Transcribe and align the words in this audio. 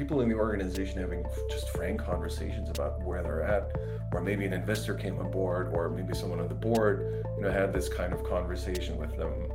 people 0.00 0.22
in 0.22 0.30
the 0.30 0.34
organization 0.34 0.98
having 0.98 1.22
just 1.50 1.68
frank 1.68 2.00
conversations 2.00 2.70
about 2.70 3.04
where 3.04 3.22
they're 3.22 3.42
at, 3.42 3.70
or 4.14 4.22
maybe 4.22 4.46
an 4.46 4.52
investor 4.54 4.94
came 4.94 5.18
on 5.18 5.30
board, 5.30 5.70
or 5.74 5.90
maybe 5.90 6.14
someone 6.14 6.40
on 6.40 6.48
the 6.48 6.54
board, 6.54 7.22
you 7.36 7.42
know, 7.42 7.50
had 7.50 7.70
this 7.70 7.86
kind 7.86 8.14
of 8.14 8.24
conversation 8.24 8.96
with 8.96 9.14
them 9.18 9.52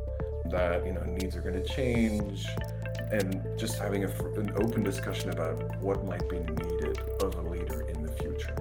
that 0.51 0.85
you 0.85 0.93
know 0.93 1.01
needs 1.03 1.35
are 1.35 1.41
going 1.41 1.55
to 1.55 1.67
change, 1.67 2.45
and 3.11 3.43
just 3.57 3.79
having 3.79 4.03
a, 4.03 4.07
an 4.37 4.51
open 4.61 4.83
discussion 4.83 5.31
about 5.31 5.81
what 5.81 6.05
might 6.05 6.29
be 6.29 6.37
needed 6.37 6.99
of 7.23 7.33
a 7.33 7.41
leader 7.41 7.81
in 7.89 8.03
the 8.03 8.11
future. 8.11 8.55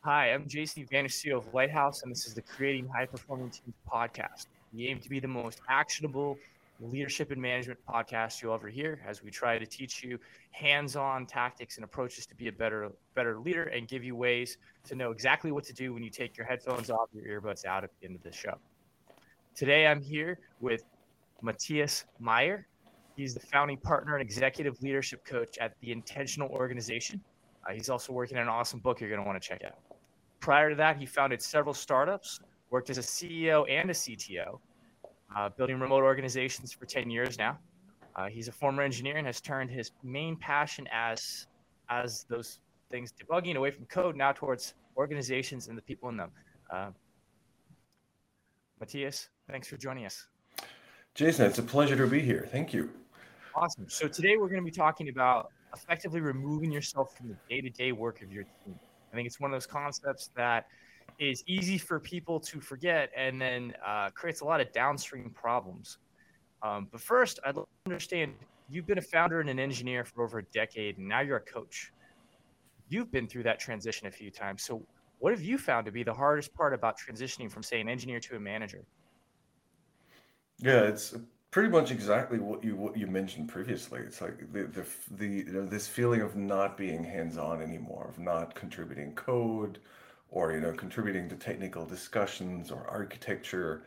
Hi, 0.00 0.32
I'm 0.32 0.48
Jason 0.48 0.84
Evanish 0.84 1.32
of 1.32 1.54
Lighthouse, 1.54 2.02
and 2.02 2.10
this 2.10 2.26
is 2.26 2.34
the 2.34 2.42
Creating 2.42 2.88
High 2.88 3.06
Performing 3.06 3.50
Teams 3.50 3.76
podcast. 3.88 4.46
We 4.74 4.88
aim 4.88 4.98
to 4.98 5.08
be 5.08 5.20
the 5.20 5.28
most 5.28 5.60
actionable 5.68 6.36
leadership 6.80 7.30
and 7.30 7.40
management 7.40 7.78
podcast 7.88 8.42
you'll 8.42 8.54
ever 8.54 8.68
hear 8.68 9.00
as 9.06 9.22
we 9.22 9.30
try 9.30 9.58
to 9.58 9.66
teach 9.66 10.04
you 10.04 10.18
hands-on 10.50 11.26
tactics 11.26 11.76
and 11.76 11.84
approaches 11.84 12.26
to 12.26 12.34
be 12.34 12.48
a 12.48 12.52
better 12.52 12.90
better 13.14 13.38
leader 13.38 13.64
and 13.64 13.88
give 13.88 14.04
you 14.04 14.14
ways 14.14 14.58
to 14.84 14.94
know 14.94 15.10
exactly 15.10 15.52
what 15.52 15.64
to 15.64 15.72
do 15.72 15.94
when 15.94 16.02
you 16.02 16.10
take 16.10 16.36
your 16.36 16.46
headphones 16.46 16.90
off 16.90 17.08
your 17.12 17.24
earbuds 17.24 17.64
out 17.64 17.84
at 17.84 17.90
the 18.00 18.06
end 18.06 18.16
of 18.16 18.22
the 18.22 18.32
show. 18.32 18.54
Today 19.54 19.86
i'm 19.86 20.02
here 20.02 20.38
with 20.60 20.82
Mathias 21.42 22.04
Meyer. 22.18 22.66
He's 23.16 23.32
the 23.32 23.40
founding 23.40 23.78
partner 23.78 24.16
and 24.16 24.22
executive 24.22 24.80
leadership 24.82 25.24
coach 25.24 25.56
at 25.58 25.72
the 25.80 25.92
intentional 25.92 26.50
organization. 26.50 27.20
Uh, 27.66 27.72
he's 27.72 27.88
also 27.88 28.12
working 28.12 28.36
on 28.36 28.42
an 28.42 28.48
awesome 28.48 28.80
book 28.80 29.00
you're 29.00 29.08
going 29.08 29.22
to 29.22 29.26
want 29.26 29.40
to 29.40 29.48
check 29.48 29.62
out. 29.64 29.78
Prior 30.40 30.70
to 30.70 30.76
that, 30.76 30.98
he 30.98 31.06
founded 31.06 31.40
several 31.40 31.74
startups, 31.74 32.40
worked 32.70 32.90
as 32.90 32.98
a 32.98 33.02
CEO 33.02 33.68
and 33.70 33.90
a 33.90 33.94
CTO, 33.94 34.60
uh, 35.34 35.48
building 35.50 35.80
remote 35.80 36.02
organizations 36.02 36.72
for 36.72 36.86
10 36.86 37.10
years 37.10 37.38
now. 37.38 37.58
Uh, 38.14 38.28
he's 38.28 38.48
a 38.48 38.52
former 38.52 38.82
engineer 38.82 39.16
and 39.16 39.26
has 39.26 39.40
turned 39.40 39.70
his 39.70 39.92
main 40.02 40.36
passion 40.36 40.88
as 40.92 41.46
as 41.88 42.24
those 42.28 42.58
things 42.90 43.12
debugging 43.12 43.56
away 43.56 43.70
from 43.70 43.84
code 43.86 44.16
now 44.16 44.32
towards 44.32 44.74
organizations 44.96 45.68
and 45.68 45.76
the 45.76 45.82
people 45.82 46.08
in 46.08 46.16
them. 46.16 46.30
Uh, 46.70 46.90
Mathias, 48.80 49.28
thanks 49.48 49.68
for 49.68 49.76
joining 49.76 50.04
us. 50.04 50.26
Jason, 51.14 51.46
it's 51.46 51.58
a 51.58 51.62
pleasure 51.62 51.96
to 51.96 52.06
be 52.06 52.20
here. 52.20 52.48
Thank 52.50 52.72
you. 52.72 52.90
Awesome. 53.54 53.88
So 53.88 54.08
today 54.08 54.36
we're 54.36 54.48
going 54.48 54.60
to 54.60 54.64
be 54.64 54.76
talking 54.76 55.08
about 55.08 55.50
effectively 55.74 56.20
removing 56.20 56.72
yourself 56.72 57.16
from 57.16 57.28
the 57.28 57.36
day-to-day 57.48 57.92
work 57.92 58.22
of 58.22 58.32
your 58.32 58.44
team. 58.64 58.78
I 59.12 59.16
think 59.16 59.26
it's 59.26 59.40
one 59.40 59.50
of 59.50 59.54
those 59.54 59.66
concepts 59.66 60.30
that 60.36 60.66
is 61.18 61.42
easy 61.46 61.78
for 61.78 61.98
people 61.98 62.38
to 62.40 62.60
forget 62.60 63.10
and 63.16 63.40
then 63.40 63.74
uh, 63.84 64.10
creates 64.10 64.40
a 64.40 64.44
lot 64.44 64.60
of 64.60 64.72
downstream 64.72 65.30
problems. 65.30 65.98
Um, 66.62 66.88
but 66.90 67.00
first, 67.00 67.38
I'd 67.44 67.56
like 67.56 67.64
to 67.64 67.90
understand 67.92 68.34
you've 68.68 68.86
been 68.86 68.98
a 68.98 69.02
founder 69.02 69.40
and 69.40 69.48
an 69.48 69.58
engineer 69.58 70.04
for 70.04 70.24
over 70.24 70.38
a 70.38 70.44
decade, 70.44 70.98
and 70.98 71.08
now 71.08 71.20
you're 71.20 71.36
a 71.36 71.40
coach. 71.40 71.92
You've 72.88 73.10
been 73.10 73.26
through 73.26 73.44
that 73.44 73.58
transition 73.58 74.06
a 74.06 74.10
few 74.10 74.30
times. 74.30 74.62
So, 74.62 74.82
what 75.18 75.32
have 75.32 75.42
you 75.42 75.58
found 75.58 75.86
to 75.86 75.92
be 75.92 76.02
the 76.02 76.12
hardest 76.12 76.54
part 76.54 76.74
about 76.74 76.98
transitioning 76.98 77.50
from, 77.50 77.62
say, 77.62 77.80
an 77.80 77.88
engineer 77.88 78.20
to 78.20 78.36
a 78.36 78.40
manager? 78.40 78.84
Yeah, 80.58 80.82
it's 80.82 81.14
pretty 81.50 81.68
much 81.68 81.90
exactly 81.90 82.38
what 82.38 82.62
you 82.62 82.76
what 82.76 82.96
you 82.96 83.06
mentioned 83.06 83.48
previously. 83.48 84.00
It's 84.00 84.20
like 84.20 84.52
the 84.52 84.64
the, 84.64 84.86
the 85.12 85.26
you 85.26 85.52
know 85.52 85.66
this 85.66 85.86
feeling 85.86 86.20
of 86.20 86.36
not 86.36 86.76
being 86.76 87.02
hands 87.02 87.38
on 87.38 87.62
anymore, 87.62 88.06
of 88.08 88.18
not 88.18 88.54
contributing 88.54 89.14
code, 89.14 89.78
or 90.30 90.52
you 90.52 90.60
know 90.60 90.72
contributing 90.72 91.28
to 91.28 91.36
technical 91.36 91.84
discussions 91.84 92.70
or 92.70 92.86
architecture. 92.88 93.84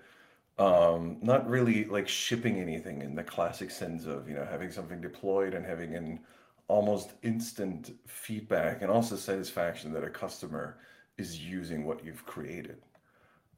Um, 0.58 1.20
not 1.22 1.50
really 1.50 1.86
like 1.86 2.10
shipping 2.10 2.60
anything 2.60 3.02
in 3.02 3.16
the 3.16 3.24
classic 3.24 3.72
sense 3.72 4.06
of 4.06 4.28
you 4.28 4.36
know 4.36 4.46
having 4.46 4.72
something 4.72 5.00
deployed 5.02 5.54
and 5.54 5.66
having 5.66 5.96
an 5.96 6.20
almost 6.68 7.14
instant 7.24 7.98
feedback 8.08 8.82
and 8.82 8.92
also 8.92 9.16
satisfaction 9.16 9.94
that 9.94 10.04
a 10.04 10.10
customer 10.10 10.78
is 11.18 11.40
using 11.40 11.86
what 11.86 12.04
you've 12.06 12.26
created. 12.26 12.78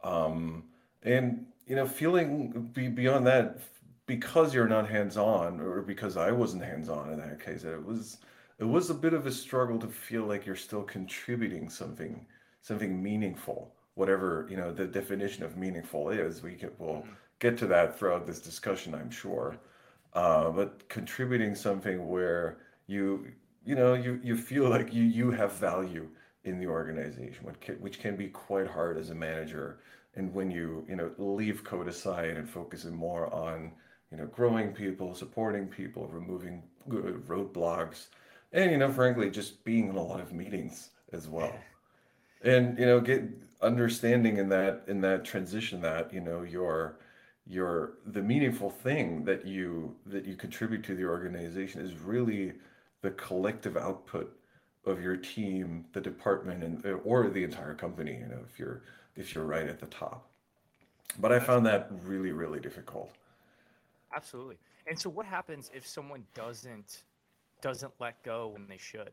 Um, 0.03 0.65
and 1.03 1.45
you 1.65 1.75
know 1.75 1.87
feeling 1.87 2.69
be, 2.73 2.87
beyond 2.87 3.25
that 3.27 3.59
because 4.05 4.53
you're 4.53 4.67
not 4.67 4.89
hands 4.89 5.17
on, 5.17 5.59
or 5.61 5.81
because 5.81 6.17
I 6.17 6.31
wasn't 6.31 6.63
hands 6.63 6.89
on 6.89 7.13
in 7.13 7.19
that 7.19 7.39
case, 7.43 7.63
it 7.63 7.85
was 7.85 8.17
it 8.59 8.65
was 8.65 8.89
a 8.89 8.93
bit 8.93 9.13
of 9.13 9.25
a 9.25 9.31
struggle 9.31 9.79
to 9.79 9.87
feel 9.87 10.25
like 10.25 10.45
you're 10.45 10.55
still 10.55 10.83
contributing 10.83 11.69
something 11.69 12.25
something 12.61 13.01
meaningful, 13.01 13.73
whatever 13.95 14.47
you 14.49 14.57
know 14.57 14.71
the 14.71 14.85
definition 14.85 15.43
of 15.43 15.57
meaningful 15.57 16.09
is. 16.09 16.41
We 16.41 16.55
can 16.55 16.71
we'll 16.77 16.95
mm-hmm. 16.95 17.11
get 17.39 17.57
to 17.59 17.67
that 17.67 17.97
throughout 17.97 18.25
this 18.25 18.39
discussion, 18.39 18.93
I'm 18.93 19.11
sure. 19.11 19.57
Uh, 20.13 20.49
but 20.49 20.87
contributing 20.89 21.55
something 21.55 22.07
where 22.07 22.57
you 22.87 23.27
you 23.65 23.75
know 23.75 23.93
you 23.93 24.19
you 24.23 24.35
feel 24.35 24.69
like 24.69 24.93
you 24.93 25.03
you 25.03 25.31
have 25.31 25.53
value 25.53 26.07
in 26.43 26.59
the 26.59 26.67
organization, 26.67 27.45
which 27.45 27.59
can, 27.59 27.75
which 27.75 27.99
can 27.99 28.15
be 28.15 28.27
quite 28.27 28.67
hard 28.67 28.97
as 28.97 29.09
a 29.11 29.15
manager. 29.15 29.79
And 30.15 30.33
when 30.33 30.51
you 30.51 30.85
you 30.89 30.95
know 30.95 31.11
leave 31.17 31.63
code 31.63 31.87
aside 31.87 32.37
and 32.37 32.49
focusing 32.49 32.95
more 32.95 33.33
on 33.33 33.71
you 34.11 34.17
know, 34.17 34.25
growing 34.25 34.73
people, 34.73 35.15
supporting 35.15 35.67
people, 35.67 36.07
removing 36.07 36.61
roadblocks, 36.89 38.07
and 38.51 38.71
you 38.71 38.77
know, 38.77 38.91
frankly, 38.91 39.31
just 39.31 39.63
being 39.63 39.87
in 39.89 39.95
a 39.95 40.03
lot 40.03 40.19
of 40.19 40.33
meetings 40.33 40.89
as 41.13 41.29
well. 41.29 41.53
And 42.43 42.77
you 42.77 42.85
know, 42.85 42.99
get 42.99 43.23
understanding 43.61 44.37
in 44.37 44.49
that 44.49 44.83
in 44.87 45.01
that 45.01 45.23
transition 45.23 45.81
that 45.81 46.11
you 46.13 46.19
know 46.19 46.41
your 46.41 46.97
your 47.45 47.93
the 48.05 48.21
meaningful 48.21 48.69
thing 48.69 49.23
that 49.25 49.45
you 49.45 49.95
that 50.05 50.25
you 50.25 50.35
contribute 50.35 50.83
to 50.83 50.95
the 50.95 51.05
organization 51.05 51.81
is 51.81 51.97
really 51.99 52.53
the 53.01 53.11
collective 53.11 53.77
output 53.77 54.37
of 54.85 55.01
your 55.01 55.15
team, 55.15 55.85
the 55.93 56.01
department, 56.01 56.63
and 56.63 56.83
or 57.03 57.29
the 57.29 57.43
entire 57.43 57.75
company. 57.75 58.13
You 58.13 58.27
know, 58.27 58.39
if 58.49 58.57
you're 58.57 58.83
if 59.15 59.35
you're 59.35 59.45
right 59.45 59.67
at 59.67 59.79
the 59.79 59.87
top. 59.87 60.27
But 61.19 61.31
I 61.31 61.39
found 61.39 61.65
that 61.65 61.89
really 62.03 62.31
really 62.31 62.59
difficult. 62.59 63.11
Absolutely. 64.15 64.57
And 64.87 64.97
so 64.97 65.09
what 65.09 65.25
happens 65.25 65.69
if 65.73 65.87
someone 65.87 66.23
doesn't 66.33 67.03
doesn't 67.61 67.93
let 67.99 68.21
go 68.23 68.47
when 68.47 68.67
they 68.67 68.77
should? 68.77 69.11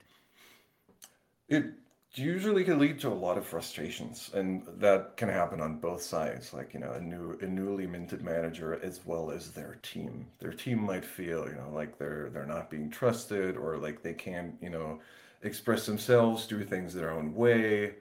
It 1.49 1.67
usually 2.15 2.65
can 2.65 2.79
lead 2.79 2.99
to 3.01 3.09
a 3.09 3.15
lot 3.15 3.37
of 3.37 3.47
frustrations 3.47 4.31
and 4.35 4.63
that 4.79 5.17
can 5.17 5.29
happen 5.29 5.61
on 5.61 5.79
both 5.79 6.01
sides 6.01 6.55
like 6.55 6.73
you 6.73 6.81
know 6.81 6.93
a 6.93 7.01
new 7.01 7.37
a 7.43 7.47
newly 7.47 7.87
minted 7.87 8.23
manager 8.23 8.81
as 8.83 9.01
well 9.05 9.31
as 9.31 9.51
their 9.51 9.79
team. 9.83 10.27
Their 10.39 10.53
team 10.53 10.81
might 10.81 11.05
feel 11.05 11.47
you 11.47 11.55
know 11.57 11.71
like 11.73 11.99
they're 11.99 12.31
they're 12.31 12.47
not 12.47 12.71
being 12.71 12.91
trusted 12.91 13.57
or 13.57 13.77
like 13.77 14.03
they 14.03 14.15
can't 14.15 14.55
you 14.63 14.71
know 14.71 15.01
express 15.43 15.87
themselves 15.87 16.47
do 16.47 16.65
things 16.65 16.95
their 16.95 17.11
own 17.11 17.35
way. 17.35 17.97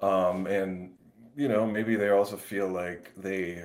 Um 0.00 0.46
and 0.46 0.92
you 1.34 1.48
know 1.48 1.66
maybe 1.66 1.96
they 1.96 2.10
also 2.10 2.36
feel 2.36 2.68
like 2.68 3.12
they 3.16 3.64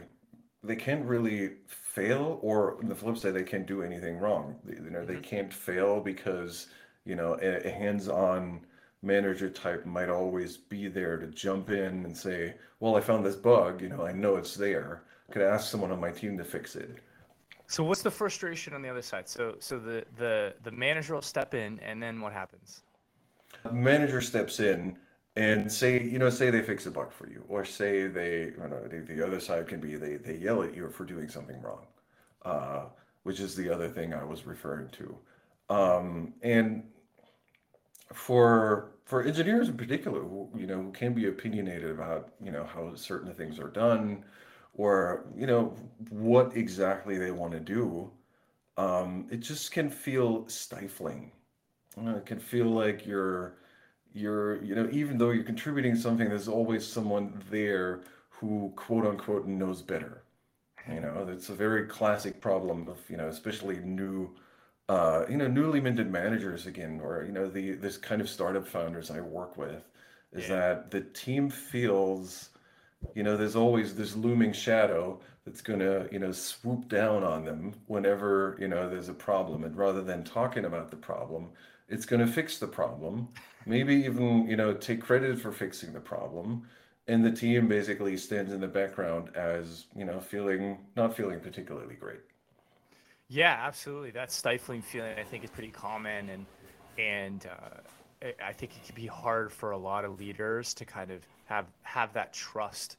they 0.63 0.75
can't 0.75 1.05
really 1.05 1.57
fail 1.67 2.39
or 2.41 2.77
on 2.77 2.87
the 2.87 2.95
flip 2.95 3.17
side 3.17 3.33
they 3.33 3.43
can't 3.43 3.67
do 3.67 3.83
anything 3.83 4.17
wrong. 4.19 4.55
You 4.65 4.89
know 4.89 5.05
they 5.05 5.15
mm-hmm. 5.15 5.23
can't 5.23 5.53
fail 5.53 5.99
because 5.99 6.67
you 7.05 7.15
know 7.15 7.37
a, 7.41 7.67
a 7.67 7.71
hands-on 7.71 8.61
manager 9.03 9.49
type 9.49 9.85
might 9.85 10.09
always 10.09 10.57
be 10.57 10.87
there 10.87 11.17
to 11.17 11.27
jump 11.27 11.69
in 11.69 12.05
and 12.05 12.15
say 12.15 12.53
well 12.79 12.95
i 12.95 13.01
found 13.01 13.25
this 13.25 13.35
bug 13.35 13.81
you 13.81 13.89
know 13.89 14.05
i 14.05 14.11
know 14.11 14.35
it's 14.35 14.55
there. 14.55 15.03
Could 15.31 15.43
ask 15.43 15.71
someone 15.71 15.91
on 15.91 15.99
my 15.99 16.11
team 16.11 16.37
to 16.37 16.43
fix 16.43 16.75
it? 16.75 16.97
So 17.67 17.85
what's 17.85 18.01
the 18.01 18.11
frustration 18.11 18.73
on 18.73 18.81
the 18.81 18.89
other 18.89 19.01
side? 19.01 19.29
So 19.29 19.55
so 19.59 19.79
the 19.79 20.03
the 20.17 20.53
the 20.63 20.71
manager 20.71 21.15
will 21.15 21.21
step 21.21 21.53
in 21.53 21.79
and 21.79 22.03
then 22.03 22.19
what 22.19 22.33
happens? 22.33 22.81
The 23.63 23.71
manager 23.71 24.19
steps 24.19 24.59
in 24.59 24.97
and 25.37 25.71
say 25.71 26.03
you 26.03 26.19
know 26.19 26.29
say 26.29 26.49
they 26.49 26.61
fix 26.61 26.85
a 26.85 26.91
bug 26.91 27.13
for 27.13 27.29
you 27.29 27.45
or 27.47 27.63
say 27.63 28.07
they 28.07 28.51
you 28.57 28.67
know 28.69 28.87
the, 28.89 28.99
the 28.99 29.25
other 29.25 29.39
side 29.39 29.67
can 29.67 29.79
be 29.79 29.95
they, 29.95 30.17
they 30.17 30.35
yell 30.35 30.61
at 30.63 30.75
you 30.75 30.89
for 30.89 31.05
doing 31.05 31.29
something 31.29 31.61
wrong 31.61 31.85
uh, 32.43 32.83
which 33.23 33.39
is 33.39 33.55
the 33.55 33.69
other 33.69 33.87
thing 33.87 34.13
i 34.13 34.23
was 34.23 34.45
referring 34.45 34.89
to. 34.89 35.15
Um, 35.69 36.33
and 36.41 36.83
for 38.13 38.91
for 39.05 39.23
engineers 39.23 39.69
in 39.69 39.77
particular 39.77 40.21
who, 40.21 40.49
you 40.55 40.67
know 40.67 40.81
who 40.81 40.91
can 40.91 41.13
be 41.13 41.27
opinionated 41.27 41.91
about 41.91 42.33
you 42.43 42.51
know 42.51 42.65
how 42.65 42.93
certain 42.95 43.33
things 43.33 43.59
are 43.59 43.69
done 43.69 44.23
or 44.73 45.25
you 45.35 45.47
know 45.47 45.75
what 46.09 46.55
exactly 46.55 47.17
they 47.17 47.31
want 47.31 47.51
to 47.53 47.59
do 47.59 48.09
um, 48.77 49.27
it 49.31 49.41
just 49.41 49.71
can 49.71 49.89
feel 49.89 50.47
stifling. 50.47 51.31
Uh, 51.97 52.17
it 52.17 52.25
can 52.25 52.39
feel 52.39 52.67
like 52.67 53.05
you're 53.05 53.55
you're 54.13 54.63
you 54.63 54.75
know 54.75 54.89
even 54.91 55.17
though 55.17 55.31
you're 55.31 55.43
contributing 55.43 55.95
something 55.95 56.29
there's 56.29 56.47
always 56.47 56.85
someone 56.85 57.41
there 57.49 58.01
who 58.29 58.73
quote 58.75 59.05
unquote 59.05 59.45
knows 59.47 59.81
better. 59.81 60.23
You 60.91 61.01
know 61.01 61.27
it's 61.29 61.49
a 61.49 61.53
very 61.55 61.85
classic 61.87 62.41
problem 62.41 62.87
of 62.87 62.99
you 63.09 63.17
know 63.17 63.27
especially 63.27 63.79
new 63.79 64.31
uh, 64.91 65.25
you 65.29 65.37
know 65.37 65.47
newly 65.47 65.79
minted 65.79 66.11
managers 66.11 66.65
again 66.65 66.99
or 67.03 67.23
you 67.25 67.31
know 67.31 67.47
the 67.47 67.71
this 67.73 67.97
kind 67.97 68.21
of 68.21 68.29
startup 68.29 68.67
founders 68.67 69.11
i 69.11 69.19
work 69.19 69.57
with 69.57 69.83
is 70.33 70.49
yeah. 70.49 70.55
that 70.55 70.91
the 70.91 71.01
team 71.01 71.49
feels 71.49 72.49
you 73.15 73.23
know 73.23 73.35
there's 73.37 73.55
always 73.55 73.95
this 73.95 74.15
looming 74.15 74.53
shadow 74.53 75.19
that's 75.45 75.61
going 75.61 75.79
to 75.79 76.07
you 76.11 76.19
know 76.19 76.31
swoop 76.31 76.87
down 76.87 77.23
on 77.23 77.45
them 77.45 77.73
whenever 77.87 78.57
you 78.59 78.67
know 78.67 78.89
there's 78.89 79.09
a 79.09 79.13
problem. 79.13 79.63
And 79.63 79.75
rather 79.75 80.01
than 80.01 80.23
talking 80.23 80.65
about 80.65 80.91
the 80.91 80.97
problem 80.97 81.49
it's 81.89 82.05
going 82.05 82.25
to 82.25 82.31
fix 82.31 82.57
the 82.57 82.67
problem. 82.67 83.27
Maybe 83.65 83.95
even 83.95 84.47
you 84.47 84.55
know 84.55 84.73
take 84.73 85.01
credit 85.01 85.39
for 85.39 85.51
fixing 85.51 85.93
the 85.93 85.99
problem. 85.99 86.67
And 87.07 87.25
the 87.25 87.31
team 87.31 87.67
basically 87.67 88.15
stands 88.15 88.53
in 88.53 88.61
the 88.61 88.67
background 88.67 89.35
as 89.35 89.85
you 89.95 90.05
know 90.05 90.19
feeling 90.19 90.77
not 90.95 91.15
feeling 91.15 91.39
particularly 91.39 91.95
great 91.95 92.21
yeah 93.31 93.57
absolutely 93.61 94.11
that 94.11 94.31
stifling 94.31 94.81
feeling 94.81 95.17
i 95.17 95.23
think 95.23 95.43
is 95.43 95.49
pretty 95.49 95.71
common 95.71 96.29
and 96.29 96.45
and 96.99 97.47
uh, 97.47 98.27
i 98.45 98.51
think 98.51 98.75
it 98.75 98.83
can 98.85 98.95
be 98.95 99.07
hard 99.07 99.51
for 99.51 99.71
a 99.71 99.77
lot 99.77 100.05
of 100.05 100.19
leaders 100.19 100.73
to 100.73 100.85
kind 100.85 101.09
of 101.09 101.25
have 101.45 101.65
have 101.83 102.13
that 102.13 102.33
trust 102.33 102.97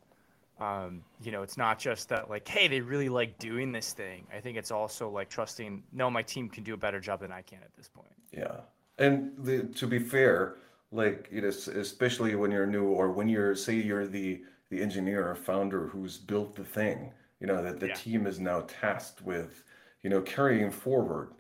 um, 0.61 1.03
you 1.23 1.33
know, 1.33 1.43
it's 1.43 1.57
not 1.57 1.79
just 1.79 2.09
that 2.11 2.31
like, 2.31 2.47
hey, 2.47 2.69
they 2.69 2.81
really 2.81 3.09
like 3.09 3.37
doing 3.39 3.73
this 3.73 3.93
thing. 3.93 4.27
I 4.35 4.39
think 4.39 4.57
it's 4.57 4.71
also 4.71 5.09
like 5.09 5.29
trusting, 5.29 5.83
no, 5.93 6.09
my 6.09 6.23
team 6.23 6.49
can 6.49 6.63
do 6.63 6.75
a 6.75 6.77
better 6.77 7.01
job 7.01 7.21
than 7.21 7.33
I 7.33 7.43
can 7.43 7.59
at 7.65 7.75
this 7.75 7.89
point. 7.89 8.13
Yeah, 8.31 8.61
and 8.99 9.33
the, 9.39 9.65
to 9.65 9.87
be 9.87 9.99
fair, 9.99 10.59
like 10.93 11.29
it 11.33 11.43
is, 11.43 11.67
especially 11.69 12.35
when 12.37 12.51
you're 12.51 12.67
new 12.67 12.85
or 12.85 13.11
when 13.11 13.29
you're 13.29 13.55
say 13.57 13.75
you're 13.75 14.07
the 14.07 14.43
the 14.71 14.81
engineer 14.81 15.29
or 15.29 15.35
founder 15.35 15.89
who's 15.89 16.17
built 16.17 16.55
the 16.55 16.65
thing, 16.65 17.13
you 17.41 17.47
know 17.47 17.63
that 17.63 17.81
the 17.81 17.89
yeah. 17.89 17.95
team 17.95 18.27
is 18.27 18.39
now 18.39 18.61
tasked 18.69 19.23
with, 19.23 19.65
you 20.03 20.11
know, 20.11 20.21
carrying 20.21 20.71
forward. 20.71 21.33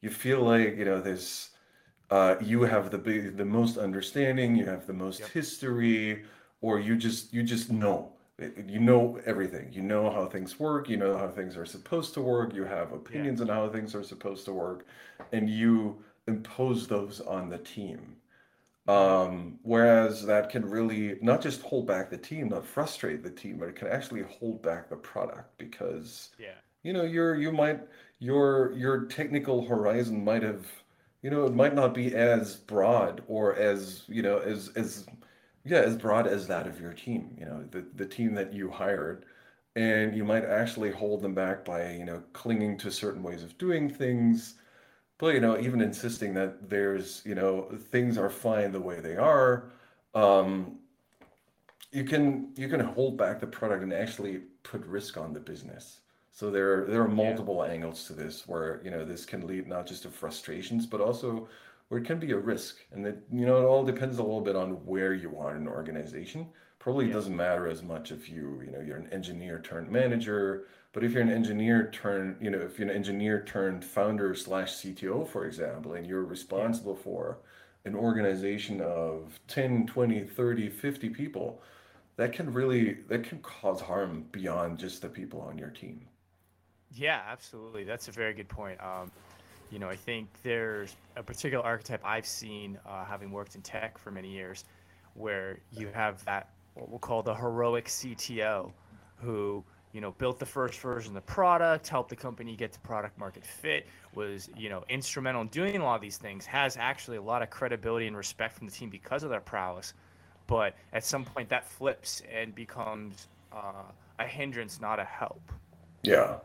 You 0.00 0.10
feel 0.10 0.42
like 0.42 0.76
you 0.76 0.84
know 0.84 1.00
there's, 1.00 1.50
uh, 2.10 2.36
you 2.40 2.62
have 2.62 2.90
the 2.90 2.98
big, 2.98 3.36
the 3.36 3.44
most 3.44 3.78
understanding, 3.78 4.56
you 4.56 4.66
have 4.66 4.86
the 4.86 4.92
most 4.92 5.20
yep. 5.20 5.30
history, 5.30 6.24
or 6.60 6.80
you 6.80 6.96
just 6.96 7.32
you 7.32 7.42
just 7.42 7.70
know 7.70 8.12
you 8.38 8.80
know 8.80 9.18
everything. 9.24 9.72
You 9.72 9.82
know 9.82 10.10
how 10.10 10.26
things 10.26 10.58
work. 10.60 10.88
You 10.88 10.98
know 10.98 11.16
how 11.16 11.28
things 11.28 11.56
are 11.56 11.66
supposed 11.66 12.14
to 12.14 12.20
work. 12.20 12.54
You 12.54 12.64
have 12.64 12.92
opinions 12.92 13.40
yeah. 13.40 13.46
on 13.46 13.48
how 13.48 13.68
things 13.68 13.94
are 13.94 14.02
supposed 14.02 14.44
to 14.46 14.52
work, 14.52 14.86
and 15.32 15.48
you 15.48 16.02
impose 16.26 16.86
those 16.86 17.20
on 17.20 17.48
the 17.48 17.58
team. 17.58 18.16
Um, 18.88 19.58
whereas 19.62 20.24
that 20.26 20.48
can 20.48 20.64
really 20.64 21.18
not 21.20 21.40
just 21.40 21.62
hold 21.62 21.88
back 21.88 22.08
the 22.08 22.16
team, 22.16 22.50
not 22.50 22.64
frustrate 22.64 23.24
the 23.24 23.30
team, 23.30 23.58
but 23.58 23.68
it 23.68 23.74
can 23.74 23.88
actually 23.88 24.22
hold 24.22 24.62
back 24.62 24.88
the 24.88 24.96
product 24.96 25.58
because 25.58 26.30
yeah, 26.38 26.54
you 26.86 26.92
know, 26.92 27.04
you're 27.04 27.34
you 27.36 27.52
might 27.52 27.80
your 28.20 28.72
your 28.72 29.06
technical 29.06 29.66
horizon 29.66 30.24
might 30.24 30.42
have 30.42 30.66
you 31.22 31.30
know 31.30 31.44
it 31.46 31.54
might 31.54 31.74
not 31.74 31.94
be 31.94 32.14
as 32.14 32.56
broad 32.56 33.22
or 33.28 33.56
as 33.56 34.04
you 34.08 34.22
know 34.22 34.38
as 34.38 34.70
as 34.76 35.06
yeah, 35.64 35.78
as 35.80 35.96
broad 35.96 36.26
as 36.28 36.46
that 36.46 36.66
of 36.66 36.80
your 36.80 36.92
team, 36.92 37.36
you 37.38 37.44
know, 37.44 37.64
the, 37.72 37.84
the 37.96 38.06
team 38.06 38.34
that 38.34 38.52
you 38.52 38.70
hired. 38.70 39.26
And 39.74 40.16
you 40.16 40.24
might 40.24 40.44
actually 40.44 40.90
hold 40.90 41.22
them 41.22 41.34
back 41.34 41.64
by, 41.64 41.92
you 41.92 42.04
know, 42.04 42.22
clinging 42.32 42.78
to 42.78 42.90
certain 42.90 43.22
ways 43.22 43.42
of 43.42 43.58
doing 43.58 43.90
things, 43.90 44.54
but, 45.18 45.34
you 45.34 45.40
know, 45.40 45.58
even 45.58 45.80
insisting 45.80 46.34
that 46.34 46.70
there's, 46.70 47.22
you 47.26 47.34
know, 47.34 47.68
things 47.90 48.16
are 48.16 48.30
fine 48.30 48.72
the 48.72 48.80
way 48.80 49.00
they 49.00 49.16
are. 49.16 49.70
Um, 50.14 50.78
you 51.92 52.04
can 52.04 52.52
you 52.56 52.68
can 52.68 52.80
hold 52.80 53.16
back 53.16 53.40
the 53.40 53.46
product 53.46 53.82
and 53.82 53.92
actually 53.92 54.42
put 54.62 54.84
risk 54.86 55.16
on 55.16 55.32
the 55.32 55.40
business. 55.40 56.00
So 56.36 56.50
there 56.50 56.84
there 56.84 57.00
are 57.00 57.08
multiple 57.08 57.64
yeah. 57.64 57.72
angles 57.72 58.04
to 58.04 58.12
this 58.12 58.46
where 58.46 58.80
you 58.84 58.90
know 58.90 59.04
this 59.04 59.24
can 59.24 59.46
lead 59.46 59.66
not 59.66 59.86
just 59.86 60.02
to 60.02 60.10
frustrations 60.10 60.86
but 60.86 61.00
also 61.00 61.48
where 61.88 62.00
it 62.00 62.06
can 62.06 62.18
be 62.18 62.32
a 62.32 62.38
risk. 62.38 62.78
And 62.92 63.04
that, 63.04 63.18
you 63.32 63.46
know, 63.46 63.60
it 63.60 63.64
all 63.64 63.84
depends 63.84 64.18
a 64.18 64.22
little 64.22 64.40
bit 64.40 64.56
on 64.56 64.84
where 64.84 65.14
you 65.14 65.38
are 65.38 65.54
in 65.54 65.62
an 65.62 65.68
organization. 65.68 66.48
Probably 66.78 67.06
yeah. 67.06 67.14
doesn't 67.14 67.36
matter 67.36 67.68
as 67.68 67.82
much 67.82 68.12
if 68.12 68.28
you, 68.28 68.62
you 68.64 68.70
know, 68.70 68.80
you're 68.80 68.96
an 68.96 69.12
engineer 69.12 69.60
turned 69.60 69.90
manager, 69.90 70.66
but 70.92 71.04
if 71.04 71.12
you're 71.12 71.22
an 71.22 71.30
engineer 71.30 71.90
turned, 71.90 72.36
you 72.40 72.50
know, 72.50 72.58
if 72.58 72.78
you're 72.78 72.88
an 72.88 72.94
engineer 72.94 73.44
turned 73.44 73.84
founder 73.84 74.34
slash 74.34 74.74
CTO, 74.74 75.28
for 75.28 75.46
example, 75.46 75.94
and 75.94 76.06
you're 76.06 76.24
responsible 76.24 76.96
yeah. 76.96 77.04
for 77.04 77.38
an 77.84 77.94
organization 77.94 78.80
of 78.80 79.38
10, 79.48 79.86
20, 79.86 80.24
30, 80.24 80.68
50 80.68 81.08
people, 81.10 81.62
that 82.16 82.32
can 82.32 82.52
really, 82.52 82.94
that 83.08 83.24
can 83.24 83.38
cause 83.40 83.80
harm 83.80 84.26
beyond 84.32 84.78
just 84.78 85.02
the 85.02 85.08
people 85.08 85.40
on 85.40 85.58
your 85.58 85.70
team. 85.70 86.00
Yeah, 86.96 87.22
absolutely. 87.28 87.84
That's 87.84 88.08
a 88.08 88.12
very 88.12 88.32
good 88.32 88.48
point. 88.48 88.80
Um, 88.82 89.10
you 89.70 89.78
know, 89.78 89.88
I 89.88 89.96
think 89.96 90.28
there's 90.42 90.96
a 91.16 91.22
particular 91.22 91.64
archetype 91.64 92.00
I've 92.04 92.26
seen, 92.26 92.78
uh, 92.86 93.04
having 93.04 93.30
worked 93.30 93.54
in 93.54 93.62
tech 93.62 93.98
for 93.98 94.10
many 94.10 94.30
years, 94.30 94.64
where 95.14 95.58
you 95.72 95.88
have 95.88 96.24
that 96.24 96.50
what 96.74 96.88
we'll 96.90 96.98
call 96.98 97.22
the 97.22 97.34
heroic 97.34 97.86
CTO, 97.86 98.70
who 99.16 99.64
you 99.92 100.00
know 100.00 100.12
built 100.12 100.38
the 100.38 100.46
first 100.46 100.78
version 100.78 101.10
of 101.10 101.14
the 101.14 101.32
product, 101.32 101.88
helped 101.88 102.10
the 102.10 102.16
company 102.16 102.54
get 102.54 102.72
to 102.72 102.80
product 102.80 103.18
market 103.18 103.44
fit, 103.44 103.86
was 104.14 104.48
you 104.56 104.68
know 104.68 104.84
instrumental 104.88 105.42
in 105.42 105.48
doing 105.48 105.76
a 105.76 105.84
lot 105.84 105.96
of 105.96 106.02
these 106.02 106.18
things, 106.18 106.46
has 106.46 106.76
actually 106.76 107.16
a 107.16 107.22
lot 107.22 107.42
of 107.42 107.50
credibility 107.50 108.06
and 108.06 108.16
respect 108.16 108.56
from 108.56 108.66
the 108.66 108.72
team 108.72 108.88
because 108.88 109.22
of 109.22 109.30
their 109.30 109.40
prowess. 109.40 109.94
But 110.46 110.76
at 110.92 111.04
some 111.04 111.24
point, 111.24 111.48
that 111.48 111.68
flips 111.68 112.22
and 112.32 112.54
becomes 112.54 113.26
uh, 113.52 113.82
a 114.20 114.24
hindrance, 114.24 114.80
not 114.80 115.00
a 115.00 115.04
help. 115.04 115.50
Yeah, 116.02 116.36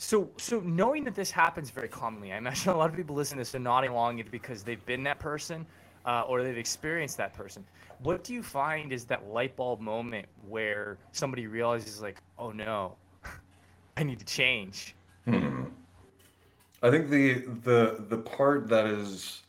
so, 0.00 0.30
so 0.36 0.60
knowing 0.60 1.02
that 1.04 1.16
this 1.16 1.32
happens 1.32 1.70
very 1.70 1.88
commonly, 1.88 2.32
I 2.32 2.38
imagine 2.38 2.70
a 2.70 2.76
lot 2.76 2.88
of 2.88 2.94
people 2.94 3.16
listening 3.16 3.38
to 3.38 3.40
this 3.40 3.54
are 3.56 3.58
nodding 3.58 3.90
along 3.90 4.20
it 4.20 4.30
because 4.30 4.62
they've 4.62 4.84
been 4.86 5.02
that 5.02 5.18
person 5.18 5.66
uh, 6.06 6.22
or 6.22 6.44
they've 6.44 6.56
experienced 6.56 7.16
that 7.16 7.34
person. 7.34 7.64
What 7.98 8.22
do 8.22 8.32
you 8.32 8.44
find 8.44 8.92
is 8.92 9.04
that 9.06 9.26
light 9.26 9.56
bulb 9.56 9.80
moment 9.80 10.26
where 10.48 10.98
somebody 11.10 11.48
realizes, 11.48 12.00
like, 12.00 12.22
oh 12.38 12.52
no, 12.52 12.94
I 13.96 14.04
need 14.04 14.20
to 14.20 14.24
change? 14.24 14.94
Hmm. 15.24 15.64
I 16.80 16.90
think 16.90 17.10
the 17.10 17.44
the 17.64 18.04
the 18.08 18.18
part 18.18 18.68
that 18.68 18.86
is 18.86 19.42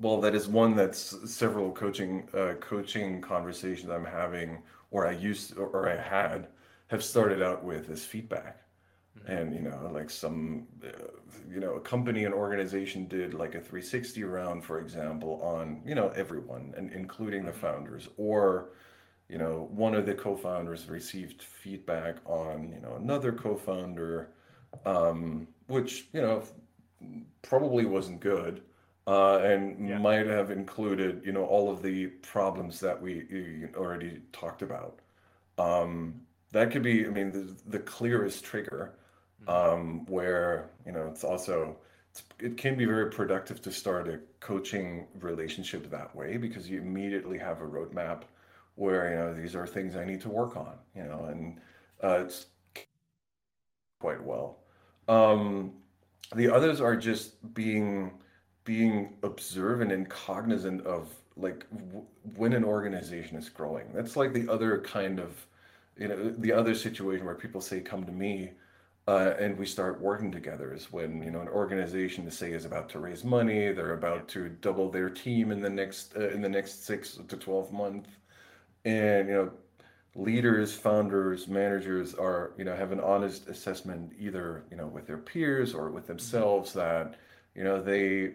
well, 0.00 0.18
that 0.22 0.34
is 0.34 0.48
one 0.48 0.74
that's 0.74 1.30
several 1.30 1.70
coaching 1.72 2.26
uh, 2.32 2.54
coaching 2.54 3.20
conversations 3.20 3.90
I'm 3.90 4.06
having, 4.06 4.62
or 4.90 5.06
I 5.06 5.12
used 5.12 5.58
or 5.58 5.90
I 5.90 5.96
had, 5.96 6.48
have 6.86 7.04
started 7.04 7.42
out 7.42 7.62
with 7.62 7.90
is 7.90 8.02
feedback 8.02 8.63
and 9.26 9.54
you 9.54 9.60
know 9.60 9.90
like 9.92 10.10
some 10.10 10.66
uh, 10.84 10.88
you 11.50 11.60
know 11.60 11.74
a 11.74 11.80
company 11.80 12.24
and 12.24 12.34
organization 12.34 13.06
did 13.06 13.34
like 13.34 13.54
a 13.54 13.60
360 13.60 14.24
round 14.24 14.64
for 14.64 14.80
example 14.80 15.40
on 15.42 15.80
you 15.86 15.94
know 15.94 16.08
everyone 16.10 16.74
and 16.76 16.92
including 16.92 17.44
the 17.44 17.50
mm-hmm. 17.50 17.60
founders 17.60 18.08
or 18.16 18.70
you 19.28 19.38
know 19.38 19.68
one 19.70 19.94
of 19.94 20.04
the 20.06 20.14
co-founders 20.14 20.88
received 20.88 21.42
feedback 21.42 22.16
on 22.26 22.70
you 22.72 22.80
know 22.80 22.96
another 22.96 23.32
co-founder 23.32 24.30
um, 24.84 25.46
which 25.68 26.06
you 26.12 26.20
know 26.20 26.42
probably 27.42 27.84
wasn't 27.84 28.20
good 28.20 28.62
uh, 29.06 29.38
and 29.38 29.88
yeah. 29.88 29.98
might 29.98 30.26
have 30.26 30.50
included 30.50 31.22
you 31.24 31.32
know 31.32 31.44
all 31.44 31.70
of 31.70 31.82
the 31.82 32.06
problems 32.06 32.80
that 32.80 33.00
we 33.00 33.66
already 33.76 34.20
talked 34.32 34.60
about 34.62 34.98
um, 35.56 36.20
that 36.52 36.70
could 36.70 36.82
be 36.82 37.06
i 37.06 37.08
mean 37.08 37.30
the, 37.30 37.56
the 37.66 37.78
clearest 37.78 38.44
trigger 38.44 38.94
um, 39.48 40.06
where 40.06 40.70
you 40.86 40.92
know 40.92 41.06
it's 41.06 41.24
also 41.24 41.76
it's, 42.10 42.22
it 42.38 42.56
can 42.56 42.76
be 42.76 42.84
very 42.84 43.10
productive 43.10 43.60
to 43.62 43.72
start 43.72 44.08
a 44.08 44.20
coaching 44.40 45.06
relationship 45.20 45.90
that 45.90 46.14
way 46.14 46.36
because 46.36 46.68
you 46.68 46.80
immediately 46.80 47.38
have 47.38 47.60
a 47.60 47.64
roadmap 47.64 48.22
where 48.76 49.10
you 49.10 49.16
know 49.16 49.34
these 49.34 49.54
are 49.54 49.66
things 49.66 49.96
I 49.96 50.04
need 50.04 50.20
to 50.22 50.28
work 50.28 50.56
on, 50.56 50.74
you 50.96 51.04
know, 51.04 51.24
and 51.24 51.58
uh, 52.02 52.24
it's 52.24 52.46
quite 54.00 54.22
well. 54.22 54.58
Um, 55.08 55.72
the 56.34 56.50
others 56.50 56.80
are 56.80 56.96
just 56.96 57.54
being 57.54 58.12
being 58.64 59.14
observant 59.22 59.92
and 59.92 60.08
cognizant 60.08 60.84
of 60.86 61.08
like 61.36 61.66
w- 61.70 62.04
when 62.36 62.52
an 62.54 62.64
organization 62.64 63.36
is 63.36 63.48
growing. 63.48 63.86
That's 63.92 64.16
like 64.16 64.32
the 64.32 64.50
other 64.50 64.80
kind 64.80 65.18
of 65.18 65.46
you 65.96 66.08
know 66.08 66.34
the 66.38 66.52
other 66.52 66.74
situation 66.74 67.26
where 67.26 67.34
people 67.34 67.60
say 67.60 67.80
come 67.80 68.04
to 68.04 68.12
me 68.12 68.52
uh, 69.06 69.34
and 69.38 69.58
we 69.58 69.66
start 69.66 70.00
working 70.00 70.32
together 70.32 70.72
is 70.72 70.90
when 70.92 71.22
you 71.22 71.30
know 71.30 71.40
an 71.40 71.48
organization 71.48 72.24
to 72.24 72.30
say 72.30 72.52
is 72.52 72.64
about 72.64 72.88
to 72.88 72.98
raise 72.98 73.24
money 73.24 73.72
they're 73.72 73.94
about 73.94 74.28
to 74.28 74.48
double 74.48 74.90
their 74.90 75.10
team 75.10 75.50
in 75.50 75.60
the 75.60 75.70
next 75.70 76.16
uh, 76.16 76.28
in 76.30 76.40
the 76.40 76.48
next 76.48 76.84
six 76.84 77.18
to 77.28 77.36
12 77.36 77.72
months 77.72 78.10
and 78.84 79.28
you 79.28 79.34
know 79.34 79.50
leaders 80.16 80.74
founders 80.74 81.48
managers 81.48 82.14
are 82.14 82.52
you 82.56 82.64
know 82.64 82.74
have 82.74 82.92
an 82.92 83.00
honest 83.00 83.48
assessment 83.48 84.12
either 84.18 84.64
you 84.70 84.76
know 84.76 84.86
with 84.86 85.06
their 85.06 85.18
peers 85.18 85.74
or 85.74 85.90
with 85.90 86.06
themselves 86.06 86.70
mm-hmm. 86.70 86.78
that 86.80 87.18
you 87.54 87.64
know 87.64 87.82
they 87.82 88.32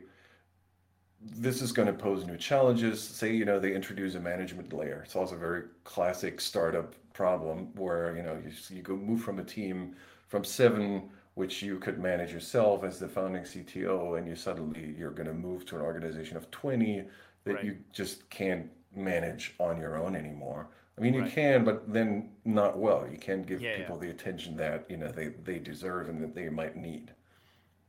this 1.21 1.61
is 1.61 1.71
going 1.71 1.87
to 1.87 1.93
pose 1.93 2.25
new 2.25 2.37
challenges. 2.37 3.01
Say 3.01 3.33
you 3.33 3.45
know 3.45 3.59
they 3.59 3.73
introduce 3.73 4.15
a 4.15 4.19
management 4.19 4.71
layer. 4.73 5.01
It's 5.03 5.15
also 5.15 5.35
a 5.35 5.39
very 5.39 5.63
classic 5.83 6.39
startup 6.39 6.95
problem 7.13 7.69
where 7.75 8.15
you 8.15 8.23
know 8.23 8.41
you, 8.43 8.51
you 8.75 8.81
go 8.81 8.95
move 8.95 9.21
from 9.21 9.39
a 9.39 9.43
team 9.43 9.95
from 10.29 10.43
seven, 10.45 11.09
which 11.35 11.61
you 11.61 11.77
could 11.79 11.99
manage 11.99 12.31
yourself 12.31 12.83
as 12.83 12.99
the 12.99 13.07
founding 13.07 13.43
CTO, 13.43 14.17
and 14.17 14.27
you 14.27 14.35
suddenly 14.35 14.95
you're 14.97 15.11
going 15.11 15.27
to 15.27 15.33
move 15.33 15.65
to 15.67 15.75
an 15.75 15.81
organization 15.81 16.37
of 16.37 16.49
20 16.51 17.03
that 17.43 17.53
right. 17.55 17.63
you 17.65 17.77
just 17.91 18.29
can't 18.29 18.69
manage 18.95 19.55
on 19.59 19.79
your 19.79 19.97
own 19.97 20.15
anymore. 20.15 20.69
I 20.97 21.01
mean, 21.01 21.13
you 21.13 21.21
Right. 21.21 21.31
can, 21.31 21.63
but 21.63 21.91
then 21.91 22.31
not 22.45 22.77
well. 22.77 23.07
You 23.09 23.17
can't 23.17 23.45
give 23.45 23.61
Yeah, 23.61 23.71
yeah. 23.71 23.77
people 23.77 23.97
the 23.97 24.09
attention 24.09 24.55
that, 24.57 24.89
you 24.89 24.97
know, 24.97 25.11
they, 25.11 25.29
they 25.29 25.57
deserve 25.59 26.09
and 26.09 26.21
that 26.21 26.35
they 26.35 26.49
might 26.49 26.75
need. 26.75 27.13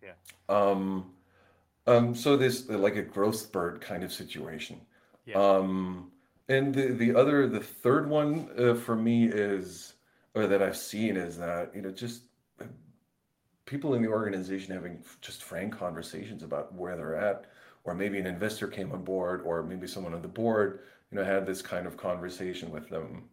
Yeah. 0.02 0.12
Um, 0.48 1.12
um, 1.86 2.14
so 2.14 2.36
this 2.36 2.68
like 2.68 2.96
a 2.96 3.02
growth 3.02 3.36
spurt 3.36 3.80
kind 3.80 4.04
of 4.04 4.12
situation. 4.12 4.80
Yeah. 5.26 5.36
Um, 5.38 6.12
and 6.48 6.74
the 6.74 6.88
the 6.92 7.14
other, 7.14 7.48
the 7.48 7.60
third 7.60 8.08
one 8.08 8.48
uh, 8.58 8.74
for 8.74 8.94
me 8.96 9.24
is, 9.26 9.94
or 10.34 10.46
that 10.46 10.62
I've 10.62 10.76
seen 10.76 11.16
is 11.16 11.36
that, 11.38 11.74
you 11.74 11.82
know, 11.82 11.90
just 11.90 12.22
people 13.70 13.94
in 13.94 14.02
the 14.02 14.08
organization 14.08 14.74
having 14.74 14.98
just 15.20 15.44
frank 15.44 15.78
conversations 15.78 16.42
about 16.42 16.74
where 16.74 16.96
they're 16.96 17.14
at, 17.14 17.44
or 17.84 17.94
maybe 17.94 18.18
an 18.18 18.26
investor 18.26 18.66
came 18.66 18.90
on 18.90 19.04
board, 19.04 19.42
or 19.44 19.62
maybe 19.62 19.86
someone 19.86 20.12
on 20.12 20.20
the 20.20 20.28
board, 20.28 20.80
you 21.12 21.16
know, 21.16 21.24
had 21.24 21.46
this 21.46 21.62
kind 21.62 21.86
of 21.86 21.96
conversation 21.96 22.72
with 22.72 22.88
them, 22.88 23.28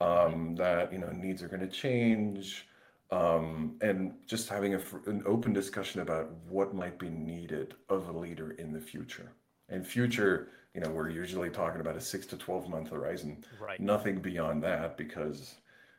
um, 0.00 0.54
that, 0.54 0.92
you 0.92 0.98
know, 0.98 1.10
needs 1.10 1.42
are 1.42 1.48
going 1.48 1.60
to 1.60 1.66
change, 1.66 2.68
um, 3.10 3.76
and 3.80 4.14
just 4.28 4.48
having 4.48 4.74
a, 4.74 4.80
an 5.06 5.24
open 5.26 5.52
discussion 5.52 6.00
about 6.02 6.30
what 6.48 6.72
might 6.72 6.96
be 6.96 7.10
needed 7.10 7.74
of 7.88 8.08
a 8.08 8.12
leader 8.16 8.52
in 8.52 8.72
the 8.72 8.80
future. 8.80 9.32
And 9.70 9.84
future, 9.84 10.50
you 10.72 10.80
know, 10.80 10.90
we're 10.90 11.10
usually 11.10 11.50
talking 11.50 11.80
about 11.80 11.96
a 11.96 12.00
six 12.00 12.26
to 12.26 12.36
12 12.36 12.68
month 12.68 12.90
horizon, 12.90 13.44
Right. 13.60 13.80
nothing 13.80 14.20
beyond 14.20 14.62
that, 14.62 14.96
because 14.96 15.56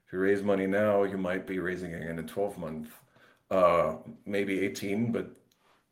if 0.08 0.14
you 0.14 0.20
raise 0.20 0.44
money 0.44 0.66
now, 0.66 1.04
you 1.04 1.18
might 1.18 1.46
be 1.46 1.60
raising 1.60 1.94
again 1.94 2.12
in 2.12 2.20
a 2.20 2.24
12 2.24 2.58
month, 2.58 2.88
uh, 3.52 3.98
maybe 4.26 4.62
18, 4.62 5.12
but 5.12 5.30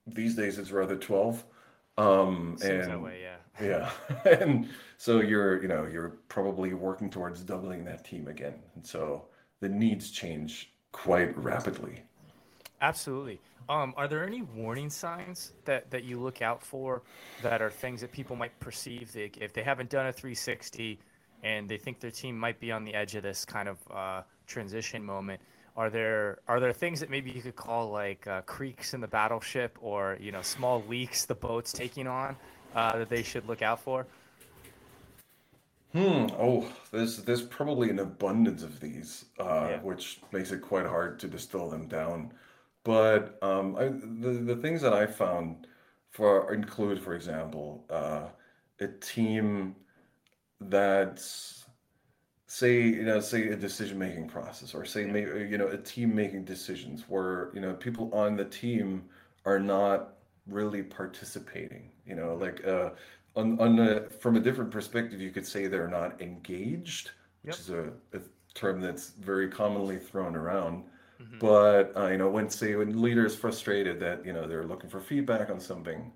these 0.08 0.36
days 0.36 0.58
it's 0.58 0.72
rather 0.72 0.96
12. 0.96 1.46
Um, 1.98 2.56
Seems 2.58 2.88
that 2.88 2.94
and 2.94 3.04
way, 3.04 3.22
yeah. 3.22 3.36
yeah, 3.62 3.92
and 4.40 4.70
so 4.98 5.20
you're, 5.20 5.62
you 5.62 5.68
know, 5.68 5.86
you're 5.86 6.18
probably 6.30 6.74
working 6.74 7.10
towards 7.10 7.42
doubling 7.44 7.84
that 7.86 8.06
team 8.06 8.28
again. 8.28 8.56
And 8.76 8.86
so 8.86 9.26
the 9.60 9.68
needs 9.68 10.10
change 10.10 10.74
quite 10.94 11.38
rapidly. 11.38 12.04
Absolutely. 12.82 13.42
Um, 13.68 13.94
are 13.98 14.08
there 14.08 14.26
any 14.26 14.42
warning 14.42 14.90
signs 14.90 15.52
that, 15.66 15.92
that 15.92 16.04
you 16.04 16.20
look 16.20 16.42
out 16.42 16.64
for 16.64 17.04
that 17.44 17.62
are 17.62 17.70
things 17.70 18.02
that 18.02 18.12
people 18.12 18.36
might 18.36 18.58
perceive 18.60 19.12
that 19.12 19.38
if 19.38 19.54
they 19.54 19.62
haven't 19.62 19.90
done 19.90 20.08
a 20.08 20.14
360 20.14 21.00
and 21.44 21.70
they 21.70 21.78
think 21.78 22.00
their 22.00 22.12
team 22.12 22.38
might 22.38 22.60
be 22.60 22.72
on 22.72 22.84
the 22.84 22.94
edge 22.94 23.16
of 23.16 23.24
this 23.24 23.46
kind 23.46 23.68
of 23.68 23.78
uh, 23.92 24.22
transition 24.48 25.04
moment? 25.04 25.42
Are 25.80 25.90
there 25.90 26.40
are 26.50 26.60
there 26.60 26.74
things 26.74 27.00
that 27.00 27.10
maybe 27.10 27.32
you 27.32 27.42
could 27.42 27.56
call 27.56 27.90
like 27.90 28.28
uh, 28.28 28.42
creaks 28.42 28.94
in 28.94 29.00
the 29.00 29.08
battleship 29.08 29.78
or 29.80 30.18
you 30.20 30.30
know 30.34 30.42
small 30.42 30.84
leaks 30.90 31.24
the 31.24 31.36
boat's 31.36 31.72
taking 31.72 32.06
on 32.06 32.36
uh, 32.76 32.98
that 32.98 33.08
they 33.10 33.24
should 33.24 33.48
look 33.48 33.62
out 33.62 33.80
for? 33.80 34.06
Hmm. 35.94 36.28
Oh, 36.38 36.68
there's 36.92 37.24
there's 37.24 37.44
probably 37.44 37.90
an 37.90 38.00
abundance 38.00 38.62
of 38.62 38.82
these, 38.82 39.24
uh, 39.40 39.68
Yeah. 39.70 39.80
which 39.82 40.20
makes 40.34 40.52
it 40.52 40.62
quite 40.62 40.86
hard 40.86 41.18
to 41.20 41.30
distill 41.30 41.70
them 41.70 41.88
down. 41.88 42.34
But 42.84 43.42
um, 43.42 43.78
I, 43.78 43.86
the 43.86 44.32
the 44.54 44.58
things 44.58 44.82
that 44.82 44.92
I 44.92 45.06
found 45.06 45.66
for 46.12 46.54
include, 46.54 47.02
for 47.02 47.14
example, 47.16 47.86
uh, 47.90 48.28
a 48.82 48.88
team 48.88 49.78
that's 50.60 51.59
say 52.50 52.82
you 52.84 53.04
know 53.04 53.22
say 53.22 53.50
a 53.50 53.58
decision 53.58 54.00
making 54.00 54.28
process, 54.30 54.76
or 54.76 54.86
say 54.86 55.06
maybe 55.06 55.32
you 55.50 55.58
know 55.58 55.68
a 55.70 55.78
team 55.78 56.16
making 56.16 56.46
decisions 56.46 57.06
where 57.10 57.52
you 57.56 57.62
know 57.62 57.76
people 57.76 58.14
on 58.14 58.38
the 58.38 58.46
team 58.46 59.10
are 59.46 59.60
not 59.60 60.16
really 60.48 60.84
participating. 60.84 61.92
You 62.08 62.16
know, 62.16 62.36
like 62.36 62.66
uh, 62.68 62.92
on 63.38 63.60
on 63.62 63.80
a, 63.80 64.10
from 64.10 64.38
a 64.38 64.42
different 64.42 64.72
perspective, 64.72 65.22
you 65.22 65.32
could 65.32 65.48
say 65.48 65.68
they're 65.68 65.88
not 65.90 66.22
engaged, 66.22 67.12
which 67.44 67.60
Yep. 67.60 67.62
is 67.62 67.72
a, 67.72 67.94
a 68.14 68.22
term 68.56 68.82
that's 68.82 69.12
very 69.12 69.50
commonly 69.50 69.98
thrown 70.00 70.36
around. 70.36 70.86
hmm 71.20 71.40
But 71.40 71.96
uh, 71.98 72.08
you 72.08 72.18
know, 72.18 72.30
when 72.30 72.50
say 72.50 72.76
when 72.76 73.02
leader 73.02 73.26
is 73.26 73.36
frustrated 73.36 74.00
that 74.02 74.26
you 74.26 74.34
know 74.34 74.48
they're 74.48 74.66
looking 74.66 74.90
for 74.90 75.02
feedback 75.02 75.50
on 75.50 75.60
something, 75.62 76.12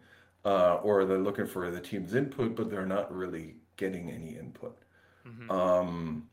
uh, 0.46 0.76
or 0.84 1.06
they're 1.06 1.20
looking 1.20 1.48
for 1.48 1.72
the 1.72 1.82
team's 1.82 2.16
input, 2.16 2.56
but 2.56 2.70
they're 2.72 2.86
not 2.86 3.14
really 3.16 3.56
getting 3.78 4.12
any 4.12 4.36
input. 4.38 4.83
Hmm 5.26 5.50
Um, 5.50 6.30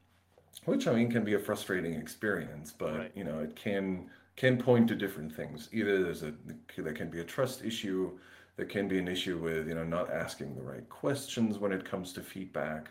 which 0.65 0.87
I 0.89 0.95
mean 0.95 1.11
can 1.11 1.25
be 1.25 1.35
a 1.35 1.39
frustrating 1.39 1.95
experience, 1.95 2.73
but 2.73 3.03
Right. 3.03 3.13
you 3.15 3.25
know 3.25 3.41
it 3.41 3.57
can 3.57 4.11
can 4.37 4.59
point 4.59 4.89
to 4.89 4.95
different 4.97 5.35
things. 5.35 5.69
Either 5.73 6.03
there's 6.03 6.23
a 6.23 6.35
there 6.79 6.93
can 6.95 7.11
be 7.11 7.21
a 7.21 7.25
trust 7.25 7.65
issue, 7.65 8.19
there 8.57 8.67
can 8.67 8.89
be 8.89 8.99
an 8.99 9.09
issue 9.09 9.39
with 9.39 9.69
you 9.69 9.75
know 9.75 9.85
not 9.85 10.11
asking 10.11 10.55
the 10.55 10.63
right 10.63 10.89
questions 10.89 11.59
when 11.59 11.73
it 11.73 11.85
comes 11.85 12.13
to 12.15 12.23
feedback. 12.23 12.91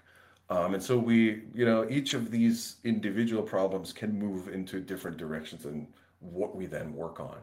Um, 0.50 0.74
and 0.74 0.84
so 0.84 0.98
we, 0.98 1.44
you 1.54 1.66
know, 1.66 1.88
each 1.90 2.14
of 2.16 2.32
these 2.32 2.78
individual 2.84 3.44
problems 3.44 3.94
can 3.94 4.18
move 4.18 4.48
into 4.48 4.82
different 4.82 5.18
directions 5.18 5.66
and 5.66 5.88
what 6.20 6.56
we 6.56 6.66
then 6.66 6.94
work 6.94 7.20
on. 7.20 7.40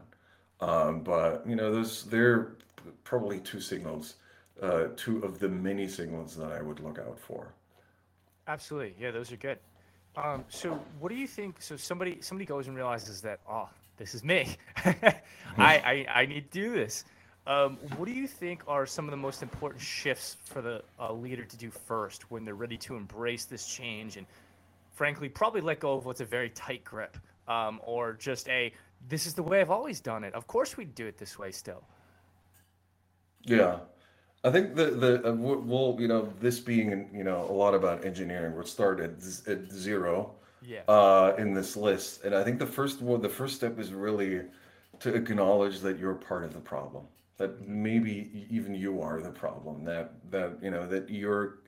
Um, 0.59 1.03
but 1.03 1.47
you 1.47 1.55
know, 1.55 1.71
those 1.71 2.03
they're 2.05 2.57
probably 3.03 3.39
two 3.39 3.61
signals, 3.61 4.15
uh, 4.61 4.87
two 4.95 5.19
of 5.23 5.39
the 5.39 5.49
many 5.49 5.87
signals 5.87 6.35
that 6.37 6.51
I 6.51 6.61
would 6.61 6.79
look 6.79 6.99
out 6.99 7.19
for. 7.19 7.53
Absolutely. 8.47 8.95
Yeah, 8.99 9.11
those 9.11 9.31
are 9.31 9.37
good. 9.37 9.59
Um, 10.15 10.43
so 10.49 10.79
what 10.99 11.09
do 11.09 11.15
you 11.15 11.27
think? 11.27 11.61
So 11.61 11.75
somebody 11.77 12.17
somebody 12.21 12.45
goes 12.45 12.67
and 12.67 12.75
realizes 12.75 13.21
that, 13.21 13.39
oh, 13.49 13.69
this 13.97 14.15
is 14.15 14.23
me. 14.23 14.57
I, 14.77 15.15
I 15.57 16.05
I 16.09 16.25
need 16.25 16.51
to 16.51 16.61
do 16.61 16.71
this. 16.73 17.05
Um, 17.45 17.77
what 17.95 18.07
do 18.07 18.11
you 18.11 18.27
think 18.27 18.63
are 18.67 18.85
some 18.85 19.05
of 19.05 19.11
the 19.11 19.17
most 19.17 19.41
important 19.41 19.81
shifts 19.81 20.35
for 20.43 20.61
the 20.61 20.83
uh, 20.99 21.13
leader 21.13 21.45
to 21.45 21.57
do 21.57 21.71
first 21.71 22.29
when 22.29 22.43
they're 22.43 22.55
ready 22.55 22.77
to 22.79 22.95
embrace 22.97 23.45
this 23.45 23.65
change 23.65 24.17
and, 24.17 24.27
frankly, 24.91 25.29
probably 25.29 25.61
let 25.61 25.79
go 25.79 25.93
of 25.93 26.05
what's 26.05 26.19
a 26.19 26.25
very 26.25 26.49
tight 26.49 26.83
grip, 26.83 27.17
um, 27.47 27.79
or 27.85 28.13
just 28.13 28.49
a 28.49 28.73
this 29.07 29.27
is 29.27 29.33
the 29.33 29.43
way 29.43 29.61
I've 29.61 29.71
always 29.71 30.01
done 30.01 30.23
it. 30.23 30.33
Of 30.33 30.47
course 30.47 30.75
we'd 30.75 30.95
do 30.95 31.05
it 31.05 31.17
this 31.17 31.37
way 31.39 31.51
still. 31.51 31.83
Yeah, 33.43 33.79
I 34.47 34.51
think 34.51 34.75
the 34.75 34.85
the 34.85 35.29
uh, 35.29 35.33
well, 35.33 35.97
you 35.99 36.07
know, 36.07 36.31
this 36.39 36.59
being 36.59 37.09
you 37.13 37.23
know 37.23 37.45
a 37.49 37.55
lot 37.63 37.73
about 37.73 38.05
engineering, 38.05 38.55
we'll 38.55 38.65
start 38.65 38.99
at, 38.99 39.21
z- 39.21 39.43
at 39.51 39.69
zero 39.71 40.35
Yeah. 40.61 40.81
uh, 40.87 41.35
in 41.37 41.53
this 41.53 41.75
list, 41.75 42.23
and 42.23 42.33
I 42.33 42.43
think 42.43 42.57
the 42.59 42.65
first 42.79 43.01
one, 43.01 43.21
the 43.21 43.29
first 43.29 43.55
step 43.55 43.77
is 43.79 43.93
really 43.93 44.41
to 44.99 45.13
acknowledge 45.13 45.79
that 45.81 45.99
you're 45.99 46.15
part 46.15 46.43
of 46.43 46.53
the 46.53 46.59
problem, 46.59 47.03
that 47.37 47.67
maybe 47.67 48.47
even 48.49 48.73
you 48.73 49.01
are 49.01 49.19
the 49.21 49.31
problem, 49.31 49.83
that 49.83 50.13
that 50.31 50.51
you 50.63 50.71
know 50.71 50.87
that 50.87 51.09
you're 51.09 51.59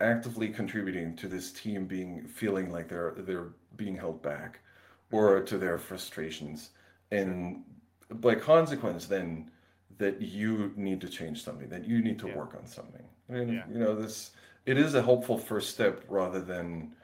actively 0.00 0.48
contributing 0.48 1.14
to 1.16 1.28
this 1.28 1.52
team 1.52 1.86
being 1.86 2.26
feeling 2.26 2.72
like 2.72 2.88
they're 2.88 3.14
they're 3.18 3.50
being 3.76 3.96
held 3.96 4.22
back, 4.22 4.60
or 5.10 5.40
to 5.40 5.58
their 5.58 5.78
frustrations, 5.78 6.70
and 7.10 7.62
by 8.26 8.34
consequence, 8.34 9.06
then 9.06 9.50
that 9.98 10.20
you 10.20 10.72
need 10.76 11.00
to 11.00 11.08
change 11.08 11.42
something, 11.42 11.68
that 11.68 11.86
you 11.86 12.00
need 12.02 12.18
to 12.20 12.28
Yeah. 12.28 12.36
work 12.36 12.54
on 12.54 12.66
something. 12.66 13.02
I 13.28 13.32
mean, 13.32 13.48
Yeah. 13.48 13.64
you 13.68 13.78
know, 13.78 13.94
this 13.94 14.32
it 14.64 14.78
is 14.78 14.94
a 14.94 15.02
helpful 15.02 15.36
first 15.38 15.70
step 15.70 16.04
rather 16.08 16.40
than, 16.40 16.94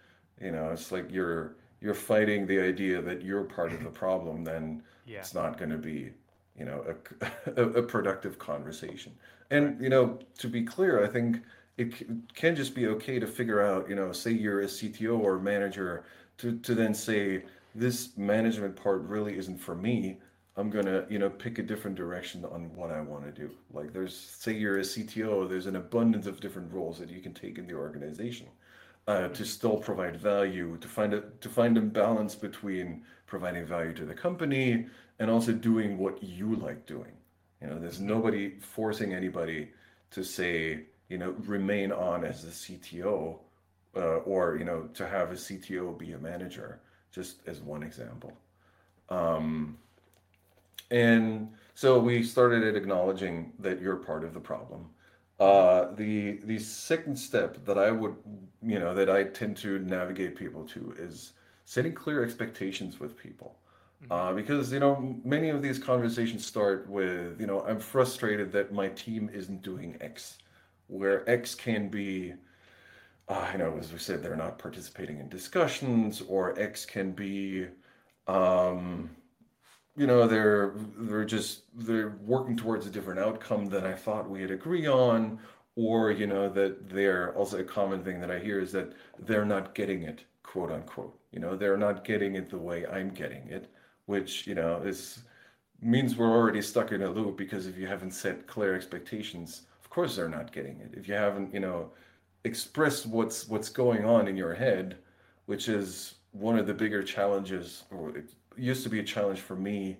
you 0.40 0.52
know, 0.52 0.71
it's 0.71 0.92
like 0.92 1.11
you're 1.11 1.57
you're 1.80 1.95
fighting 1.95 2.47
the 2.47 2.59
idea 2.61 3.00
that 3.02 3.23
you're 3.23 3.45
part 3.45 3.73
of 3.73 3.83
the 3.83 3.90
problem, 4.04 4.45
then 4.45 4.83
Yeah. 5.04 5.21
it's 5.21 5.35
not 5.35 5.59
going 5.59 5.71
to 5.71 5.78
be, 5.78 6.12
you 6.57 6.64
know, 6.64 6.85
a, 7.21 7.30
a, 7.57 7.68
a 7.80 7.83
productive 7.83 8.38
conversation. 8.38 9.12
Right. 9.50 9.73
And, 9.73 9.80
you 9.80 9.88
know, 9.88 10.18
to 10.38 10.49
be 10.49 10.62
clear, 10.64 11.04
I 11.04 11.09
think 11.09 11.42
it 11.76 11.95
can 12.35 12.57
just 12.57 12.75
be 12.75 12.87
okay 12.88 13.18
to 13.18 13.26
figure 13.26 13.61
out, 13.61 13.88
you 13.88 13.95
know, 13.95 14.12
say 14.12 14.33
you're 14.33 14.62
a 14.62 14.68
CTO 14.68 15.18
or 15.18 15.38
manager, 15.38 16.04
to, 16.38 16.59
to 16.61 16.75
then 16.75 16.95
say, 16.95 17.45
this 17.75 18.16
management 18.16 18.75
part 18.76 19.02
really 19.02 19.37
isn't 19.38 19.59
for 19.59 19.75
me. 19.75 20.18
I'm 20.58 20.70
gonna, 20.70 21.06
you 21.08 21.18
know, 21.20 21.30
pick 21.30 21.58
a 21.58 21.62
different 21.62 21.96
direction 21.96 22.44
on 22.44 22.74
what 22.74 22.90
I 22.90 23.00
want 23.00 23.24
to 23.24 23.32
do. 23.32 23.50
Like 23.72 23.92
there's, 23.92 24.14
say 24.16 24.52
you're 24.54 24.78
a 24.78 24.82
CTO, 24.82 25.48
there's 25.48 25.66
an 25.66 25.76
abundance 25.76 26.26
of 26.26 26.40
different 26.40 26.72
roles 26.72 26.98
that 26.98 27.10
you 27.10 27.20
can 27.20 27.34
take 27.34 27.58
in 27.58 27.66
the 27.66 27.74
organization 27.74 28.48
uh, 29.06 29.28
to 29.28 29.44
Mhm. 29.44 29.46
still 29.46 29.78
provide 29.78 30.16
value, 30.16 30.76
to 30.78 30.88
find 30.88 31.14
a 31.14 31.22
to 31.40 31.48
find 31.48 31.78
a 31.78 31.82
balance 31.82 32.34
between 32.34 33.04
providing 33.26 33.66
value 33.66 33.94
to 33.94 34.04
the 34.06 34.14
company 34.14 34.88
and 35.20 35.30
also 35.30 35.52
doing 35.52 35.98
what 35.98 36.22
you 36.22 36.56
like 36.56 36.86
doing. 36.86 37.12
You 37.62 37.68
know, 37.68 37.78
there's 37.78 38.00
nobody 38.00 38.58
forcing 38.60 39.14
anybody 39.14 39.72
to 40.10 40.24
say, 40.24 40.86
you 41.08 41.18
know, 41.18 41.32
remain 41.46 41.92
on 41.92 42.24
as 42.24 42.44
a 42.44 42.48
CTO, 42.52 43.40
uh, 43.96 44.18
or 44.32 44.56
you 44.56 44.64
know, 44.64 44.88
to 44.94 45.06
have 45.08 45.30
a 45.32 45.36
CTO 45.36 45.92
be 45.96 46.12
a 46.12 46.18
manager, 46.18 46.80
just 47.12 47.46
as 47.46 47.60
one 47.60 47.82
example. 47.84 48.32
Um, 49.08 49.78
and 50.90 51.49
so 51.75 51.99
we 51.99 52.23
started 52.23 52.64
at 52.64 52.76
acknowledging 52.76 53.52
that 53.59 53.80
you're 53.80 53.97
part 53.97 54.25
of 54.25 54.35
the 54.35 54.40
problem. 54.40 54.90
Uh, 55.38 55.95
the 55.95 56.38
the 56.45 56.59
second 56.59 57.16
step 57.16 57.64
that 57.64 57.78
I 57.78 57.90
would, 57.92 58.16
you 58.62 58.78
know, 58.80 58.95
that 58.95 59.09
I 59.11 59.25
tend 59.25 59.57
to 59.59 59.78
navigate 59.80 60.35
people 60.37 60.64
to 60.68 60.95
is 60.99 61.35
setting 61.64 61.95
clear 61.95 62.25
expectations 62.25 62.99
with 62.99 63.16
people. 63.16 63.61
Mhm. 64.02 64.07
Uh, 64.11 64.33
because, 64.35 64.73
you 64.73 64.80
know, 64.80 65.21
many 65.25 65.49
of 65.50 65.62
these 65.62 65.78
conversations 65.78 66.45
start 66.47 66.88
with, 66.88 67.40
you 67.40 67.47
know, 67.47 67.61
I'm 67.62 67.80
frustrated 67.80 68.52
that 68.52 68.73
my 68.73 68.88
team 68.90 69.28
isn't 69.33 69.62
doing 69.62 69.97
X, 70.00 70.38
where 70.88 71.28
X 71.28 71.54
can 71.54 71.88
be 71.88 72.35
uh, 73.28 73.49
you 73.52 73.59
know, 73.59 73.76
as 73.78 73.92
we 73.92 73.99
said, 73.99 74.23
they're 74.23 74.37
not 74.37 74.59
participating 74.59 75.18
in 75.18 75.28
discussions, 75.28 76.23
or 76.23 76.59
X 76.59 76.87
can 76.87 77.12
be, 77.12 77.66
um, 78.26 79.11
you 79.99 80.07
know, 80.07 80.26
they're 80.26 80.75
they're 80.97 81.25
just 81.25 81.64
they're 81.75 82.17
working 82.25 82.57
towards 82.57 82.87
a 82.87 82.90
different 82.90 83.21
outcome 83.21 83.67
than 83.67 83.85
I 83.85 83.95
thought 83.95 84.31
we'd 84.31 84.50
agree 84.50 84.87
on, 84.87 85.38
or 85.76 86.12
you 86.12 86.26
know 86.26 86.49
that 86.50 86.88
they're 86.88 87.35
also 87.35 87.59
a 87.59 87.64
common 87.64 88.05
thing 88.05 88.21
that 88.21 88.31
I 88.31 88.38
hear 88.38 88.61
is 88.61 88.73
that 88.73 88.93
they're 89.19 89.45
not 89.45 89.75
getting 89.75 90.02
it, 90.05 90.25
quote 90.45 90.71
unquote. 90.71 91.19
You 91.33 91.40
know, 91.40 91.57
they're 91.57 91.76
not 91.76 92.05
getting 92.05 92.37
it 92.37 92.49
the 92.49 92.59
way 92.59 92.87
I'm 92.87 93.11
getting 93.11 93.49
it, 93.49 93.71
which 94.07 94.47
you 94.47 94.55
know 94.55 94.76
is 94.83 95.25
means 95.83 96.17
we're 96.17 96.31
already 96.31 96.62
stuck 96.62 96.93
in 96.93 97.02
a 97.02 97.11
loop 97.11 97.37
because 97.37 97.67
if 97.67 97.76
you 97.76 97.87
haven't 97.87 98.12
set 98.12 98.47
clear 98.47 98.75
expectations, 98.75 99.62
of 99.83 99.90
course 99.90 100.17
they're 100.17 100.28
not 100.28 100.52
getting 100.52 100.81
it. 100.81 100.93
If 100.97 101.09
you 101.09 101.14
haven't, 101.14 101.52
you 101.52 101.61
know 101.61 101.90
expressed 102.45 103.07
what's 103.07 103.49
what's 103.49 103.69
going 103.69 104.05
on 104.05 104.28
in 104.28 104.37
your 104.37 104.55
head, 104.55 104.99
which 105.47 105.69
is 105.69 106.14
one 106.33 106.59
of 106.59 106.67
the 106.67 106.75
bigger 106.75 107.02
challenges, 107.02 107.85
or 107.90 108.12
used 108.58 108.82
to 108.84 108.88
be 108.88 109.00
a 109.00 109.04
challenge 109.04 109.40
for 109.40 109.56
me, 109.56 109.96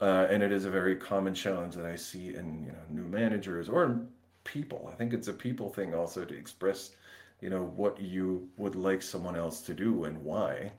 uh, 0.00 0.26
and 0.30 0.42
it 0.42 0.52
is 0.52 0.64
a 0.64 0.70
very 0.70 0.96
common 0.96 1.34
challenge 1.34 1.74
that 1.74 1.86
I 1.86 1.96
see 1.96 2.34
in 2.34 2.64
you 2.64 2.72
know 2.72 2.84
new 2.90 3.04
managers 3.04 3.68
or 3.68 4.00
people. 4.44 4.88
I 4.92 4.96
think 4.96 5.12
it's 5.12 5.28
a 5.28 5.32
people 5.32 5.68
thing 5.70 5.94
also 5.94 6.24
to 6.24 6.34
express, 6.36 6.92
you 7.40 7.50
know, 7.50 7.64
what 7.76 8.00
you 8.00 8.48
would 8.56 8.74
like 8.74 9.02
someone 9.02 9.36
else 9.36 9.60
to 9.62 9.74
do 9.74 10.04
and 10.04 10.22
why. 10.24 10.72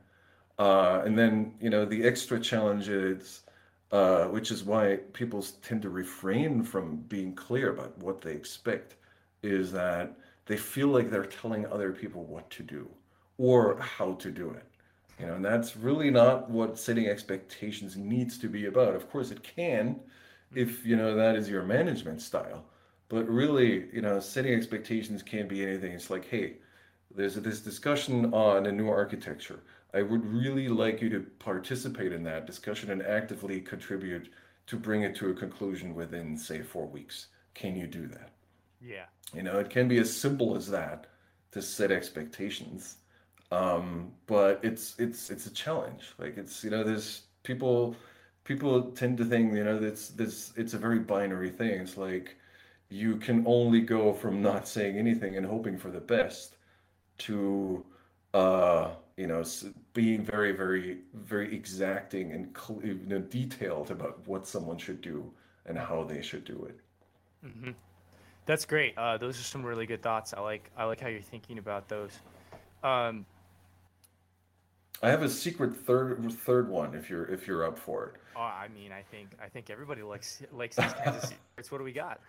Uh, 0.57 1.01
and 1.05 1.17
then 1.17 1.53
you 1.61 1.69
know 1.69 1.85
the 1.85 2.03
extra 2.03 2.39
challenges, 2.39 3.43
uh, 3.91 4.25
which 4.25 4.51
is 4.51 4.63
why 4.63 4.99
people 5.13 5.45
tend 5.61 5.81
to 5.83 5.89
refrain 5.89 6.63
from 6.63 6.97
being 7.07 7.33
clear 7.33 7.71
about 7.71 7.97
what 7.99 8.21
they 8.21 8.33
expect, 8.33 8.95
is 9.43 9.71
that 9.71 10.13
they 10.45 10.57
feel 10.57 10.87
like 10.87 11.09
they're 11.09 11.25
telling 11.25 11.65
other 11.67 11.91
people 11.91 12.23
what 12.25 12.49
to 12.49 12.63
do 12.63 12.89
or 13.37 13.79
how 13.79 14.13
to 14.13 14.31
do 14.31 14.49
it. 14.51 14.68
You 15.19 15.27
know, 15.27 15.35
and 15.35 15.43
that's 15.43 15.75
really 15.75 16.09
not 16.09 16.49
what 16.49 16.79
setting 16.79 17.07
expectations 17.07 17.97
needs 17.97 18.37
to 18.37 18.47
be 18.47 18.67
about. 18.67 18.95
Of 18.95 19.09
course, 19.09 19.31
it 19.31 19.43
can 19.43 19.99
if, 20.55 20.85
you 20.85 20.95
know, 20.95 21.13
that 21.15 21.35
is 21.35 21.49
your 21.49 21.63
management 21.63 22.21
style. 22.21 22.63
But 23.09 23.27
really, 23.27 23.89
you 23.91 24.01
know, 24.01 24.19
setting 24.19 24.53
expectations 24.53 25.21
can't 25.21 25.49
be 25.49 25.63
anything. 25.63 25.91
It's 25.91 26.09
like, 26.09 26.25
hey, 26.25 26.57
there's 27.13 27.35
this 27.35 27.59
discussion 27.59 28.33
on 28.33 28.65
a 28.65 28.71
new 28.71 28.87
architecture. 28.87 29.59
I 29.93 30.03
would 30.03 30.23
really 30.25 30.69
like 30.69 31.01
you 31.01 31.09
to 31.09 31.25
participate 31.39 32.13
in 32.13 32.23
that 32.23 32.45
discussion 32.45 32.91
and 32.91 33.01
actively 33.01 33.59
contribute 33.59 34.29
to 34.67 34.77
bring 34.77 35.01
it 35.01 35.15
to 35.15 35.31
a 35.31 35.33
conclusion 35.33 35.95
within, 35.95 36.37
say, 36.37 36.61
four 36.61 36.85
weeks. 36.85 37.27
Can 37.55 37.75
you 37.75 37.87
do 37.87 38.07
that? 38.07 38.29
Yeah. 38.79 39.05
You 39.33 39.41
know, 39.41 39.57
it 39.59 39.71
can 39.71 39.87
be 39.87 39.97
as 39.97 40.15
simple 40.15 40.55
as 40.55 40.69
that 40.69 41.07
to 41.51 41.61
set 41.61 41.91
expectations. 41.91 42.97
Um, 43.51 44.11
but 44.27 44.59
it's 44.63 44.95
it's 44.99 45.29
it's 45.29 45.47
a 45.47 45.51
challenge. 45.51 46.13
Like 46.17 46.37
it's 46.37 46.63
you 46.63 46.69
know, 46.69 46.83
there's 46.83 47.23
people 47.43 47.95
people 48.43 48.83
tend 48.91 49.17
to 49.17 49.25
think 49.25 49.53
you 49.53 49.63
know 49.63 49.77
it's 49.77 50.09
this 50.09 50.53
it's 50.55 50.73
a 50.73 50.77
very 50.77 50.99
binary 50.99 51.49
thing. 51.49 51.81
It's 51.81 51.97
like 51.97 52.35
you 52.89 53.17
can 53.17 53.43
only 53.47 53.81
go 53.81 54.13
from 54.13 54.41
not 54.41 54.67
saying 54.67 54.97
anything 54.97 55.37
and 55.37 55.45
hoping 55.45 55.77
for 55.77 55.89
the 55.89 55.99
best 55.99 56.57
to 57.19 57.83
uh, 58.33 58.89
you 59.17 59.27
know 59.27 59.43
being 59.93 60.23
very 60.23 60.51
very 60.51 60.99
very 61.13 61.53
exacting 61.53 62.31
and 62.31 62.55
you 62.83 62.99
know, 63.07 63.19
detailed 63.19 63.91
about 63.91 64.19
what 64.27 64.47
someone 64.47 64.77
should 64.77 65.01
do 65.01 65.31
and 65.65 65.77
how 65.77 66.03
they 66.03 66.21
should 66.21 66.45
do 66.45 66.65
it. 66.65 66.79
Mm-hmm. 67.45 67.71
That's 68.45 68.65
great. 68.65 68.97
Uh, 68.97 69.17
those 69.17 69.39
are 69.39 69.43
some 69.43 69.63
really 69.63 69.85
good 69.85 70.01
thoughts. 70.01 70.33
I 70.33 70.39
like 70.41 70.71
I 70.77 70.85
like 70.85 70.99
how 70.99 71.07
you're 71.07 71.21
thinking 71.21 71.57
about 71.57 71.87
those. 71.87 72.11
Um, 72.83 73.25
I 75.01 75.09
have 75.09 75.23
a 75.23 75.29
secret 75.29 75.75
third 75.75 76.31
third 76.31 76.69
one 76.69 76.93
if 76.93 77.09
you're 77.09 77.25
if 77.25 77.47
you're 77.47 77.65
up 77.65 77.77
for 77.77 78.07
it. 78.07 78.21
Oh, 78.35 78.41
I 78.41 78.67
mean, 78.73 78.91
I 78.91 79.01
think 79.01 79.29
I 79.43 79.47
think 79.47 79.69
everybody 79.69 80.01
likes 80.01 80.41
likes 80.51 80.75
these 80.75 80.93
kinds 80.93 81.23
of 81.23 81.29
secrets. 81.29 81.71
What 81.71 81.77
do 81.77 81.83
we 81.83 81.93
got? 81.93 82.19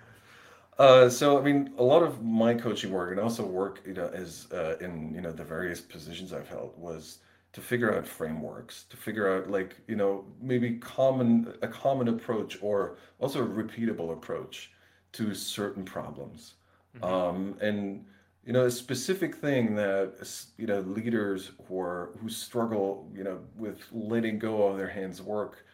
Uh, 0.78 1.08
so 1.08 1.38
I 1.38 1.42
mean, 1.42 1.74
a 1.78 1.82
lot 1.82 2.02
of 2.02 2.22
my 2.24 2.54
coaching 2.54 2.90
work 2.90 3.10
and 3.10 3.20
also 3.20 3.44
work, 3.44 3.82
you 3.86 3.94
know, 3.94 4.08
as 4.14 4.46
uh, 4.52 4.76
in 4.80 5.12
you 5.14 5.20
know 5.20 5.32
the 5.32 5.44
various 5.44 5.80
positions 5.80 6.32
I've 6.32 6.48
held 6.48 6.72
was 6.78 7.18
to 7.52 7.60
figure 7.60 7.94
out 7.94 8.06
frameworks, 8.06 8.84
to 8.84 8.96
figure 8.96 9.36
out 9.36 9.50
like 9.50 9.76
you 9.88 9.96
know 9.96 10.24
maybe 10.40 10.76
common 10.76 11.54
a 11.62 11.68
common 11.68 12.08
approach 12.08 12.56
or 12.62 12.96
also 13.18 13.42
a 13.42 13.46
repeatable 13.46 14.12
approach 14.12 14.70
to 15.12 15.34
certain 15.34 15.84
problems. 15.84 16.54
Mm-hmm. 16.96 17.04
Um, 17.04 17.56
and 17.60 18.04
you 18.44 18.52
know, 18.52 18.64
a 18.66 18.70
specific 18.70 19.36
thing 19.36 19.74
that 19.76 20.46
you 20.56 20.66
know 20.66 20.80
leaders 20.80 21.52
who 21.68 21.78
are 21.80 22.10
who 22.20 22.28
struggle, 22.28 23.08
you 23.14 23.24
know, 23.24 23.40
with 23.56 23.80
letting 23.92 24.38
go 24.38 24.66
of 24.68 24.78
their 24.78 24.88
hands 24.88 25.20
work, 25.22 25.64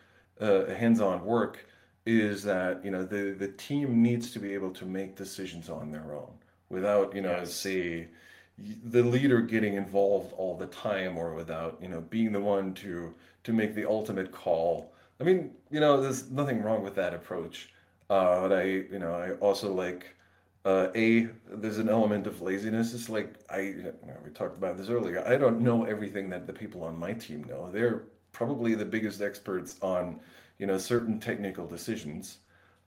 uh, 0.40 0.66
hands-on 0.66 1.24
work, 1.24 1.66
is 2.07 2.42
that 2.44 2.85
you 2.85 2.90
know 2.90 3.05
the 3.05 3.35
the 3.38 3.48
team 3.48 4.02
needs 4.02 4.31
to 4.33 4.38
be 4.38 4.55
able 4.55 4.70
to 4.70 4.85
make 4.85 5.16
decisions 5.16 5.68
on 5.68 5.90
their 5.90 6.14
own 6.14 6.33
without 6.68 7.14
you 7.14 7.20
know 7.22 7.31
yes. 7.38 7.55
say 7.55 8.09
the 8.85 9.02
leader 9.02 9.40
getting 9.40 9.74
involved 9.74 10.33
all 10.37 10.57
the 10.57 10.66
time 10.66 11.16
or 11.16 11.35
without 11.35 11.79
you 11.81 11.88
know 11.88 12.00
being 12.00 12.33
the 12.33 12.40
one 12.40 12.74
to 12.74 13.14
to 13.44 13.52
make 13.52 13.74
the 13.74 13.85
ultimate 13.88 14.33
call. 14.33 14.92
I 15.20 15.24
mean, 15.24 15.52
you 15.70 15.81
know, 15.81 16.00
there's 16.00 16.31
nothing 16.31 16.62
wrong 16.62 16.83
with 16.83 16.94
that 16.96 17.14
approach. 17.14 17.70
Uh, 18.11 18.40
but 18.40 18.52
I, 18.52 18.64
you 18.64 18.98
know, 18.98 19.14
I 19.14 19.33
also 19.35 19.72
like 19.72 20.15
uh, 20.66 20.88
a. 20.96 21.29
There's 21.48 21.79
an 21.79 21.88
element 21.88 22.26
of 22.26 22.42
laziness. 22.42 22.92
It's 22.92 23.09
like 23.09 23.37
I, 23.48 23.61
you 23.61 23.94
know, 24.07 24.16
we 24.24 24.31
talked 24.31 24.59
about 24.59 24.76
this 24.76 24.88
earlier. 24.88 25.26
I 25.26 25.37
don't 25.37 25.61
know 25.61 25.85
everything 25.85 26.29
that 26.31 26.46
the 26.46 26.52
people 26.52 26.83
on 26.83 26.98
my 26.98 27.12
team 27.12 27.44
know. 27.44 27.70
They're 27.70 28.02
probably 28.33 28.74
the 28.74 28.85
biggest 28.85 29.22
experts 29.22 29.76
on, 29.81 30.20
you 30.59 30.66
know, 30.66 30.76
certain 30.76 31.20
technical 31.20 31.66
decisions. 31.66 32.38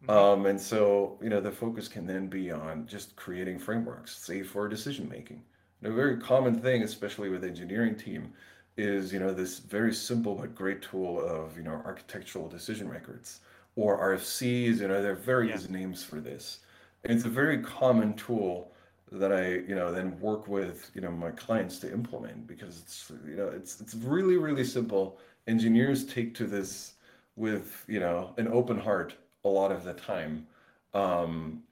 Mm-hmm. 0.04 0.12
Um, 0.12 0.46
and 0.46 0.60
so, 0.60 1.18
you 1.22 1.30
know, 1.30 1.42
the 1.42 1.52
focus 1.52 1.88
can 1.88 2.06
then 2.06 2.28
be 2.28 2.52
on 2.52 2.86
just 2.86 3.16
creating 3.16 3.60
frameworks, 3.60 4.18
say 4.18 4.44
for 4.44 4.68
decision 4.68 5.08
making. 5.10 5.42
a 5.84 5.90
very 5.92 6.18
common 6.18 6.60
thing, 6.60 6.84
especially 6.84 7.30
with 7.30 7.44
engineering 7.46 7.96
team, 7.96 8.34
is 8.78 9.12
you 9.12 9.20
know 9.20 9.34
this 9.34 9.60
very 9.60 9.94
simple 9.94 10.36
but 10.36 10.56
great 10.56 10.82
tool 10.82 11.20
of 11.26 11.58
you 11.58 11.64
know 11.64 11.82
architectural 11.86 12.48
decision 12.48 12.90
records 12.90 13.40
or 13.76 14.00
RFCs. 14.16 14.80
You 14.80 14.90
know, 14.90 15.02
there 15.02 15.14
are 15.14 15.16
various 15.16 15.66
yeah. 15.66 15.78
names 15.78 16.04
for 16.04 16.20
this. 16.20 16.60
It's 17.04 17.26
a 17.26 17.30
very 17.30 17.60
common 17.60 18.14
tool 18.14 18.72
that 19.12 19.32
I, 19.32 19.48
you 19.68 19.76
know, 19.76 19.92
then 19.92 20.20
work 20.20 20.48
with, 20.48 20.92
you 20.94 21.02
know, 21.02 21.12
my 21.12 21.32
clients 21.32 21.80
to 21.80 21.92
implement 21.92 22.46
because 22.46 22.80
it's, 22.80 23.12
you 23.28 23.36
know, 23.36 23.48
it's 23.48 23.82
it's 23.82 23.96
really 23.96 24.38
really 24.38 24.64
simple. 24.64 25.18
Engineers 25.48 26.06
take 26.06 26.36
to 26.36 26.46
this 26.46 26.94
with, 27.36 27.86
you 27.88 28.00
know, 28.00 28.34
an 28.38 28.48
open 28.50 28.78
heart 28.78 29.16
a 29.46 29.50
lot 29.50 29.72
of 29.72 29.84
the 29.84 29.94
time. 29.94 30.46
Um, 30.94 31.64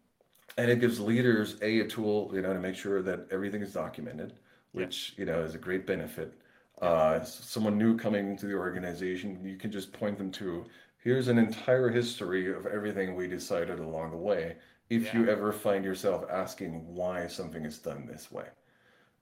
and 0.57 0.71
it 0.71 0.79
gives 0.79 0.99
leaders 0.99 1.57
a, 1.61 1.81
a 1.81 1.87
tool, 1.87 2.31
you 2.33 2.41
know, 2.41 2.53
to 2.53 2.59
make 2.59 2.75
sure 2.75 3.01
that 3.03 3.27
everything 3.29 3.61
is 3.61 3.73
documented, 3.73 4.33
which 4.71 5.13
yeah. 5.17 5.25
you 5.25 5.31
know 5.31 5.41
is 5.41 5.53
a 5.53 5.59
great 5.59 5.85
benefit. 5.85 6.33
Uh, 6.81 7.23
someone 7.23 7.77
new 7.77 7.97
coming 7.97 8.37
to 8.37 8.45
the 8.45 8.53
organization, 8.53 9.39
you 9.43 9.57
can 9.57 9.71
just 9.71 9.91
point 9.91 10.17
them 10.17 10.31
to 10.31 10.65
here's 11.03 11.27
an 11.27 11.37
entire 11.37 11.89
history 11.89 12.51
of 12.51 12.65
everything 12.65 13.15
we 13.15 13.27
decided 13.27 13.79
along 13.79 14.11
the 14.11 14.17
way 14.17 14.55
if 14.89 15.05
yeah. 15.05 15.19
you 15.19 15.29
ever 15.29 15.51
find 15.51 15.83
yourself 15.83 16.25
asking 16.29 16.85
why 16.93 17.27
something 17.27 17.65
is 17.65 17.77
done 17.77 18.05
this 18.05 18.31
way. 18.31 18.45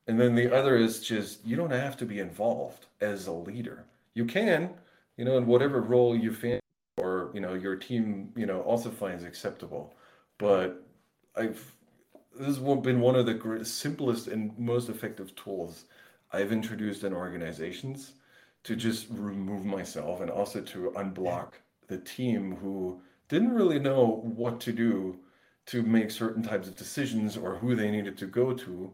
And 0.08 0.20
then 0.20 0.36
the 0.36 0.56
other 0.56 0.78
is 0.78 1.02
just 1.02 1.46
you 1.46 1.56
don't 1.56 1.72
have 1.72 1.98
to 1.98 2.06
be 2.06 2.20
involved 2.20 2.86
as 3.02 3.28
a 3.28 3.32
leader. 3.32 3.86
You 4.14 4.26
can, 4.26 4.70
you 5.18 5.26
know, 5.26 5.38
in 5.38 5.48
whatever 5.48 5.82
role 5.82 6.16
you 6.16 6.32
find 6.34 6.60
or, 6.98 7.32
you 7.34 7.42
know, 7.42 7.54
your 7.54 7.76
team, 7.76 8.32
you 8.36 8.46
know, 8.46 8.62
also 8.62 8.90
finds 8.90 9.24
acceptable. 9.24 9.96
But 10.38 10.84
I've 11.36 11.72
this 12.38 12.58
has 12.58 12.60
been 12.60 13.00
one 13.00 13.16
of 13.16 13.26
the 13.26 13.64
simplest 13.64 14.28
and 14.28 14.58
most 14.60 14.90
effective 14.90 15.34
tools 15.36 15.86
I've 16.34 16.52
introduced 16.52 17.04
in 17.04 17.14
organizations 17.14 18.14
to 18.64 18.76
just 18.76 19.08
remove 19.10 19.64
myself 19.64 20.22
and 20.22 20.30
also 20.30 20.62
to 20.62 20.92
unblock 20.96 21.54
the 21.88 22.00
team 22.00 22.58
who 22.58 23.00
didn't 23.30 23.54
really 23.54 23.80
know 23.80 24.22
what 24.36 24.60
to 24.62 24.74
do 24.74 25.18
to 25.68 25.82
make 25.82 26.12
certain 26.12 26.44
types 26.44 26.68
of 26.68 26.76
decisions 26.76 27.38
or 27.38 27.56
who 27.56 27.76
they 27.76 27.90
needed 27.90 28.18
to 28.18 28.26
go 28.26 28.54
to 28.54 28.92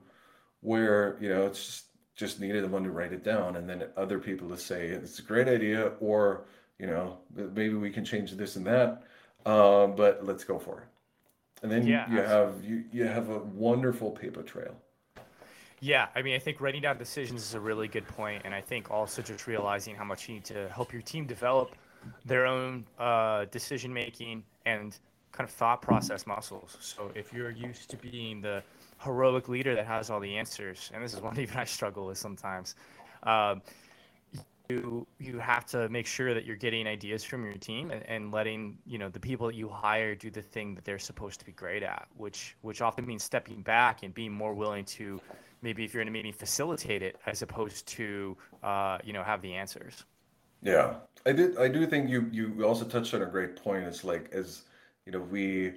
where 0.62 1.17
you 1.19 1.29
know 1.29 1.45
it's 1.45 1.65
just, 1.65 1.86
just 2.15 2.39
needed 2.39 2.63
someone 2.63 2.84
to 2.84 2.91
write 2.91 3.13
it 3.13 3.23
down 3.23 3.55
and 3.55 3.67
then 3.69 3.84
other 3.97 4.19
people 4.19 4.47
to 4.47 4.57
say 4.57 4.88
it's 4.88 5.19
a 5.19 5.23
great 5.23 5.47
idea 5.47 5.91
or 5.99 6.45
you 6.77 6.88
know 6.88 7.17
maybe 7.36 7.73
we 7.73 7.89
can 7.89 8.05
change 8.05 8.31
this 8.31 8.55
and 8.55 8.65
that 8.65 9.03
uh, 9.45 9.88
but 9.88 10.25
let's 10.25 10.43
go 10.43 10.60
for 10.60 10.81
it. 10.81 10.88
And 11.63 11.71
then 11.71 11.86
yeah, 11.86 12.10
you 12.12 12.17
have 12.17 12.63
you, 12.63 12.84
you 12.91 13.05
have 13.05 13.29
a 13.29 13.39
wonderful 13.39 14.12
paper 14.12 14.41
trail. 14.41 14.75
Yeah, 15.79 16.07
I 16.15 16.21
mean, 16.21 16.36
I 16.36 16.39
think 16.39 16.62
writing 16.62 16.81
down 16.81 16.97
decisions 16.97 17.41
is 17.41 17.53
a 17.55 17.60
really 17.60 17.88
good 17.88 18.07
point, 18.07 18.43
and 18.45 18.53
I 18.53 18.62
think 18.62 18.91
also 18.91 19.21
just 19.21 19.47
realizing 19.47 19.95
how 19.95 20.03
much 20.03 20.27
you 20.27 20.36
need 20.36 20.45
to 20.45 20.69
help 20.69 20.93
your 20.93 21.01
team 21.01 21.25
develop 21.25 21.71
their 22.25 22.45
own 22.45 22.86
uh, 22.99 23.45
decision 23.45 23.91
making 23.93 24.43
and 24.65 24.97
kind 25.31 25.47
of 25.47 25.53
thought 25.53 25.81
process 25.81 26.27
muscles. 26.27 26.77
So 26.79 27.11
if 27.15 27.33
you're 27.33 27.51
used 27.51 27.89
to 27.91 27.97
being 27.97 28.41
the 28.41 28.63
heroic 28.99 29.49
leader 29.49 29.75
that 29.75 29.85
has 29.85 30.09
all 30.09 30.19
the 30.19 30.37
answers, 30.37 30.91
and 30.93 31.03
this 31.03 31.13
is 31.13 31.21
one 31.21 31.39
even 31.39 31.57
I 31.57 31.65
struggle 31.65 32.07
with 32.07 32.17
sometimes. 32.17 32.75
Um, 33.23 33.61
you 34.69 35.05
you 35.19 35.39
have 35.39 35.65
to 35.65 35.89
make 35.89 36.07
sure 36.07 36.33
that 36.33 36.45
you're 36.45 36.55
getting 36.55 36.87
ideas 36.87 37.23
from 37.23 37.43
your 37.43 37.55
team 37.55 37.91
and, 37.91 38.03
and 38.07 38.31
letting 38.31 38.77
you 38.85 38.97
know 38.97 39.09
the 39.09 39.19
people 39.19 39.47
that 39.47 39.55
you 39.55 39.67
hire 39.67 40.15
do 40.15 40.29
the 40.29 40.41
thing 40.41 40.75
that 40.75 40.85
they're 40.85 40.99
supposed 40.99 41.39
to 41.39 41.45
be 41.45 41.51
great 41.51 41.83
at, 41.83 42.07
which 42.15 42.55
which 42.61 42.81
often 42.81 43.05
means 43.05 43.23
stepping 43.23 43.61
back 43.61 44.03
and 44.03 44.13
being 44.13 44.31
more 44.31 44.53
willing 44.53 44.85
to 44.85 45.19
maybe 45.61 45.83
if 45.83 45.93
you're 45.93 46.01
in 46.01 46.07
a 46.07 46.11
meeting 46.11 46.33
facilitate 46.33 47.01
it 47.01 47.17
as 47.25 47.41
opposed 47.41 47.85
to 47.87 48.37
uh, 48.63 48.97
you 49.03 49.13
know 49.13 49.23
have 49.23 49.41
the 49.41 49.53
answers. 49.53 50.05
Yeah, 50.61 50.95
I 51.25 51.31
did. 51.31 51.57
I 51.57 51.67
do 51.67 51.85
think 51.85 52.09
you 52.09 52.29
you 52.31 52.63
also 52.63 52.85
touched 52.85 53.13
on 53.13 53.21
a 53.21 53.25
great 53.25 53.55
point. 53.55 53.85
It's 53.85 54.03
like 54.03 54.31
as 54.31 54.63
you 55.05 55.11
know 55.11 55.19
we 55.19 55.73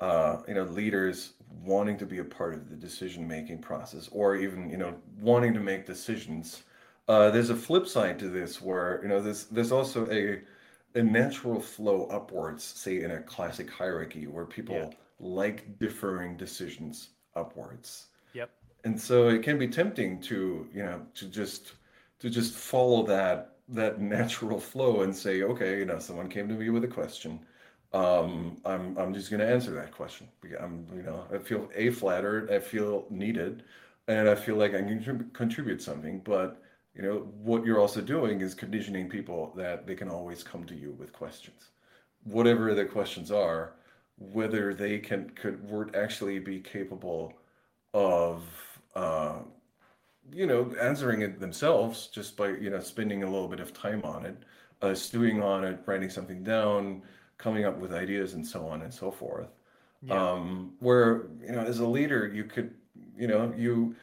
uh, 0.00 0.38
you 0.46 0.54
know 0.54 0.64
leaders 0.64 1.32
wanting 1.64 1.96
to 1.98 2.06
be 2.06 2.18
a 2.18 2.24
part 2.24 2.54
of 2.54 2.68
the 2.68 2.76
decision 2.76 3.26
making 3.26 3.58
process 3.58 4.08
or 4.12 4.36
even 4.36 4.70
you 4.70 4.76
know 4.76 4.94
wanting 5.20 5.52
to 5.54 5.60
make 5.60 5.86
decisions 5.86 6.62
uh, 7.08 7.30
there's 7.30 7.50
a 7.50 7.56
flip 7.56 7.86
side 7.86 8.18
to 8.18 8.28
this 8.28 8.60
where 8.60 9.00
you 9.02 9.08
know 9.08 9.20
there's 9.20 9.44
there's 9.46 9.72
also 9.72 10.06
a 10.10 10.40
a 10.94 11.02
natural 11.02 11.60
flow 11.60 12.06
upwards, 12.06 12.64
say 12.64 13.02
in 13.02 13.10
a 13.12 13.20
classic 13.20 13.70
hierarchy 13.70 14.26
where 14.26 14.44
people 14.44 14.74
yeah. 14.74 14.90
like 15.20 15.78
differing 15.78 16.36
decisions 16.36 17.10
upwards. 17.36 18.06
Yep. 18.34 18.50
And 18.84 19.00
so 19.00 19.28
it 19.28 19.42
can 19.42 19.58
be 19.58 19.68
tempting 19.68 20.20
to 20.22 20.66
you 20.72 20.82
know 20.82 21.02
to 21.14 21.26
just 21.26 21.72
to 22.20 22.30
just 22.30 22.54
follow 22.54 23.04
that 23.06 23.56
that 23.68 24.00
natural 24.18 24.60
flow 24.60 25.02
and 25.02 25.14
say, 25.14 25.42
okay, 25.42 25.78
you 25.78 25.84
know, 25.84 25.98
someone 25.98 26.28
came 26.28 26.48
to 26.48 26.54
me 26.54 26.70
with 26.70 26.84
a 26.84 26.88
question. 26.88 27.40
Um, 27.92 28.58
I'm 28.64 28.96
I'm 28.98 29.14
just 29.14 29.30
going 29.30 29.40
to 29.40 29.48
answer 29.48 29.70
that 29.72 29.92
question. 29.92 30.28
I'm 30.60 30.86
you 30.94 31.02
know 31.02 31.24
I 31.32 31.38
feel 31.38 31.70
a 31.74 31.90
flattered, 31.90 32.50
I 32.50 32.58
feel 32.58 33.06
needed, 33.10 33.64
and 34.08 34.28
I 34.28 34.34
feel 34.34 34.56
like 34.56 34.74
I 34.74 34.82
can 34.82 35.30
contribute 35.32 35.82
something, 35.82 36.20
but 36.24 36.62
you 36.94 37.02
know 37.02 37.28
what 37.42 37.64
you're 37.64 37.80
also 37.80 38.00
doing 38.00 38.40
is 38.40 38.54
conditioning 38.54 39.08
people 39.08 39.52
that 39.56 39.86
they 39.86 39.94
can 39.94 40.08
always 40.08 40.42
come 40.42 40.64
to 40.64 40.74
you 40.74 40.92
with 40.92 41.12
questions 41.12 41.70
whatever 42.24 42.74
the 42.74 42.84
questions 42.84 43.30
are 43.30 43.74
whether 44.18 44.74
they 44.74 44.98
can 44.98 45.30
could 45.30 45.62
would 45.70 45.94
actually 45.94 46.38
be 46.38 46.60
capable 46.60 47.32
of 47.94 48.42
uh, 48.94 49.38
you 50.32 50.46
know 50.46 50.72
answering 50.80 51.22
it 51.22 51.40
themselves 51.40 52.08
just 52.08 52.36
by 52.36 52.48
you 52.48 52.70
know 52.70 52.80
spending 52.80 53.22
a 53.22 53.30
little 53.30 53.48
bit 53.48 53.60
of 53.60 53.72
time 53.72 54.02
on 54.04 54.26
it 54.26 54.36
uh, 54.82 54.94
stewing 54.94 55.42
on 55.42 55.64
it 55.64 55.78
writing 55.86 56.10
something 56.10 56.42
down 56.42 57.02
coming 57.38 57.64
up 57.64 57.78
with 57.78 57.92
ideas 57.92 58.34
and 58.34 58.46
so 58.46 58.66
on 58.66 58.82
and 58.82 58.92
so 58.92 59.10
forth. 59.10 59.48
Yeah. 60.02 60.32
um, 60.32 60.74
where 60.78 61.26
you 61.40 61.50
know 61.52 61.60
as 61.60 61.80
a 61.80 61.86
leader 61.86 62.28
you 62.28 62.44
could 62.44 62.72
you 63.16 63.26
know 63.26 63.52
you 63.56 63.96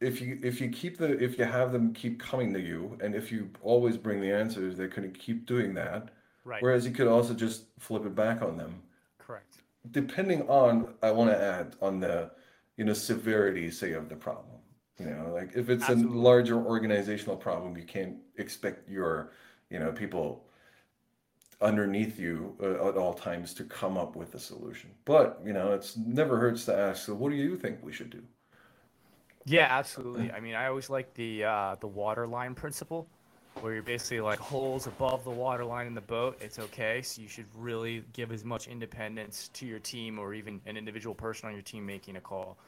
if 0.00 0.20
you 0.20 0.38
if 0.42 0.60
you 0.60 0.68
keep 0.68 0.98
the 0.98 1.12
if 1.22 1.38
you 1.38 1.44
have 1.44 1.72
them 1.72 1.94
keep 1.94 2.20
coming 2.20 2.52
to 2.52 2.60
you 2.60 2.98
and 3.02 3.14
if 3.14 3.32
you 3.32 3.48
always 3.62 3.96
bring 3.96 4.20
the 4.20 4.30
answers 4.30 4.76
they're 4.76 4.88
going 4.88 5.10
to 5.10 5.18
keep 5.18 5.46
doing 5.46 5.74
that. 5.74 6.10
Right. 6.44 6.62
Whereas 6.62 6.86
you 6.86 6.92
could 6.92 7.06
also 7.06 7.34
just 7.34 7.64
flip 7.78 8.04
it 8.06 8.14
back 8.14 8.42
on 8.42 8.56
them. 8.56 8.82
Correct. 9.18 9.58
Depending 9.90 10.42
on 10.48 10.94
i 11.02 11.10
want 11.10 11.30
to 11.30 11.38
add 11.38 11.76
on 11.80 12.00
the 12.00 12.30
you 12.76 12.84
know 12.84 12.92
severity 12.94 13.70
say 13.70 13.92
of 13.92 14.08
the 14.08 14.16
problem. 14.16 14.58
You 14.98 15.06
know 15.06 15.32
like 15.32 15.52
if 15.54 15.70
it's 15.70 15.84
Absolutely. 15.84 16.18
a 16.18 16.20
larger 16.20 16.62
organizational 16.62 17.36
problem 17.36 17.76
you 17.78 17.84
can't 17.84 18.16
expect 18.36 18.88
your 18.90 19.32
you 19.70 19.78
know 19.78 19.90
people 19.90 20.44
underneath 21.60 22.18
you 22.18 22.56
uh, 22.62 22.88
at 22.88 22.96
all 22.96 23.12
times 23.12 23.52
to 23.54 23.64
come 23.64 23.98
up 23.98 24.16
with 24.16 24.34
a 24.34 24.38
solution 24.38 24.90
but 25.04 25.40
you 25.44 25.52
know 25.52 25.72
it's 25.72 25.96
never 25.96 26.38
hurts 26.38 26.64
to 26.64 26.76
ask 26.76 27.04
so 27.04 27.14
what 27.14 27.30
do 27.30 27.36
you 27.36 27.56
think 27.56 27.78
we 27.82 27.92
should 27.92 28.10
do 28.10 28.22
yeah, 29.46 29.68
absolutely. 29.70 30.30
I 30.30 30.40
mean, 30.40 30.54
I 30.54 30.66
always 30.66 30.90
like 30.90 31.14
the 31.14 31.44
uh, 31.44 31.76
the 31.80 31.86
water 31.86 32.26
line 32.26 32.54
principle, 32.54 33.08
where 33.60 33.72
you're 33.72 33.82
basically 33.82 34.20
like 34.20 34.38
holes 34.38 34.86
above 34.86 35.24
the 35.24 35.30
water 35.30 35.64
line 35.64 35.86
in 35.86 35.94
the 35.94 36.00
boat. 36.00 36.38
It's 36.40 36.58
okay. 36.58 37.02
So 37.02 37.22
you 37.22 37.28
should 37.28 37.46
really 37.56 38.04
give 38.12 38.32
as 38.32 38.44
much 38.44 38.68
independence 38.68 39.48
to 39.54 39.66
your 39.66 39.78
team 39.78 40.18
or 40.18 40.34
even 40.34 40.60
an 40.66 40.76
individual 40.76 41.14
person 41.14 41.48
on 41.48 41.54
your 41.54 41.62
team 41.62 41.86
making 41.86 42.16
a 42.16 42.20
call 42.20 42.58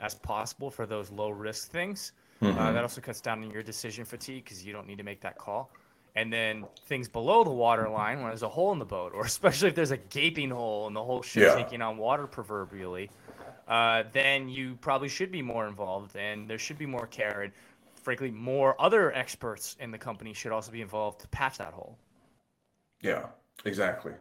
as 0.00 0.14
possible 0.14 0.70
for 0.70 0.84
those 0.84 1.10
low 1.10 1.30
risk 1.30 1.70
things. 1.70 2.12
Uh, 2.42 2.46
mm-hmm. 2.46 2.58
Uh, 2.58 2.72
that 2.72 2.82
also 2.82 3.00
cuts 3.00 3.20
down 3.20 3.42
on 3.42 3.50
your 3.50 3.62
decision 3.62 4.04
fatigue 4.04 4.44
because 4.44 4.64
you 4.64 4.72
don't 4.72 4.86
need 4.86 4.98
to 4.98 5.04
make 5.04 5.20
that 5.20 5.38
call. 5.38 5.70
And 6.16 6.32
then 6.32 6.64
things 6.86 7.08
below 7.08 7.44
the 7.44 7.50
water 7.50 7.88
line, 7.88 8.18
when 8.18 8.28
there's 8.28 8.42
a 8.42 8.48
hole 8.48 8.72
in 8.72 8.78
the 8.78 8.84
boat, 8.84 9.12
or 9.14 9.24
especially 9.26 9.68
if 9.68 9.74
there's 9.74 9.90
a 9.92 9.98
gaping 9.98 10.50
hole 10.50 10.86
and 10.86 10.96
the 10.96 11.04
whole 11.04 11.22
ship's 11.22 11.54
yeah. 11.54 11.62
taking 11.62 11.82
on 11.82 11.98
water 11.98 12.26
proverbially 12.26 13.10
uh, 13.68 14.04
then 14.12 14.48
you 14.48 14.76
probably 14.80 15.08
should 15.08 15.32
be 15.32 15.42
more 15.42 15.66
involved 15.66 16.16
and 16.16 16.48
there 16.48 16.58
should 16.58 16.78
be 16.78 16.86
more 16.86 17.06
care. 17.06 17.42
And 17.42 17.52
frankly, 17.94 18.30
more 18.30 18.80
other 18.80 19.12
experts 19.12 19.76
in 19.80 19.90
the 19.90 19.98
company 19.98 20.32
should 20.32 20.52
also 20.52 20.70
be 20.70 20.82
involved 20.82 21.20
to 21.20 21.28
patch 21.28 21.58
that 21.58 21.72
hole. 21.72 21.98
Yeah, 23.00 23.26
exactly. 23.64 24.12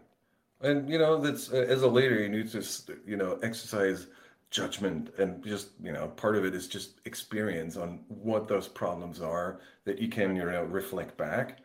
And 0.62 0.90
you 0.90 0.98
know, 0.98 1.20
that's 1.20 1.52
uh, 1.52 1.58
as 1.58 1.84
a 1.84 1.88
leader, 1.88 2.20
you 2.20 2.30
need 2.30 2.50
to 2.52 2.64
you 3.06 3.18
know 3.18 3.38
exercise 3.44 4.08
judgment 4.50 5.12
and 5.18 5.44
just 5.44 5.70
you 5.84 5.92
know 5.92 6.08
part 6.08 6.36
of 6.36 6.46
it 6.46 6.56
is 6.56 6.68
just 6.68 7.02
experience 7.06 7.76
on 7.76 8.00
what 8.08 8.48
those 8.48 8.68
problems 8.68 9.20
are 9.20 9.60
that 9.84 10.00
you 10.00 10.08
can 10.08 10.36
you 10.36 10.46
know 10.46 10.64
reflect 10.64 11.18
back 11.18 11.60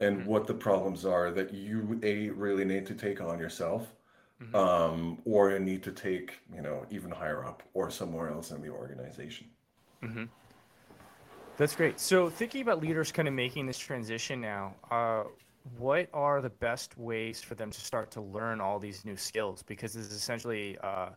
and 0.00 0.18
mm-hmm. 0.18 0.28
what 0.28 0.46
the 0.46 0.54
problems 0.54 1.04
are 1.04 1.30
that 1.30 1.52
you 1.52 1.98
a 2.02 2.30
really 2.30 2.64
need 2.64 2.86
to 2.86 2.94
take 2.94 3.20
on 3.20 3.38
yourself 3.38 3.94
mm-hmm. 4.42 4.54
um, 4.54 5.18
or 5.24 5.50
a 5.50 5.60
need 5.60 5.82
to 5.82 5.92
take 5.92 6.38
you 6.54 6.62
know 6.62 6.84
even 6.90 7.10
higher 7.10 7.44
up 7.44 7.62
or 7.74 7.90
somewhere 7.90 8.30
else 8.30 8.50
in 8.50 8.60
the 8.60 8.68
organization. 8.68 9.46
Mm-hmm. 10.02 10.24
That's 11.56 11.76
great. 11.76 12.00
So 12.00 12.28
thinking 12.28 12.62
about 12.62 12.82
leaders 12.82 13.12
kind 13.12 13.28
of 13.28 13.34
making 13.34 13.66
this 13.66 13.78
transition 13.78 14.40
now, 14.40 14.74
uh, 14.90 15.22
what 15.78 16.08
are 16.12 16.42
the 16.42 16.50
best 16.50 16.98
ways 16.98 17.40
for 17.40 17.54
them 17.54 17.70
to 17.70 17.80
start 17.80 18.10
to 18.12 18.20
learn 18.20 18.60
all 18.60 18.80
these 18.80 19.04
new 19.04 19.16
skills? 19.16 19.62
Because 19.62 19.92
this 19.92 20.06
is 20.06 20.12
essentially 20.12 20.76
uh, 20.82 21.10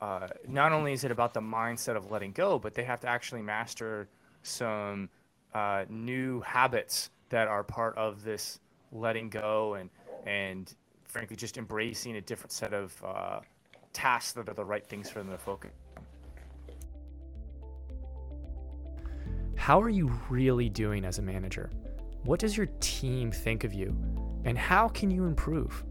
uh, 0.00 0.28
not 0.48 0.72
only 0.72 0.92
is 0.92 1.04
it 1.04 1.10
about 1.10 1.34
the 1.34 1.40
mindset 1.40 1.96
of 1.96 2.10
letting 2.10 2.32
go, 2.32 2.58
but 2.58 2.74
they 2.74 2.84
have 2.84 3.00
to 3.00 3.08
actually 3.08 3.42
master 3.42 4.08
some 4.42 5.08
uh, 5.54 5.84
new 5.88 6.40
habits 6.42 7.10
that 7.34 7.48
are 7.48 7.64
part 7.64 7.98
of 7.98 8.22
this 8.22 8.60
letting 8.92 9.28
go 9.28 9.74
and 9.74 9.90
and 10.24 10.72
frankly 11.02 11.34
just 11.34 11.58
embracing 11.58 12.14
a 12.14 12.20
different 12.20 12.52
set 12.52 12.72
of 12.72 12.94
uh, 13.04 13.40
tasks 13.92 14.30
that 14.30 14.48
are 14.48 14.54
the 14.54 14.64
right 14.64 14.86
things 14.86 15.10
for 15.10 15.18
them 15.18 15.32
to 15.32 15.36
focus 15.36 15.72
on. 15.96 16.04
How 19.56 19.82
are 19.82 19.88
you 19.88 20.12
really 20.30 20.68
doing 20.68 21.04
as 21.04 21.18
a 21.18 21.22
manager? 21.22 21.70
What 22.22 22.38
does 22.38 22.56
your 22.56 22.66
team 22.78 23.32
think 23.32 23.64
of 23.64 23.74
you? 23.74 23.96
And 24.44 24.56
how 24.56 24.86
can 24.86 25.10
you 25.10 25.24
improve? 25.24 25.82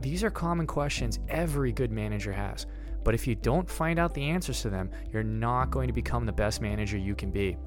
These 0.00 0.24
are 0.24 0.30
common 0.30 0.66
questions 0.66 1.18
every 1.28 1.72
good 1.72 1.92
manager 1.92 2.32
has. 2.32 2.64
But 3.04 3.12
if 3.12 3.26
you 3.26 3.34
don't 3.34 3.68
find 3.68 3.98
out 3.98 4.14
the 4.14 4.30
answers 4.30 4.62
to 4.62 4.70
them, 4.70 4.90
you're 5.12 5.22
not 5.22 5.70
going 5.70 5.88
to 5.88 5.92
become 5.92 6.24
the 6.24 6.32
best 6.32 6.62
manager 6.62 6.96
you 6.96 7.14
can 7.14 7.30
be. 7.30 7.58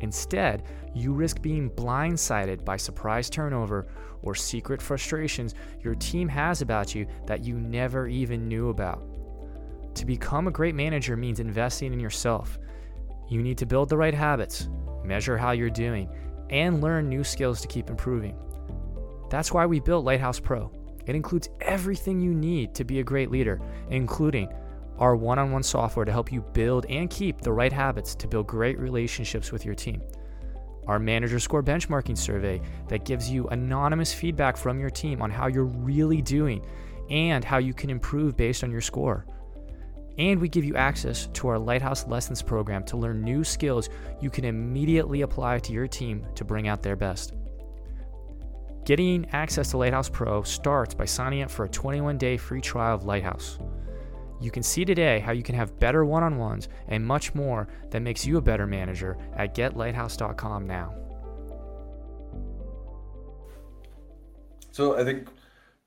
Instead, 0.00 0.64
you 0.94 1.12
risk 1.12 1.40
being 1.40 1.70
blindsided 1.70 2.64
by 2.64 2.76
surprise 2.76 3.30
turnover 3.30 3.86
or 4.22 4.34
secret 4.34 4.82
frustrations 4.82 5.54
your 5.82 5.94
team 5.94 6.28
has 6.28 6.62
about 6.62 6.94
you 6.94 7.06
that 7.26 7.44
you 7.44 7.58
never 7.58 8.06
even 8.06 8.48
knew 8.48 8.68
about. 8.68 9.02
To 9.94 10.04
become 10.04 10.46
a 10.46 10.50
great 10.50 10.74
manager 10.74 11.16
means 11.16 11.40
investing 11.40 11.92
in 11.92 12.00
yourself. 12.00 12.58
You 13.28 13.42
need 13.42 13.58
to 13.58 13.66
build 13.66 13.88
the 13.88 13.96
right 13.96 14.14
habits, 14.14 14.68
measure 15.04 15.38
how 15.38 15.52
you're 15.52 15.70
doing, 15.70 16.08
and 16.50 16.82
learn 16.82 17.08
new 17.08 17.24
skills 17.24 17.60
to 17.62 17.68
keep 17.68 17.88
improving. 17.88 18.36
That's 19.30 19.52
why 19.52 19.66
we 19.66 19.80
built 19.80 20.04
Lighthouse 20.04 20.38
Pro. 20.38 20.70
It 21.06 21.14
includes 21.14 21.48
everything 21.60 22.20
you 22.20 22.34
need 22.34 22.74
to 22.74 22.84
be 22.84 23.00
a 23.00 23.04
great 23.04 23.30
leader, 23.30 23.60
including 23.90 24.52
our 24.98 25.16
one 25.16 25.38
on 25.38 25.50
one 25.50 25.62
software 25.62 26.04
to 26.04 26.12
help 26.12 26.32
you 26.32 26.40
build 26.40 26.86
and 26.86 27.10
keep 27.10 27.40
the 27.40 27.52
right 27.52 27.72
habits 27.72 28.14
to 28.14 28.28
build 28.28 28.46
great 28.46 28.78
relationships 28.78 29.52
with 29.52 29.64
your 29.64 29.74
team. 29.74 30.02
Our 30.86 30.98
manager 30.98 31.40
score 31.40 31.62
benchmarking 31.62 32.16
survey 32.16 32.60
that 32.88 33.04
gives 33.04 33.30
you 33.30 33.48
anonymous 33.48 34.12
feedback 34.12 34.56
from 34.56 34.78
your 34.78 34.90
team 34.90 35.20
on 35.20 35.30
how 35.30 35.48
you're 35.48 35.64
really 35.64 36.22
doing 36.22 36.64
and 37.10 37.44
how 37.44 37.58
you 37.58 37.74
can 37.74 37.90
improve 37.90 38.36
based 38.36 38.62
on 38.62 38.70
your 38.70 38.80
score. 38.80 39.26
And 40.18 40.40
we 40.40 40.48
give 40.48 40.64
you 40.64 40.76
access 40.76 41.26
to 41.34 41.48
our 41.48 41.58
Lighthouse 41.58 42.06
Lessons 42.06 42.40
program 42.40 42.84
to 42.84 42.96
learn 42.96 43.22
new 43.22 43.44
skills 43.44 43.90
you 44.20 44.30
can 44.30 44.44
immediately 44.44 45.22
apply 45.22 45.58
to 45.58 45.72
your 45.72 45.86
team 45.86 46.24
to 46.36 46.44
bring 46.44 46.68
out 46.68 46.82
their 46.82 46.96
best. 46.96 47.34
Getting 48.86 49.26
access 49.32 49.72
to 49.72 49.78
Lighthouse 49.78 50.08
Pro 50.08 50.42
starts 50.42 50.94
by 50.94 51.04
signing 51.04 51.42
up 51.42 51.50
for 51.50 51.64
a 51.64 51.68
21 51.68 52.16
day 52.16 52.36
free 52.36 52.60
trial 52.60 52.94
of 52.94 53.04
Lighthouse. 53.04 53.58
You 54.40 54.50
can 54.50 54.62
see 54.62 54.84
today 54.84 55.20
how 55.20 55.32
you 55.32 55.42
can 55.42 55.54
have 55.54 55.78
better 55.78 56.04
one 56.04 56.22
on 56.22 56.36
ones 56.36 56.68
and 56.88 57.04
much 57.04 57.34
more 57.34 57.68
that 57.90 58.00
makes 58.00 58.26
you 58.26 58.36
a 58.36 58.42
better 58.42 58.66
manager 58.66 59.16
at 59.34 59.54
getlighthouse.com 59.54 60.66
now. 60.66 60.94
So 64.72 64.98
I 64.98 65.04
think 65.04 65.28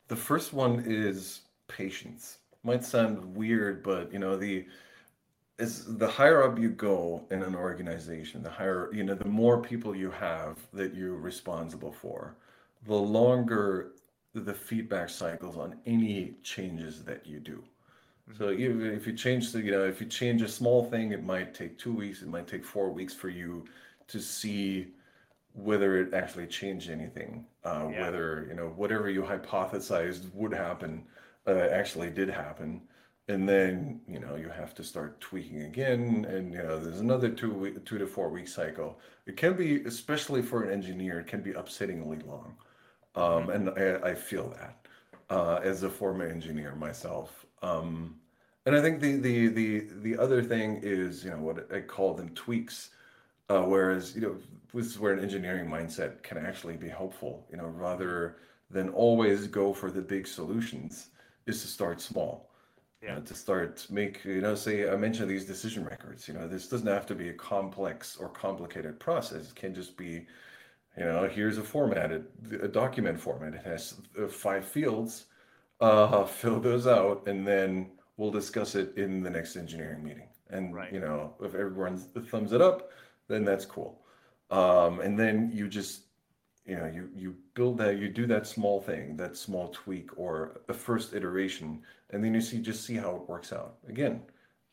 the 0.08 0.16
first 0.16 0.52
one 0.52 0.84
is 0.86 1.42
patience. 1.68 2.40
Might 2.64 2.84
sound 2.84 3.36
weird, 3.36 3.84
but 3.84 4.12
you 4.12 4.20
know 4.20 4.36
the 4.36 4.66
is 5.60 5.98
the 5.98 6.08
higher 6.08 6.44
up 6.44 6.58
you 6.58 6.70
go 6.70 7.26
in 7.30 7.44
an 7.44 7.54
organization, 7.54 8.42
the 8.42 8.50
higher 8.50 8.90
you 8.94 9.04
know, 9.04 9.14
the 9.14 9.26
more 9.26 9.62
people 9.62 9.96
you 9.96 10.10
have 10.10 10.58
that 10.74 10.96
you're 10.96 11.18
responsible 11.18 11.92
for, 11.92 12.36
the 12.88 12.96
longer 12.96 13.92
the 14.34 14.54
feedback 14.54 15.10
cycles 15.10 15.58
on 15.58 15.78
any 15.86 16.36
changes 16.44 17.04
that 17.04 17.28
you 17.28 17.40
do. 17.40 17.64
So 18.38 18.52
even 18.52 18.86
if 18.86 19.08
you 19.08 19.14
change 19.14 19.52
the, 19.52 19.62
you 19.62 19.72
know, 19.72 19.86
if 19.86 20.00
you 20.00 20.08
change 20.08 20.42
a 20.42 20.48
small 20.48 20.84
thing, 20.84 21.12
it 21.12 21.24
might 21.24 21.54
take 21.54 21.78
two 21.78 21.94
weeks, 21.94 22.22
it 22.22 22.28
might 22.28 22.48
take 22.48 22.64
four 22.64 22.90
weeks 22.92 23.14
for 23.14 23.30
you 23.30 23.66
to 24.08 24.20
see 24.20 24.94
whether 25.54 25.98
it 26.02 26.14
actually 26.14 26.48
changed 26.48 26.90
anything, 26.90 27.46
uh, 27.64 27.90
Yeah. 27.92 28.02
whether, 28.04 28.46
you 28.48 28.54
know, 28.56 28.70
whatever 28.70 29.10
you 29.10 29.24
hypothesized 29.24 30.34
would 30.34 30.54
happen, 30.54 31.08
uh, 31.48 31.52
actually 31.72 32.12
did 32.12 32.30
happen. 32.30 32.88
And 33.28 33.48
then, 33.48 34.02
you 34.08 34.20
know, 34.20 34.36
you 34.36 34.50
have 34.50 34.74
to 34.76 34.84
start 34.84 35.20
tweaking 35.22 35.64
again, 35.64 36.26
and 36.26 36.54
you 36.54 36.64
know, 36.64 36.80
there's 36.80 37.00
another 37.00 37.30
two 37.30 37.54
week, 37.54 37.86
two 37.86 37.98
to 38.00 38.08
four 38.08 38.30
week 38.30 38.48
cycle. 38.48 39.00
It 39.26 39.38
can 39.38 39.56
be, 39.56 39.84
especially 39.84 40.42
for 40.42 40.64
an 40.64 40.72
engineer, 40.72 41.20
it 41.20 41.28
can 41.28 41.42
be 41.42 41.54
upsettingly 41.54 42.26
long. 42.26 42.58
Um, 43.16 43.50
and 43.50 43.70
I, 43.72 44.12
I 44.12 44.16
feel 44.16 44.50
that 44.52 44.79
uh, 45.30 45.60
as 45.64 45.84
a 45.84 45.90
former 45.90 46.26
engineer 46.26 46.76
myself. 46.76 47.46
Um, 47.62 48.16
and 48.66 48.76
I 48.76 48.82
think 48.82 49.00
the 49.02 49.18
the 49.18 49.48
the 49.48 49.88
the 50.02 50.18
other 50.18 50.44
thing 50.44 50.80
is, 50.84 51.24
you 51.24 51.32
know, 51.32 51.38
what 51.38 51.72
I 51.74 51.82
call 51.82 52.14
them 52.14 52.30
tweaks. 52.36 52.92
Uh, 53.50 53.64
whereas, 53.64 54.16
you 54.16 54.22
know, 54.22 54.36
this 54.74 54.86
is 54.86 55.00
where 55.00 55.12
an 55.14 55.20
engineering 55.20 55.68
mindset 55.68 56.22
can 56.22 56.38
actually 56.38 56.78
be 56.78 56.88
helpful, 56.88 57.48
you 57.50 57.58
know, 57.58 57.66
rather 57.66 58.38
than 58.70 58.90
always 58.90 59.48
go 59.48 59.74
for 59.74 59.90
the 59.90 60.02
big 60.02 60.28
solutions, 60.28 61.10
is 61.48 61.60
to 61.62 61.68
start 61.68 62.00
small. 62.00 62.50
Yeah. 63.02 63.16
know, 63.16 63.22
to 63.22 63.34
start 63.34 63.88
make, 63.90 64.24
you 64.26 64.42
know, 64.42 64.56
say 64.56 64.90
I 64.90 64.98
mentioned 64.98 65.30
these 65.30 65.46
decision 65.46 65.86
records, 65.86 66.28
you 66.28 66.34
know, 66.34 66.48
this 66.48 66.68
doesn't 66.68 66.86
have 66.86 67.06
to 67.08 67.16
be 67.16 67.30
a 67.30 67.34
complex 67.34 68.18
or 68.18 68.28
complicated 68.28 69.00
process. 69.00 69.50
It 69.50 69.56
can 69.56 69.74
just 69.74 69.96
be, 69.96 70.28
you 71.00 71.06
know, 71.06 71.28
here's 71.28 71.58
a 71.58 71.64
formatted 71.64 72.28
a 72.62 72.68
document 72.68 73.20
format. 73.20 73.56
It 73.56 73.64
has 73.66 73.96
five 74.30 74.66
fields. 74.66 75.28
Uh, 75.82 76.26
fill 76.42 76.60
those 76.60 76.88
out, 76.88 77.28
and 77.28 77.48
then 77.48 77.92
we'll 78.18 78.32
discuss 78.32 78.76
it 78.76 78.98
in 78.98 79.24
the 79.24 79.30
next 79.30 79.58
engineering 79.58 80.04
meeting. 80.04 80.30
And 80.50 80.76
Right. 80.76 80.94
you 80.94 81.00
know, 81.02 81.36
if 81.42 81.56
everyone 81.56 81.98
thumbs 81.98 82.54
it 82.54 82.62
up, 82.62 82.92
then 83.28 83.46
that's 83.46 83.66
cool. 83.66 84.02
Um, 84.52 85.00
and 85.02 85.18
then 85.20 85.52
you 85.54 85.70
just, 85.70 86.04
you 86.66 86.76
know, 86.78 86.88
you 86.88 87.10
you 87.16 87.36
build 87.56 87.78
that, 87.80 87.98
you 88.00 88.10
do 88.10 88.28
that 88.28 88.48
small 88.48 88.82
thing, 88.82 89.18
that 89.18 89.38
small 89.38 89.70
tweak 89.70 90.18
or 90.18 90.62
a 90.70 90.74
first 90.74 91.14
iteration, 91.14 91.84
and 92.12 92.24
then 92.24 92.34
you 92.34 92.42
see 92.42 92.60
just 92.60 92.86
see 92.86 92.96
how 92.96 93.16
it 93.18 93.30
works 93.30 93.54
out. 93.54 93.78
Again, 93.88 94.24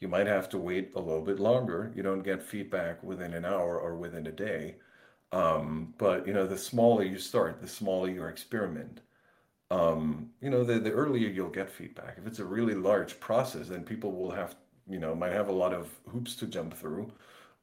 you 0.01 0.09
might 0.09 0.27
have 0.27 0.49
to 0.51 0.59
wait 0.59 0.93
a 0.97 1.01
little 1.01 1.23
bit 1.23 1.41
longer. 1.41 1.93
You 1.97 2.03
don't 2.03 2.23
get 2.23 2.43
feedback 2.43 3.03
within 3.05 3.35
an 3.35 3.45
hour 3.45 3.79
or 3.81 3.97
within 3.97 4.27
a 4.27 4.33
day. 4.33 4.77
Um, 5.33 5.95
but 5.99 6.27
you 6.27 6.33
know, 6.35 6.47
the 6.47 6.59
smaller 6.59 7.05
you 7.05 7.19
start, 7.19 7.61
the 7.61 7.69
smaller 7.69 8.09
your 8.11 8.29
experiment 8.29 9.01
um, 9.71 10.31
you 10.41 10.51
know, 10.51 10.65
the, 10.65 10.79
the 10.79 10.93
earlier 10.93 11.29
you'll 11.29 11.49
get 11.51 11.71
feedback. 11.71 12.17
If 12.19 12.27
it's 12.27 12.39
a 12.39 12.45
really 12.45 12.75
large 12.75 13.19
process, 13.21 13.69
then 13.69 13.85
people 13.85 14.13
will 14.13 14.31
have, 14.31 14.55
you 14.89 14.99
know, 14.99 15.15
might 15.15 15.33
have 15.33 15.49
a 15.49 15.53
lot 15.53 15.75
of 15.75 15.91
hoops 16.09 16.37
to 16.37 16.47
jump 16.47 16.75
through, 16.75 17.13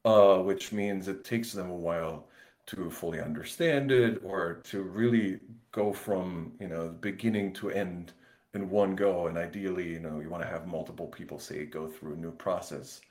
uh, 0.05 0.37
which 0.39 0.71
means 0.73 1.07
it 1.07 1.23
takes 1.23 1.53
them 1.53 1.69
a 1.69 1.75
while 1.75 2.27
to 2.65 2.89
fully 2.89 3.19
understand 3.21 3.91
it 3.91 4.21
or 4.23 4.55
to 4.65 4.81
really 4.83 5.39
go 5.71 5.93
from, 5.93 6.53
you 6.59 6.67
know, 6.67 6.89
beginning 7.01 7.53
to 7.53 7.71
end 7.71 8.13
in 8.53 8.69
one 8.69 8.95
go. 8.95 9.27
And 9.27 9.37
ideally, 9.37 9.89
you 9.93 9.99
know, 9.99 10.19
you 10.19 10.29
want 10.29 10.43
to 10.43 10.49
have 10.49 10.67
multiple 10.67 11.07
people 11.07 11.39
say 11.39 11.65
go 11.65 11.87
through 11.87 12.13
a 12.13 12.17
new 12.17 12.31
process 12.31 13.01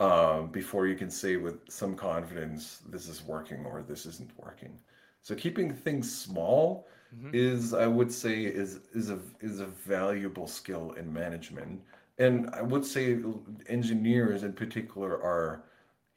um, 0.00 0.50
before 0.50 0.86
you 0.86 0.94
can 0.96 1.10
say 1.10 1.36
with 1.36 1.70
some 1.70 1.96
confidence, 1.96 2.78
this 2.88 3.08
is 3.08 3.22
working 3.24 3.64
or 3.64 3.82
this 3.82 4.06
isn't 4.06 4.36
working. 4.38 4.78
So 5.22 5.34
keeping 5.34 5.72
things 5.74 6.14
small 6.14 6.86
Mhm. 7.10 7.32
is 7.32 7.74
I 7.74 7.86
would 7.86 8.12
say 8.12 8.44
is 8.44 8.80
is 8.92 9.10
a 9.10 9.20
is 9.40 9.60
a 9.60 9.66
valuable 9.66 10.46
skill 10.46 10.92
in 10.92 11.12
management. 11.12 11.82
And 12.18 12.50
I 12.50 12.62
would 12.62 12.84
say 12.84 13.22
engineers 13.68 14.42
in 14.42 14.52
particular 14.54 15.12
are, 15.22 15.64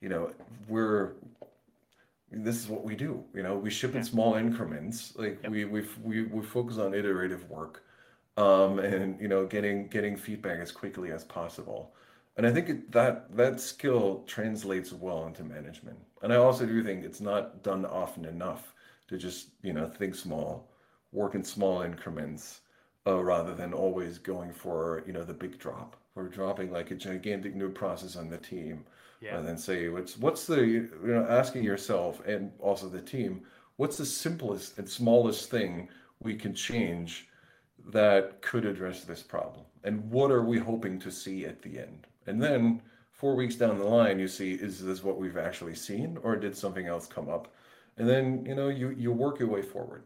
you 0.01 0.09
know, 0.09 0.33
we're 0.67 1.15
this 2.31 2.57
is 2.57 2.67
what 2.67 2.83
we 2.83 2.95
do. 2.95 3.23
You 3.33 3.43
know, 3.43 3.57
we 3.57 3.69
ship 3.69 3.95
in 3.95 4.03
small 4.03 4.35
increments. 4.35 5.15
Like 5.15 5.39
Yep. 5.43 5.53
we 5.53 5.65
we 5.65 5.85
we 6.03 6.23
we 6.23 6.43
focus 6.45 6.77
on 6.77 6.93
iterative 6.93 7.49
work, 7.49 7.83
um, 8.37 8.79
and 8.79 9.19
you 9.19 9.27
know, 9.27 9.45
getting 9.47 9.87
getting 9.87 10.15
feedback 10.15 10.59
as 10.59 10.71
quickly 10.71 11.11
as 11.11 11.23
possible. 11.23 11.95
And 12.39 12.47
I 12.47 12.53
think 12.53 12.69
it, 12.69 12.91
that 12.93 13.35
that 13.35 13.59
skill 13.59 14.23
translates 14.25 14.93
well 14.93 15.27
into 15.27 15.43
management. 15.43 15.99
And 16.23 16.31
I 16.33 16.37
also 16.37 16.65
do 16.65 16.83
think 16.83 17.03
it's 17.03 17.21
not 17.21 17.63
done 17.63 17.85
often 17.85 18.25
enough 18.25 18.73
to 19.09 19.17
just 19.17 19.49
you 19.61 19.73
know 19.73 19.87
think 19.89 20.15
small, 20.15 20.71
work 21.11 21.35
in 21.35 21.43
small 21.43 21.81
increments, 21.81 22.61
uh, 23.07 23.21
rather 23.23 23.53
than 23.55 23.73
always 23.73 24.17
going 24.19 24.53
for 24.53 25.03
you 25.05 25.13
know 25.13 25.25
the 25.25 25.33
big 25.33 25.59
drop. 25.59 25.97
We're 26.15 26.29
dropping 26.29 26.71
like 26.71 26.91
a 26.91 26.95
gigantic 26.95 27.55
new 27.55 27.69
process 27.69 28.15
on 28.15 28.29
the 28.29 28.37
team 28.37 28.85
Yeah. 29.21 29.37
and 29.37 29.47
then 29.47 29.57
say 29.57 29.89
what's 29.89 30.17
what's 30.17 30.45
the 30.47 30.61
you 30.65 30.89
know 31.03 31.25
asking 31.29 31.63
yourself 31.63 32.21
and 32.25 32.51
also 32.59 32.87
the 32.89 33.01
team 33.01 33.45
what's 33.77 33.97
the 33.97 34.05
simplest 34.05 34.77
and 34.79 34.87
smallest 34.89 35.49
thing 35.51 35.89
we 36.21 36.35
can 36.35 36.53
change 36.53 37.27
that 37.91 38.41
could 38.41 38.65
address 38.65 39.03
this 39.05 39.23
problem 39.23 39.65
and 39.83 40.09
what 40.11 40.31
are 40.31 40.43
we 40.43 40.57
hoping 40.59 40.99
to 40.99 41.11
see 41.11 41.45
at 41.45 41.61
the 41.61 41.79
end 41.79 42.07
and 42.29 42.41
then 42.41 42.81
four 43.11 43.35
weeks 43.35 43.55
down 43.55 43.77
the 43.77 43.83
line 43.83 44.19
you 44.19 44.27
see 44.27 44.53
is 44.53 44.83
this 44.83 45.03
what 45.03 45.17
we've 45.17 45.37
actually 45.37 45.75
seen 45.75 46.17
or 46.23 46.35
did 46.35 46.55
something 46.55 46.85
else 46.85 47.05
come 47.07 47.27
up 47.27 47.53
and 47.97 48.07
then 48.07 48.45
you 48.45 48.55
know 48.55 48.69
you 48.69 48.91
you 48.91 49.11
work 49.11 49.39
your 49.39 49.49
way 49.49 49.61
forward 49.61 50.03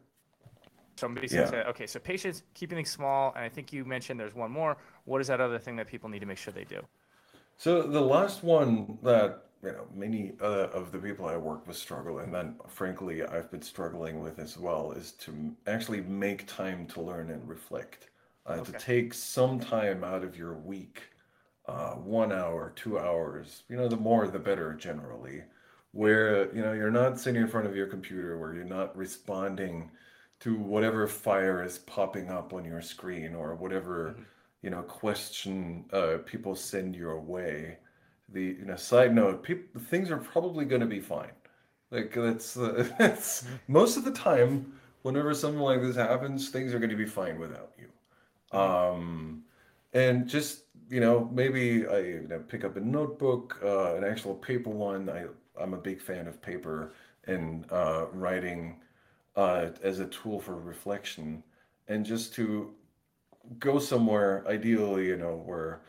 Somebody 0.96 1.28
Yeah. 1.32 1.50
said, 1.50 1.66
okay, 1.68 1.88
so 1.88 2.00
patience, 2.00 2.44
keeping 2.54 2.78
things 2.78 2.92
small, 2.92 3.34
and 3.36 3.44
I 3.44 3.50
think 3.50 3.74
you 3.74 3.84
mentioned 3.84 4.20
there's 4.20 4.36
one 4.36 4.52
more. 4.52 4.78
What 5.06 5.22
is 5.22 5.28
that 5.28 5.42
other 5.42 5.58
thing 5.58 5.76
that 5.78 5.88
people 5.88 6.08
need 6.08 6.20
to 6.20 6.26
make 6.26 6.38
sure 6.38 6.54
they 6.54 6.66
do? 6.66 6.82
So 7.58 7.82
the 7.82 8.02
last 8.02 8.44
one 8.44 8.98
that 9.02 9.46
you 9.64 9.72
know 9.72 9.88
many 9.94 10.34
uh, 10.42 10.68
of 10.80 10.92
the 10.92 11.00
people 11.00 11.26
I 11.26 11.38
work 11.38 11.68
with 11.68 11.78
struggle, 11.78 12.20
and 12.20 12.34
then 12.34 12.56
frankly 12.68 13.24
I've 13.24 13.50
been 13.50 13.62
struggling 13.62 14.22
with 14.22 14.38
as 14.40 14.58
well, 14.58 14.92
is 14.92 15.14
to 15.14 15.56
actually 15.66 16.02
make 16.02 16.46
time 16.46 16.86
to 16.88 17.02
learn 17.02 17.32
and 17.32 17.48
reflect. 17.48 18.10
Uh, 18.46 18.60
to 18.60 18.74
take 18.74 19.14
some 19.14 19.58
time 19.58 20.04
out 20.04 20.22
of 20.22 20.38
your 20.38 20.54
week, 20.54 21.04
uh, 21.68 21.92
one 21.94 22.32
hour, 22.32 22.72
two 22.76 23.00
hours. 23.00 23.64
You 23.70 23.78
know, 23.78 23.88
the 23.88 23.98
more 23.98 24.28
the 24.28 24.40
better 24.40 24.74
generally. 24.74 25.44
Where 25.92 26.54
you 26.56 26.62
know 26.62 26.74
you're 26.74 26.92
not 26.92 27.20
sitting 27.20 27.42
in 27.42 27.48
front 27.48 27.68
of 27.68 27.76
your 27.76 27.88
computer, 27.88 28.38
where 28.40 28.54
you're 28.56 28.64
not 28.66 28.96
responding 28.98 29.92
to 30.42 30.56
whatever 30.58 31.08
fire 31.08 31.64
is 31.64 31.78
popping 31.80 32.30
up 32.30 32.54
on 32.54 32.66
your 32.66 32.82
screen 32.82 33.36
or 33.36 33.56
whatever 33.56 34.16
Mhm. 34.18 34.26
you 34.62 34.70
know 34.70 34.82
question 34.84 35.86
uh, 35.94 36.18
people 36.26 36.56
send 36.56 36.96
your 36.96 37.20
way 37.20 37.78
the 38.30 38.42
you 38.60 38.66
know 38.66 38.76
side 38.76 39.14
note 39.14 39.44
people 39.44 39.80
things 39.82 40.10
are 40.12 40.18
probably 40.18 40.66
going 40.66 40.82
to 40.82 40.88
be 40.88 41.00
fine 41.00 41.32
like 41.92 42.14
that's 42.14 42.58
uh, 42.58 42.88
that's 43.00 43.46
most 43.68 43.98
of 43.98 44.04
the 44.04 44.12
time 44.12 44.74
whenever 45.04 45.34
something 45.34 45.62
like 45.62 45.82
this 45.82 45.96
happens 45.96 46.50
things 46.50 46.74
are 46.74 46.80
going 46.80 46.90
to 46.90 46.96
be 46.96 47.06
fine 47.06 47.40
without 47.40 47.72
you 47.78 47.88
um 48.58 49.44
and 49.94 50.28
just 50.28 50.63
you 50.90 51.00
know 51.00 51.30
maybe 51.32 51.86
i 51.88 51.98
you 52.00 52.28
know, 52.30 52.40
pick 52.48 52.64
up 52.64 52.76
a 52.76 52.80
notebook 52.80 53.60
uh, 53.64 53.96
an 53.96 54.04
actual 54.04 54.36
paper 54.36 54.70
one. 54.70 55.10
I 55.10 55.26
i'm 55.62 55.74
a 55.74 55.78
big 55.78 56.02
fan 56.02 56.28
of 56.28 56.42
paper 56.42 56.94
and 57.26 57.66
uh, 57.72 58.08
writing 58.12 58.82
uh, 59.36 59.70
as 59.82 60.00
a 60.00 60.06
tool 60.08 60.40
for 60.40 60.56
reflection. 60.60 61.44
And 61.88 62.06
just 62.06 62.34
to 62.36 62.74
go 63.60 63.80
somewhere 63.80 64.44
ideally 64.48 65.08
you 65.08 65.18
know 65.18 65.36
where 65.46 65.82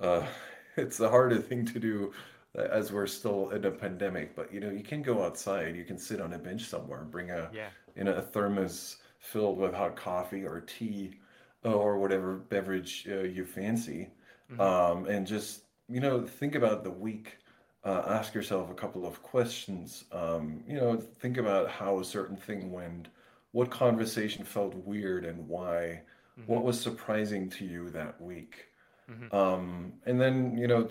uh, 0.00 0.26
it's 0.76 1.00
a 1.00 1.08
harder 1.08 1.38
thing 1.38 1.64
to 1.66 1.78
do 1.78 2.12
uh, 2.58 2.62
as 2.62 2.92
we're 2.92 3.06
still 3.06 3.50
in 3.50 3.64
a 3.64 3.70
pandemic 3.70 4.34
but 4.36 4.52
you 4.52 4.60
know 4.60 4.70
you 4.70 4.82
can 4.82 5.02
go 5.02 5.22
outside. 5.24 5.76
You 5.76 5.84
can 5.84 5.98
sit 5.98 6.20
on 6.20 6.32
a 6.34 6.38
bench 6.38 6.64
somewhere 6.64 7.02
bring 7.04 7.30
a 7.30 7.50
Yeah. 7.52 7.68
you 7.96 8.04
know 8.04 8.14
a 8.14 8.22
thermos 8.22 8.98
filled 9.18 9.58
with 9.58 9.72
hot 9.74 9.96
coffee 9.96 10.44
or 10.44 10.60
tea 10.60 11.14
uh, 11.64 11.72
or 11.72 11.98
whatever 11.98 12.36
beverage 12.36 13.06
uh, 13.10 13.22
you 13.22 13.44
fancy 13.46 14.08
Mhm. 14.48 14.58
um, 14.58 15.06
and 15.06 15.26
just 15.26 15.64
you 15.88 16.00
know 16.00 16.26
think 16.26 16.54
about 16.54 16.84
the 16.84 16.90
week 16.90 17.38
uh, 17.84 18.02
ask 18.06 18.34
yourself 18.34 18.70
a 18.70 18.74
couple 18.74 19.06
of 19.06 19.22
questions 19.22 20.04
um, 20.12 20.62
you 20.66 20.74
know 20.76 20.96
think 20.96 21.36
about 21.36 21.70
how 21.70 21.98
a 22.00 22.04
certain 22.04 22.36
thing 22.36 22.72
went 22.72 23.08
what 23.52 23.70
conversation 23.70 24.44
felt 24.44 24.74
weird 24.74 25.24
and 25.24 25.48
why 25.48 26.02
Mhm. 26.36 26.46
what 26.46 26.64
was 26.64 26.80
surprising 26.80 27.48
to 27.50 27.64
you 27.64 27.90
that 27.90 28.20
week 28.20 28.68
Mhm. 29.08 29.30
um, 29.32 30.00
and 30.06 30.20
then 30.20 30.56
you 30.58 30.66
know 30.68 30.88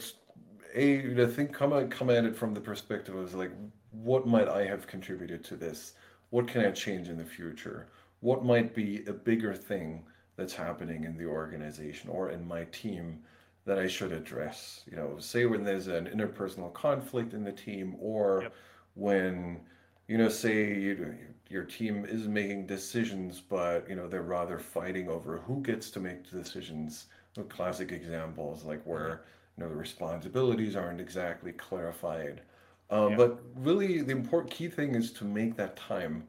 a 0.75 0.91
you 1.01 1.13
know, 1.15 1.27
think 1.27 1.53
come 1.53 1.73
at 1.73 1.91
come 1.91 2.09
at 2.09 2.25
it 2.25 2.35
from 2.35 2.53
the 2.53 2.61
perspective 2.61 3.15
of 3.15 3.33
like 3.33 3.51
what 3.91 4.25
might 4.27 4.47
i 4.47 4.65
have 4.65 4.87
contributed 4.87 5.43
to 5.43 5.55
this 5.55 5.93
what 6.29 6.47
can 6.47 6.65
i 6.65 6.71
change 6.71 7.09
in 7.09 7.17
the 7.17 7.25
future 7.25 7.89
what 8.21 8.43
might 8.43 8.73
be 8.73 9.03
a 9.05 9.13
bigger 9.13 9.53
thing 9.53 10.05
that's 10.35 10.53
happening 10.53 11.03
in 11.03 11.17
the 11.17 11.25
organization 11.25 12.09
or 12.09 12.31
in 12.31 12.45
my 12.47 12.65
team 12.65 13.23
that 13.65 13.80
I 13.80 13.88
should 13.88 14.12
address. 14.12 14.82
You 14.89 14.97
know, 14.97 15.15
say 15.19 15.45
when 15.45 15.63
there's 15.63 15.88
an 15.88 16.08
interpersonal 16.08 16.73
conflict 16.73 17.34
in 17.34 17.43
the 17.43 17.52
team, 17.52 17.95
or 17.99 18.41
yep. 18.43 18.56
when 18.95 19.62
you 20.08 20.17
know, 20.17 20.30
say 20.30 20.73
you, 20.73 21.15
your 21.49 21.63
team 21.63 22.06
is 22.06 22.28
making 22.28 22.67
decisions, 22.67 23.39
but 23.39 23.88
you 23.89 23.95
know 23.95 24.08
they're 24.08 24.21
rather 24.21 24.60
fighting 24.60 25.10
over 25.10 25.38
who 25.39 25.62
gets 25.62 25.89
to 25.91 25.99
make 25.99 26.30
the 26.30 26.38
decisions. 26.38 27.06
classic 27.49 27.91
examples 27.91 28.63
like 28.63 28.84
where 28.84 29.23
you 29.58 29.63
know 29.63 29.69
the 29.69 29.76
responsibilities 29.76 30.76
aren't 30.76 31.02
exactly 31.02 31.52
clarified. 31.54 32.41
Um, 32.89 33.12
yep. 33.12 33.17
But 33.17 33.39
really, 33.56 34.02
the 34.02 34.12
important 34.12 34.54
key 34.54 34.67
thing 34.67 34.95
is 34.95 35.12
to 35.13 35.23
make 35.23 35.56
that 35.56 35.76
time. 35.78 36.28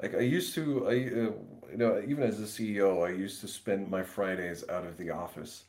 Like 0.00 0.14
I 0.14 0.20
used 0.20 0.54
to, 0.54 0.86
I 0.86 0.90
uh, 0.92 1.32
you 1.72 1.78
know 1.78 2.02
even 2.06 2.22
as 2.22 2.38
a 2.38 2.44
CEO, 2.44 3.06
I 3.06 3.10
used 3.10 3.40
to 3.40 3.48
spend 3.48 3.90
my 3.90 4.02
Fridays 4.02 4.64
out 4.68 4.86
of 4.86 4.96
the 4.98 5.10
office 5.10 5.64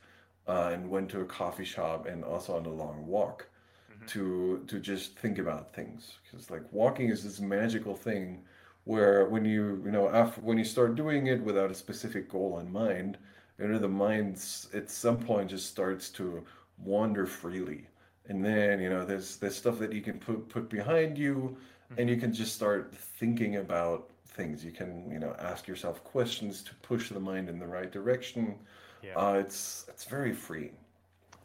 uh, 0.47 0.69
and 0.73 0.89
went 0.89 1.09
to 1.09 1.21
a 1.21 1.25
coffee 1.25 1.65
shop 1.65 2.05
and 2.05 2.23
also 2.23 2.55
on 2.55 2.65
a 2.65 2.71
long 2.71 3.05
walk 3.05 3.47
mm-hmm. 3.91 4.05
to 4.07 4.63
to 4.67 4.79
just 4.79 5.17
think 5.17 5.37
about 5.37 5.73
things 5.73 6.19
because 6.23 6.49
like 6.49 6.63
walking 6.71 7.09
is 7.09 7.23
this 7.23 7.39
magical 7.39 7.95
thing 7.95 8.43
where 8.85 9.25
when 9.25 9.43
you 9.43 9.81
you 9.83 9.91
know 9.91 10.09
after 10.09 10.39
when 10.41 10.57
you 10.57 10.63
start 10.63 10.95
doing 10.95 11.27
it 11.27 11.41
without 11.43 11.69
a 11.69 11.75
specific 11.75 12.29
goal 12.29 12.59
in 12.59 12.71
mind 12.71 13.17
you 13.59 13.67
know 13.67 13.77
the 13.77 13.87
mind 13.87 14.33
at 14.73 14.89
some 14.89 15.17
point 15.17 15.49
just 15.49 15.67
starts 15.67 16.09
to 16.09 16.43
wander 16.83 17.25
freely 17.25 17.85
and 18.29 18.43
then 18.43 18.79
you 18.79 18.89
know 18.89 19.05
there's 19.05 19.37
there's 19.37 19.55
stuff 19.55 19.79
that 19.79 19.91
you 19.91 20.01
can 20.01 20.17
put 20.19 20.47
put 20.47 20.69
behind 20.69 21.17
you 21.17 21.57
mm-hmm. 21.91 21.99
and 21.99 22.09
you 22.09 22.17
can 22.17 22.31
just 22.33 22.55
start 22.55 22.93
thinking 22.95 23.57
about 23.57 24.09
things 24.27 24.63
you 24.63 24.71
can 24.71 25.09
you 25.11 25.19
know 25.19 25.35
ask 25.39 25.67
yourself 25.67 26.03
questions 26.03 26.61
to 26.61 26.73
push 26.75 27.09
the 27.09 27.19
mind 27.19 27.49
in 27.49 27.59
the 27.59 27.67
right 27.67 27.91
direction 27.91 28.55
yeah. 29.03 29.15
Uh, 29.15 29.33
it's 29.33 29.85
it's 29.89 30.05
very 30.05 30.33
freeing. 30.33 30.75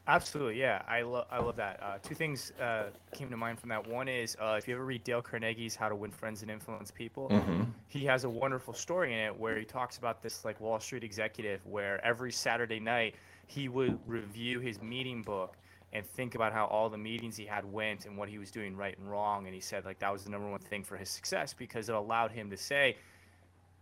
Absolutely, 0.08 0.58
yeah. 0.58 0.82
I 0.88 1.02
love 1.02 1.26
I 1.30 1.38
love 1.38 1.56
that. 1.56 1.80
Uh, 1.80 1.98
two 2.02 2.14
things 2.14 2.52
uh, 2.60 2.86
came 3.12 3.30
to 3.30 3.36
mind 3.36 3.60
from 3.60 3.68
that. 3.68 3.86
One 3.86 4.08
is 4.08 4.36
uh, 4.40 4.56
if 4.58 4.66
you 4.66 4.74
ever 4.74 4.84
read 4.84 5.04
Dale 5.04 5.22
Carnegie's 5.22 5.76
How 5.76 5.88
to 5.88 5.94
Win 5.94 6.10
Friends 6.10 6.42
and 6.42 6.50
Influence 6.50 6.90
People, 6.90 7.28
mm-hmm. 7.28 7.62
he 7.86 8.04
has 8.06 8.24
a 8.24 8.28
wonderful 8.28 8.74
story 8.74 9.12
in 9.12 9.18
it 9.20 9.38
where 9.38 9.56
he 9.56 9.64
talks 9.64 9.98
about 9.98 10.20
this 10.20 10.44
like 10.44 10.60
Wall 10.60 10.80
Street 10.80 11.04
executive 11.04 11.64
where 11.66 12.04
every 12.04 12.32
Saturday 12.32 12.80
night 12.80 13.14
he 13.46 13.68
would 13.68 13.96
review 14.06 14.58
his 14.58 14.82
meeting 14.82 15.22
book 15.22 15.56
and 15.92 16.04
think 16.04 16.34
about 16.34 16.52
how 16.52 16.64
all 16.66 16.88
the 16.88 16.98
meetings 16.98 17.36
he 17.36 17.44
had 17.44 17.70
went 17.70 18.06
and 18.06 18.16
what 18.16 18.28
he 18.28 18.38
was 18.38 18.50
doing 18.50 18.74
right 18.74 18.98
and 18.98 19.08
wrong. 19.08 19.46
And 19.46 19.54
he 19.54 19.60
said 19.60 19.84
like 19.84 20.00
that 20.00 20.12
was 20.12 20.24
the 20.24 20.30
number 20.30 20.50
one 20.50 20.58
thing 20.58 20.82
for 20.82 20.96
his 20.96 21.10
success 21.10 21.54
because 21.54 21.88
it 21.88 21.94
allowed 21.94 22.32
him 22.32 22.50
to 22.50 22.56
say, 22.56 22.96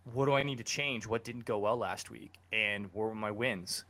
what 0.04 0.26
do 0.26 0.34
I 0.34 0.42
need 0.42 0.58
to 0.58 0.64
change? 0.64 1.06
What 1.06 1.24
didn't 1.24 1.44
go 1.44 1.58
well 1.58 1.76
last 1.76 2.10
week? 2.10 2.34
And 2.52 2.88
where 2.92 3.08
were 3.08 3.14
my 3.14 3.30
wins? 3.30 3.84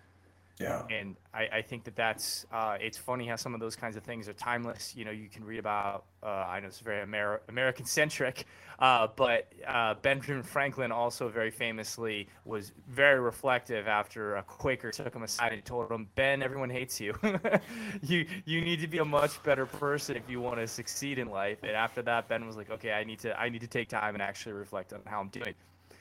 Yeah. 0.61 0.83
And 0.91 1.17
I, 1.33 1.49
I 1.51 1.63
think 1.63 1.85
that 1.85 1.97
that's, 1.97 2.45
uh, 2.53 2.77
it's 2.79 2.99
funny 2.99 3.27
how 3.27 3.37
some 3.37 3.55
of 3.55 3.61
those 3.61 3.77
kinds 3.77 3.97
of 3.97 4.03
things 4.03 4.29
are 4.29 4.35
timeless. 4.35 4.95
You 4.95 5.07
know, 5.07 5.11
you 5.11 5.29
can 5.29 5.43
read 5.43 5.59
about, 5.59 6.05
uh, 6.23 6.27
I 6.27 6.61
know 6.61 6.67
it's 6.67 6.81
very 6.81 7.01
Amer- 7.01 7.41
American 7.49 7.87
centric, 7.87 8.45
uh, 8.79 9.09
but 9.17 9.51
uh, 9.67 9.95
Benjamin 10.03 10.43
Franklin 10.43 10.93
also 10.93 11.31
very 11.31 11.51
famously 11.51 12.29
was 12.45 12.73
very 12.91 13.21
reflective 13.21 13.89
after 13.89 14.37
a 14.37 14.43
Quaker 14.43 14.91
took 14.91 15.15
him 15.15 15.23
aside 15.23 15.55
and 15.55 15.65
told 15.65 15.91
him, 15.91 16.07
Ben, 16.15 16.43
everyone 16.43 16.69
hates 16.69 17.01
you. 17.01 17.15
you, 18.03 18.27
you 18.45 18.61
need 18.61 18.83
to 18.83 18.87
be 18.87 18.99
a 18.99 19.05
much 19.05 19.43
better 19.43 19.65
person 19.65 20.15
if 20.15 20.29
you 20.29 20.43
want 20.43 20.59
to 20.59 20.67
succeed 20.67 21.19
in 21.19 21.31
life. 21.31 21.59
And 21.63 21.73
after 21.73 22.03
that, 22.03 22.29
Ben 22.29 22.47
was 22.47 22.57
like, 22.57 22.71
okay, 22.71 22.93
I 22.93 23.05
need 23.05 23.21
to, 23.21 23.39
I 23.41 23.49
need 23.49 23.63
to 23.63 23.67
take 23.67 23.89
time 23.89 24.15
and 24.15 24.23
actually 24.23 24.53
reflect 24.53 24.93
on 24.93 25.01
how 25.07 25.21
I'm 25.21 25.29
doing. 25.29 25.55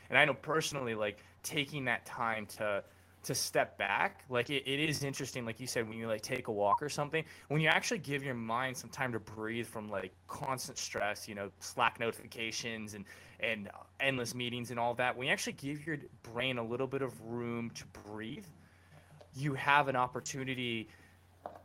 And 0.10 0.17
I 0.17 0.26
know 0.26 0.34
personally, 0.34 0.95
like 0.95 1.24
taking 1.43 1.86
that 1.86 2.06
time 2.06 2.45
to 2.58 2.84
to 3.22 3.36
step 3.36 3.78
back 3.78 4.24
like 4.30 4.50
it, 4.50 4.63
it 4.65 4.80
is 4.80 5.04
interesting 5.04 5.45
like 5.45 5.60
you 5.60 5.67
said 5.67 5.88
when 5.89 5.98
you 5.98 6.08
like 6.08 6.22
take 6.22 6.48
a 6.48 6.52
walk 6.52 6.82
or 6.82 6.88
something 6.88 7.22
when 7.50 7.60
you 7.60 7.67
actually 7.67 7.98
give 7.98 8.24
your 8.24 8.34
mind 8.34 8.76
some 8.76 8.89
time 8.89 9.12
to 9.12 9.19
breathe 9.19 9.67
from 9.67 9.89
like 9.89 10.13
constant 10.30 10.78
stress 10.78 11.28
you 11.28 11.36
know 11.36 11.52
slack 11.60 12.00
notifications 12.00 12.93
and 12.93 13.04
and 13.41 13.69
endless 14.00 14.34
meetings 14.34 14.72
and 14.72 14.80
all 14.80 14.93
that 14.93 15.15
when 15.17 15.28
you 15.28 15.34
actually 15.34 15.52
give 15.54 15.86
your 15.86 15.98
brain 16.24 16.58
a 16.58 16.63
little 16.63 16.88
bit 16.88 17.02
of 17.02 17.22
room 17.22 17.69
to 17.72 17.86
breathe 18.06 18.45
you 19.36 19.54
have 19.54 19.89
an 19.89 19.98
opportunity 19.98 20.88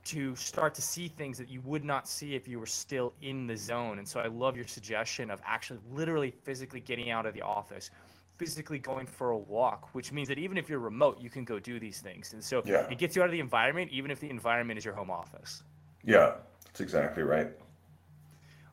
to 0.04 0.37
start 0.37 0.74
to 0.74 0.83
see 0.83 1.09
things 1.09 1.38
that 1.38 1.48
you 1.48 1.61
would 1.62 1.85
not 1.85 2.07
see 2.09 2.35
if 2.35 2.46
you 2.46 2.61
were 2.61 2.66
still 2.66 3.14
in 3.22 3.46
the 3.46 3.57
zone. 3.57 3.98
And 3.98 4.07
so 4.07 4.20
i 4.20 4.26
love 4.26 4.57
your 4.57 4.66
suggestion 4.66 5.30
of 5.30 5.40
actually 5.44 5.78
literally 5.92 6.30
physically 6.42 6.80
getting 6.80 7.11
out 7.11 7.26
of 7.26 7.35
the 7.35 7.42
office 7.42 7.90
physically 8.37 8.79
going 8.79 9.07
for 9.07 9.31
a 9.31 9.38
walk, 9.38 9.94
which 9.94 10.12
means 10.12 10.29
that 10.29 10.38
even 10.38 10.59
if 10.59 10.68
you're 10.68 10.79
remote, 10.79 11.20
you 11.20 11.31
can 11.31 11.44
go 11.44 11.59
do 11.59 11.79
these 11.79 12.01
things. 12.01 12.33
And 12.33 12.42
so 12.42 12.62
yeah. 12.64 12.87
it 12.90 12.99
gets 12.99 13.14
you 13.16 13.23
out 13.23 13.27
of 13.27 13.33
the 13.33 13.40
environment, 13.40 13.90
even 13.92 14.11
if 14.11 14.20
the 14.20 14.31
environment 14.31 14.79
is 14.79 14.85
your 14.85 14.94
home 14.94 15.11
office. 15.11 15.62
Yeah, 16.05 16.35
that's 16.66 16.81
exactly 16.81 17.23
right. 17.23 17.49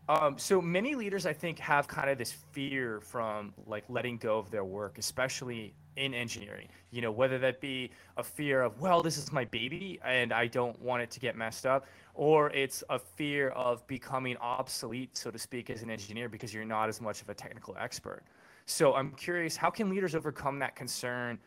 Um, 0.10 0.38
so 0.38 0.62
many 0.62 0.96
leaders, 0.96 1.26
I 1.26 1.34
think, 1.34 1.60
have 1.60 1.88
kind 1.88 2.10
of 2.10 2.18
this 2.18 2.32
fear 2.32 3.00
from 3.00 3.54
like 3.66 3.86
letting 3.88 4.18
go 4.18 4.40
of 4.40 4.52
their 4.52 4.66
work, 4.66 4.98
especially 4.98 5.74
in 5.96 6.14
engineering. 6.14 6.68
You 6.90 7.02
know, 7.02 7.12
whether 7.12 7.38
that 7.40 7.62
be 7.62 7.92
a 8.18 8.24
fear 8.24 8.64
of, 8.64 8.80
well, 8.82 9.02
this 9.02 9.18
is 9.18 9.32
my 9.32 9.46
baby 9.46 10.00
and 10.04 10.34
I 10.34 10.48
don't 10.48 10.80
want 10.82 11.04
it 11.04 11.12
to 11.12 11.20
get 11.20 11.38
messed 11.38 11.66
up, 11.66 11.86
or 12.14 12.50
it's 12.50 12.84
a 12.90 13.00
fear 13.00 13.50
of 13.50 13.86
becoming 13.88 14.36
obsolete, 14.38 15.16
so 15.16 15.32
to 15.32 15.40
speak, 15.40 15.70
as 15.70 15.82
an 15.82 15.90
engineer 15.90 16.28
because 16.28 16.54
you're 16.54 16.66
not 16.66 16.90
as 16.90 17.00
much 17.00 17.22
of 17.22 17.30
a 17.30 17.34
technical 17.34 17.76
expert. 17.80 18.24
So 18.66 18.94
I'm 18.94 19.12
curious, 19.12 19.56
how 19.56 19.70
can 19.70 19.90
leaders 19.90 20.16
overcome 20.16 20.60
that 20.60 20.76
concern 20.76 21.40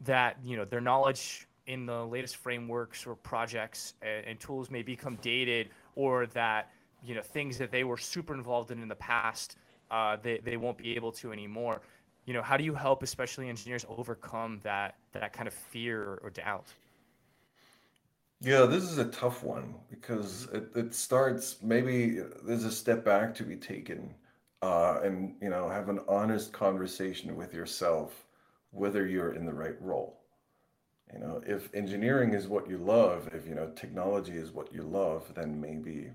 that 0.00 0.36
you 0.44 0.56
know 0.56 0.64
their 0.64 0.80
knowledge 0.80 1.46
in 1.66 1.86
the 1.86 2.04
latest 2.04 2.36
frameworks 2.36 3.06
or 3.06 3.14
projects 3.14 3.94
and, 4.02 4.26
and 4.26 4.40
tools 4.40 4.70
may 4.70 4.82
become 4.82 5.16
dated, 5.22 5.70
or 5.94 6.26
that 6.28 6.70
you 7.02 7.14
know 7.14 7.22
things 7.22 7.58
that 7.58 7.70
they 7.70 7.84
were 7.84 7.96
super 7.96 8.34
involved 8.34 8.70
in 8.70 8.82
in 8.82 8.88
the 8.88 8.94
past 8.94 9.56
uh, 9.90 10.16
they 10.22 10.38
they 10.38 10.56
won't 10.56 10.78
be 10.78 10.94
able 10.96 11.12
to 11.12 11.32
anymore. 11.32 11.80
You 12.26 12.34
know, 12.34 12.42
how 12.42 12.56
do 12.56 12.64
you 12.64 12.74
help, 12.74 13.02
especially 13.02 13.48
engineers, 13.48 13.84
overcome 13.88 14.60
that 14.62 14.96
that 15.12 15.32
kind 15.32 15.46
of 15.46 15.54
fear 15.54 16.18
or 16.22 16.30
doubt? 16.30 16.66
Yeah, 18.40 18.66
this 18.66 18.82
is 18.84 18.98
a 18.98 19.06
tough 19.06 19.42
one 19.42 19.74
because 19.88 20.48
it, 20.52 20.70
it 20.74 20.94
starts 20.94 21.56
maybe 21.62 22.20
there's 22.42 22.64
a 22.64 22.72
step 22.72 23.04
back 23.04 23.34
to 23.36 23.42
be 23.44 23.56
taken 23.56 24.14
uh, 24.64 25.00
and 25.04 25.34
you 25.42 25.50
know 25.50 25.68
have 25.68 25.90
an 25.90 26.00
honest 26.08 26.52
conversation 26.52 27.36
with 27.36 27.52
yourself 27.52 28.24
whether 28.70 29.06
you're 29.06 29.34
in 29.34 29.44
the 29.44 29.52
right 29.52 29.80
role. 29.80 30.20
You 31.12 31.18
know 31.20 31.42
if 31.46 31.68
engineering 31.74 32.32
is 32.32 32.48
what 32.48 32.68
you 32.68 32.78
love 32.78 33.28
if 33.34 33.46
you 33.46 33.54
know 33.54 33.68
technology 33.76 34.36
is 34.44 34.52
what 34.52 34.72
you 34.72 34.82
love 34.82 35.30
then 35.34 35.60
maybe 35.60 36.10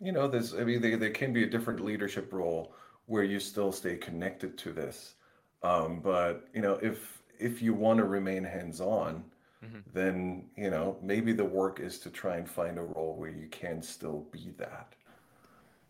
you 0.00 0.12
know 0.12 0.28
there's 0.28 0.54
i 0.54 0.62
mean 0.62 0.80
there, 0.80 0.96
there 0.96 1.10
can 1.10 1.32
be 1.32 1.42
a 1.42 1.50
different 1.54 1.84
leadership 1.84 2.32
role 2.32 2.72
where 3.06 3.24
you 3.24 3.40
still 3.40 3.72
stay 3.72 3.96
connected 3.96 4.56
to 4.58 4.72
this. 4.72 5.14
Um, 5.62 6.00
but 6.00 6.48
you 6.54 6.62
know 6.62 6.74
if 6.90 7.20
if 7.38 7.60
you 7.60 7.74
want 7.74 7.98
to 7.98 8.04
remain 8.04 8.44
hands-on 8.44 9.24
mm-hmm. 9.64 9.80
then 9.92 10.16
you 10.56 10.70
know 10.70 10.96
maybe 11.02 11.32
the 11.32 11.50
work 11.60 11.80
is 11.80 11.98
to 12.04 12.10
try 12.10 12.36
and 12.36 12.48
find 12.48 12.78
a 12.78 12.88
role 12.94 13.16
where 13.18 13.34
you 13.42 13.48
can 13.48 13.82
still 13.82 14.20
be 14.30 14.52
that 14.56 14.94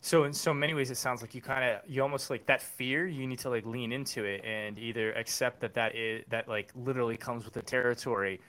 so 0.07 0.23
in 0.23 0.33
so 0.33 0.55
many 0.55 0.73
ways, 0.73 0.93
it 0.93 0.99
sounds 0.99 1.21
like 1.21 1.35
you 1.35 1.43
kind 1.43 1.65
of 1.65 1.81
you 1.91 2.01
almost 2.01 2.31
like 2.31 2.47
that 2.47 2.63
fear. 2.63 3.09
You 3.09 3.27
need 3.27 3.41
to 3.41 3.51
like 3.51 3.67
lean 3.67 3.91
into 3.91 4.23
it 4.23 4.45
and 4.45 4.79
either 4.79 5.13
accept 5.15 5.59
that 5.63 5.75
that 5.75 5.97
is 5.97 6.25
that 6.29 6.47
like 6.47 6.71
literally 6.77 7.17
comes 7.17 7.45
with 7.45 7.55
the 7.55 7.63
territory, 7.63 8.41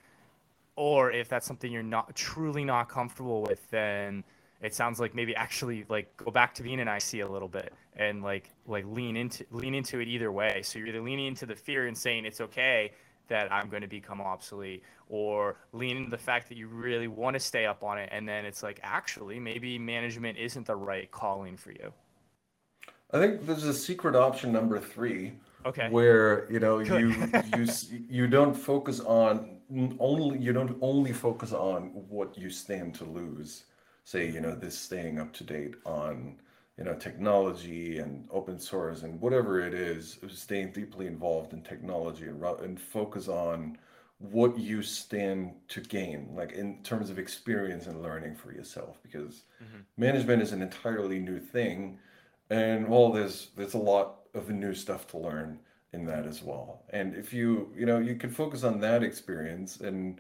or 0.76 1.12
if 1.12 1.28
that's 1.30 1.48
something 1.48 1.72
you're 1.72 1.82
not 1.82 2.16
truly 2.16 2.64
not 2.64 2.90
comfortable 2.90 3.42
with, 3.42 3.68
then 3.72 4.24
it 4.62 4.76
sounds 4.76 5.00
like 5.00 5.16
maybe 5.16 5.36
actually 5.36 5.84
like 5.90 6.16
go 6.16 6.30
back 6.30 6.54
to 6.54 6.62
being 6.62 6.80
an 6.80 6.88
IC 6.88 7.24
a 7.24 7.26
little 7.26 7.48
bit 7.48 7.74
and 7.96 8.22
like 8.22 8.52
like 8.68 8.86
lean 8.86 9.18
into 9.18 9.44
lean 9.50 9.74
into 9.74 10.00
it 10.00 10.08
either 10.08 10.32
way. 10.32 10.62
So 10.64 10.78
you're 10.78 10.90
either 10.90 11.02
leaning 11.02 11.26
into 11.26 11.48
the 11.48 11.56
fear 11.56 11.88
and 11.88 11.98
saying 11.98 12.26
it's 12.26 12.40
okay 12.40 12.92
that 13.28 13.52
I'm 13.52 13.70
going 13.70 13.82
to 13.82 13.88
become 13.88 14.22
obsolete, 14.22 14.84
or 15.10 15.58
lean 15.74 15.98
into 15.98 16.10
the 16.10 16.18
fact 16.18 16.50
that 16.50 16.58
you 16.58 16.68
really 16.68 17.08
want 17.08 17.36
to 17.36 17.40
stay 17.40 17.66
up 17.66 17.84
on 17.84 17.98
it, 17.98 18.10
and 18.12 18.28
then 18.28 18.46
it's 18.46 18.64
like 18.64 18.80
actually 18.84 19.40
maybe 19.40 19.78
management 19.80 20.38
isn't 20.38 20.66
the 20.66 20.76
right 20.76 21.10
calling 21.12 21.58
for 21.58 21.72
you. 21.72 21.94
I 23.12 23.20
think 23.20 23.46
there's 23.46 23.64
a 23.64 23.74
secret 23.74 24.16
option 24.16 24.52
number 24.52 24.80
three. 24.80 25.34
Okay. 25.66 25.90
Where 25.90 26.50
you 26.52 26.60
know 26.60 26.80
you 26.80 27.14
you 27.58 27.68
you 28.10 28.28
don't 28.28 28.54
focus 28.54 29.00
on 29.02 29.58
only 30.00 30.40
you 30.40 30.54
don't 30.54 30.78
only 30.82 31.14
focus 31.14 31.52
on 31.52 31.92
what 32.10 32.38
you 32.38 32.50
stand 32.50 32.96
to 32.96 33.06
lose. 33.06 33.64
Say 34.04 34.30
you 34.30 34.42
know 34.42 34.56
this 34.56 34.78
staying 34.78 35.20
up 35.20 35.34
to 35.34 35.44
date 35.44 35.76
on 35.86 36.38
you 36.78 36.84
know 36.84 36.94
technology 36.96 38.00
and 38.00 38.28
open 38.32 38.60
source 38.60 39.04
and 39.04 39.20
whatever 39.20 39.60
it 39.60 39.74
is 39.74 40.20
staying 40.30 40.72
deeply 40.72 41.08
involved 41.08 41.54
in 41.54 41.62
technology 41.62 42.26
and, 42.26 42.44
and 42.44 42.80
focus 42.80 43.28
on 43.28 43.78
what 44.20 44.58
you 44.58 44.82
stand 44.82 45.52
to 45.68 45.80
gain 45.80 46.30
like 46.36 46.52
in 46.54 46.82
terms 46.84 47.10
of 47.10 47.20
experience 47.20 47.86
and 47.88 48.02
learning 48.02 48.36
for 48.36 48.52
yourself 48.52 48.98
because 49.04 49.44
mm-hmm. 49.64 49.80
management 49.98 50.42
is 50.42 50.52
an 50.52 50.62
entirely 50.62 51.20
new 51.20 51.40
thing 51.40 51.98
and 52.50 52.88
well 52.88 53.12
there's 53.12 53.50
there's 53.56 53.76
a 53.76 53.78
lot 53.78 54.20
of 54.34 54.50
new 54.50 54.74
stuff 54.74 55.08
to 55.08 55.18
learn 55.18 55.60
in 55.94 56.06
that 56.06 56.26
as 56.26 56.44
well. 56.44 56.84
And 56.90 57.16
if 57.16 57.34
you, 57.34 57.72
you 57.76 57.86
know, 57.86 58.00
you 58.00 58.16
can 58.16 58.30
focus 58.30 58.64
on 58.64 58.80
that 58.82 59.04
experience 59.04 59.80
and 59.80 60.20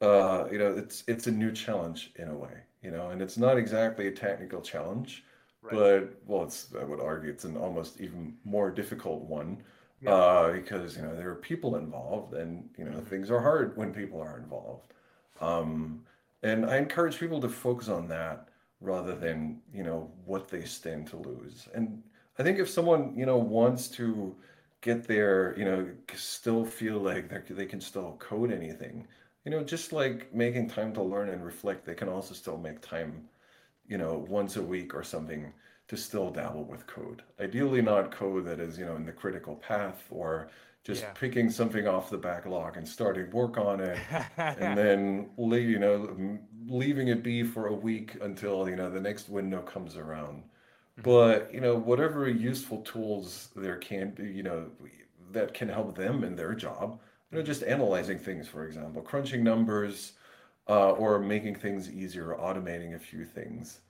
uh, 0.00 0.46
you 0.50 0.58
know, 0.58 0.74
it's 0.76 1.04
it's 1.06 1.26
a 1.26 1.30
new 1.30 1.52
challenge 1.52 2.12
in 2.16 2.28
a 2.28 2.34
way, 2.34 2.62
you 2.82 2.90
know, 2.90 3.10
and 3.10 3.20
it's 3.20 3.36
not 3.36 3.58
exactly 3.58 4.06
a 4.06 4.10
technical 4.10 4.62
challenge, 4.62 5.24
Right. 5.62 5.90
but 5.90 6.20
well, 6.26 6.42
it's 6.44 6.74
I 6.74 6.84
would 6.84 7.00
argue 7.00 7.30
it's 7.30 7.44
an 7.44 7.56
almost 7.56 8.00
even 8.00 8.38
more 8.44 8.70
difficult 8.70 9.22
one 9.22 9.62
Yeah. 10.00 10.14
uh, 10.14 10.52
because 10.52 10.96
you 10.96 11.02
know 11.02 11.14
there 11.16 11.30
are 11.30 11.36
people 11.36 11.76
involved, 11.76 12.34
and 12.34 12.70
you 12.78 12.84
know 12.84 13.00
Mhm. 13.00 13.04
things 13.04 13.30
are 13.30 13.40
hard 13.40 13.76
when 13.76 13.92
people 13.94 14.20
are 14.20 14.38
involved. 14.38 14.92
Um, 15.40 16.04
and 16.42 16.66
I 16.66 16.76
encourage 16.78 17.18
people 17.18 17.40
to 17.40 17.48
focus 17.48 17.88
on 17.88 18.08
that 18.08 18.48
rather 18.80 19.14
than 19.16 19.62
you 19.72 19.82
know 19.82 20.10
what 20.24 20.48
they 20.48 20.64
stand 20.64 21.06
to 21.08 21.16
lose. 21.16 21.68
And 21.74 22.02
I 22.38 22.42
think 22.42 22.58
if 22.58 22.68
someone 22.68 23.16
you 23.16 23.26
know 23.26 23.38
wants 23.38 23.88
to 23.90 24.36
get 24.80 25.04
there, 25.06 25.56
you 25.58 25.64
know, 25.64 25.90
still 26.14 26.64
feel 26.64 26.98
like 26.98 27.28
they 27.28 27.54
they 27.54 27.66
can 27.66 27.80
still 27.80 28.16
code 28.18 28.50
anything, 28.52 29.06
you 29.44 29.50
know, 29.50 29.62
just 29.62 29.92
like 29.92 30.32
making 30.34 30.68
time 30.68 30.92
to 30.94 31.02
learn 31.02 31.28
and 31.28 31.44
reflect, 31.44 31.84
they 31.84 31.94
can 31.94 32.08
also 32.08 32.34
still 32.34 32.56
make 32.58 32.80
time 32.80 33.28
you 33.90 33.98
know, 33.98 34.24
once 34.28 34.56
a 34.56 34.62
week 34.62 34.94
or 34.94 35.02
something 35.02 35.52
to 35.88 35.96
still 35.96 36.30
dabble 36.30 36.64
with 36.64 36.86
code. 36.86 37.22
Ideally, 37.40 37.82
not 37.82 38.12
code 38.12 38.44
that 38.46 38.60
is, 38.60 38.78
you 38.78 38.84
know, 38.86 38.94
in 38.94 39.04
the 39.04 39.12
critical 39.12 39.56
path 39.56 40.04
or 40.10 40.48
just 40.84 41.02
Yeah. 41.02 41.12
picking 41.12 41.50
something 41.50 41.86
off 41.88 42.08
the 42.08 42.16
backlog 42.16 42.76
and 42.78 42.88
starting 42.88 43.30
work 43.32 43.58
on 43.58 43.80
it 43.80 43.98
and 44.38 44.78
then 44.78 45.28
le- 45.36 45.58
you 45.58 45.78
know 45.78 46.06
m- 46.08 46.40
leaving 46.66 47.08
it 47.08 47.22
be 47.22 47.42
for 47.42 47.66
a 47.66 47.74
week 47.74 48.16
until 48.22 48.66
you 48.66 48.76
know 48.76 48.88
the 48.88 49.00
next 49.00 49.28
window 49.28 49.60
comes 49.60 49.98
around 49.98 50.42
Mhm. 50.98 51.02
but 51.02 51.52
you 51.52 51.60
know 51.60 51.74
whatever 51.76 52.26
useful 52.30 52.80
tools 52.80 53.50
there 53.54 53.76
can 53.76 54.10
be 54.12 54.24
you 54.32 54.42
know 54.42 54.70
that 55.32 55.52
can 55.52 55.68
help 55.68 55.94
them 55.94 56.24
in 56.24 56.34
their 56.34 56.54
job 56.54 56.98
you 57.30 57.36
know 57.36 57.44
just 57.44 57.62
analyzing 57.62 58.18
things 58.18 58.48
for 58.48 58.64
example 58.66 59.02
crunching 59.02 59.44
numbers 59.44 60.14
uh, 60.68 60.90
or 60.92 61.18
making 61.18 61.54
things 61.54 61.90
easier 61.90 62.36
automating 62.40 62.94
a 62.94 62.98
few 62.98 63.24
things 63.24 63.80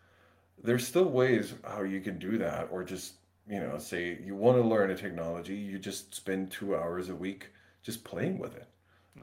there's 0.63 0.87
still 0.87 1.09
ways 1.09 1.55
how 1.65 1.83
you 1.83 2.01
can 2.01 2.19
do 2.19 2.39
that 2.39 2.69
or 2.71 2.85
just 2.85 3.15
you 3.49 3.61
know 3.61 3.79
say 3.79 4.19
you 4.25 4.35
want 4.35 4.57
to 4.61 4.67
learn 4.67 4.91
a 4.91 4.97
technology 4.97 5.55
you 5.57 5.79
just 5.79 6.15
spend 6.15 6.51
two 6.51 6.77
hours 6.77 7.09
a 7.09 7.15
week 7.15 7.49
just 7.83 8.05
playing 8.05 8.39
with 8.39 8.55
it 8.57 8.69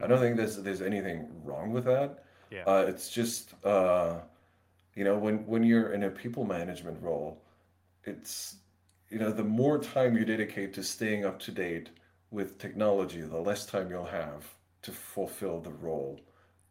i 0.02 0.08
don't 0.08 0.20
Mhm. 0.20 0.22
think 0.22 0.38
there's 0.38 0.58
there's 0.64 0.82
anything 0.82 1.28
wrong 1.44 1.72
with 1.72 1.86
that 1.86 2.24
Yeah. 2.50 2.68
uh, 2.68 2.86
it's 2.88 3.10
just 3.10 3.54
uh, 3.66 4.20
you 4.96 5.04
know 5.04 5.18
when 5.18 5.46
when 5.48 5.64
you're 5.64 5.94
in 5.94 6.04
a 6.04 6.10
people 6.10 6.44
management 6.46 7.02
role 7.02 7.42
it's 8.06 8.58
you 9.10 9.20
know 9.20 9.32
the 9.32 9.44
more 9.44 9.80
time 9.80 10.18
you 10.18 10.26
dedicate 10.26 10.74
to 10.74 10.84
staying 10.84 11.26
up 11.26 11.40
to 11.40 11.52
date 11.52 11.90
with 12.32 12.58
technology 12.60 13.22
the 13.22 13.38
less 13.38 13.66
time 13.66 13.90
you'll 13.92 14.06
have 14.06 14.56
to 14.82 14.92
fulfill 14.92 15.60
the 15.62 15.72
role 15.72 16.20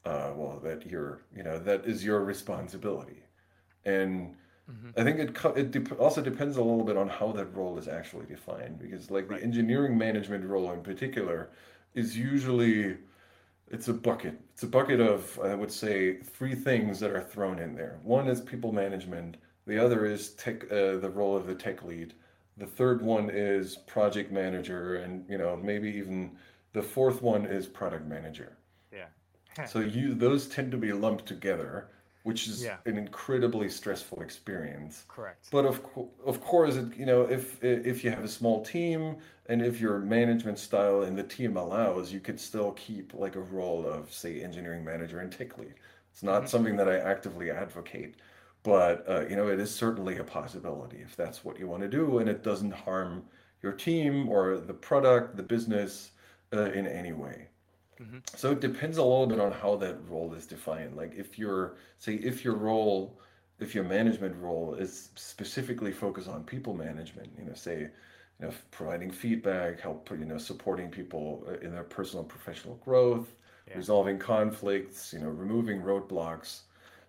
uh, 0.06 0.32
well 0.36 0.60
that 0.64 0.86
you're 0.86 1.22
you 1.36 1.44
know 1.44 1.58
that 1.58 1.86
is 1.86 2.04
your 2.04 2.24
responsibility 2.24 3.24
and 3.84 4.36
Mhm. 4.66 4.96
I 4.96 5.04
think 5.04 5.18
it 5.20 5.36
it 5.56 5.70
dep 5.72 6.00
also 6.00 6.22
depends 6.22 6.56
a 6.56 6.62
little 6.62 6.84
bit 6.84 6.96
on 6.96 7.08
how 7.08 7.32
that 7.32 7.54
role 7.56 7.78
is 7.78 7.88
actually 7.88 8.26
defined 8.26 8.78
because 8.78 9.10
like 9.10 9.28
the 9.28 9.42
engineering 9.42 9.98
management 9.98 10.44
role 10.46 10.72
in 10.72 10.82
particular 10.82 11.50
is 11.94 12.16
usually 12.18 12.98
it's 13.68 13.88
a 13.88 13.94
bucket. 13.94 14.40
It's 14.52 14.62
a 14.64 14.66
bucket 14.66 15.00
of 15.00 15.38
I 15.40 15.54
would 15.54 15.72
say 15.72 16.16
three 16.18 16.54
things 16.54 17.00
that 17.00 17.10
are 17.10 17.22
thrown 17.22 17.58
in 17.58 17.74
there. 17.74 18.00
One 18.02 18.28
is 18.28 18.40
people 18.40 18.72
management, 18.72 19.36
the 19.66 19.78
other 19.84 20.06
is 20.06 20.30
tech 20.34 20.64
uh, 20.72 20.96
the 20.98 21.10
role 21.10 21.36
of 21.36 21.46
the 21.46 21.54
tech 21.54 21.82
lead. 21.84 22.14
The 22.56 22.66
third 22.66 23.02
one 23.02 23.30
is 23.30 23.76
project 23.76 24.32
manager 24.32 24.96
and 24.96 25.28
you 25.28 25.38
know 25.38 25.56
maybe 25.56 25.90
even 25.90 26.36
the 26.72 26.82
fourth 26.82 27.22
one 27.22 27.46
is 27.46 27.66
product 27.66 28.06
manager. 28.06 28.55
So 29.64 29.80
you 29.80 30.14
those 30.14 30.48
tend 30.48 30.70
to 30.72 30.78
be 30.78 30.92
lumped 30.92 31.26
together, 31.26 31.90
which 32.22 32.48
is 32.48 32.68
Yeah. 32.68 32.80
an 32.86 32.96
incredibly 32.96 33.68
stressful 33.68 34.22
experience. 34.22 35.06
Correct. 35.08 35.50
But 35.50 35.64
of 35.66 35.80
of 36.24 36.40
course, 36.40 36.76
it, 36.76 36.96
you 36.96 37.06
know, 37.06 37.22
if 37.22 37.62
if 37.62 38.02
you 38.04 38.10
have 38.10 38.24
a 38.24 38.28
small 38.28 38.64
team 38.64 39.18
and 39.46 39.62
if 39.62 39.80
your 39.80 39.98
management 39.98 40.58
style 40.58 41.02
and 41.02 41.16
the 41.18 41.22
team 41.22 41.56
allows, 41.56 42.12
you 42.12 42.20
could 42.20 42.40
still 42.40 42.72
keep 42.72 43.14
like 43.14 43.36
a 43.36 43.40
role 43.40 43.86
of, 43.86 44.12
say, 44.12 44.42
engineering 44.42 44.84
manager 44.84 45.20
and 45.20 45.30
tech 45.32 45.56
lead. 45.58 45.74
It's 46.10 46.22
not 46.22 46.48
Mhm. 46.48 46.48
something 46.48 46.76
that 46.76 46.88
I 46.88 46.98
actively 46.98 47.50
advocate, 47.50 48.16
but 48.62 49.08
uh, 49.08 49.26
you 49.28 49.36
know, 49.36 49.48
it 49.48 49.60
is 49.60 49.74
certainly 49.74 50.16
a 50.18 50.24
possibility 50.24 50.98
if 51.02 51.14
that's 51.16 51.44
what 51.44 51.58
you 51.58 51.66
want 51.68 51.82
to 51.82 51.88
do, 51.88 52.18
and 52.18 52.28
it 52.28 52.42
doesn't 52.42 52.72
harm 52.72 53.28
your 53.62 53.72
team 53.72 54.28
or 54.28 54.58
the 54.58 54.74
product, 54.74 55.36
the 55.36 55.42
business, 55.42 56.12
uh, 56.52 56.70
in 56.72 56.86
any 56.86 57.12
way. 57.12 57.48
Mhm. 57.98 58.22
So 58.34 58.52
it 58.52 58.60
depends 58.60 58.98
a 58.98 59.02
little 59.02 59.26
bit 59.26 59.40
on 59.40 59.52
how 59.52 59.76
that 59.76 60.08
role 60.08 60.34
is 60.34 60.46
defined. 60.46 60.96
Like 60.96 61.14
if 61.14 61.38
your, 61.38 61.78
say, 61.98 62.14
if 62.16 62.44
your 62.44 62.54
role, 62.56 63.20
if 63.58 63.74
your 63.74 63.84
management 63.84 64.36
role 64.36 64.74
is 64.74 65.10
specifically 65.16 65.92
focused 65.92 66.28
on 66.28 66.44
people 66.44 66.74
management, 66.74 67.36
you 67.38 67.44
know, 67.44 67.54
say, 67.54 67.80
you 67.82 68.46
know, 68.46 68.52
providing 68.70 69.10
feedback, 69.10 69.80
help, 69.80 70.10
you 70.10 70.24
know, 70.26 70.38
supporting 70.38 70.90
people 70.90 71.44
uh, 71.48 71.54
in 71.54 71.72
their 71.72 71.84
personal 71.84 72.22
and 72.22 72.28
professional 72.30 72.76
growth, 72.76 73.34
Yeah. 73.66 73.80
resolving 73.80 74.18
conflicts, 74.18 75.12
you 75.12 75.18
know, 75.20 75.28
removing 75.28 75.80
roadblocks, 75.82 76.62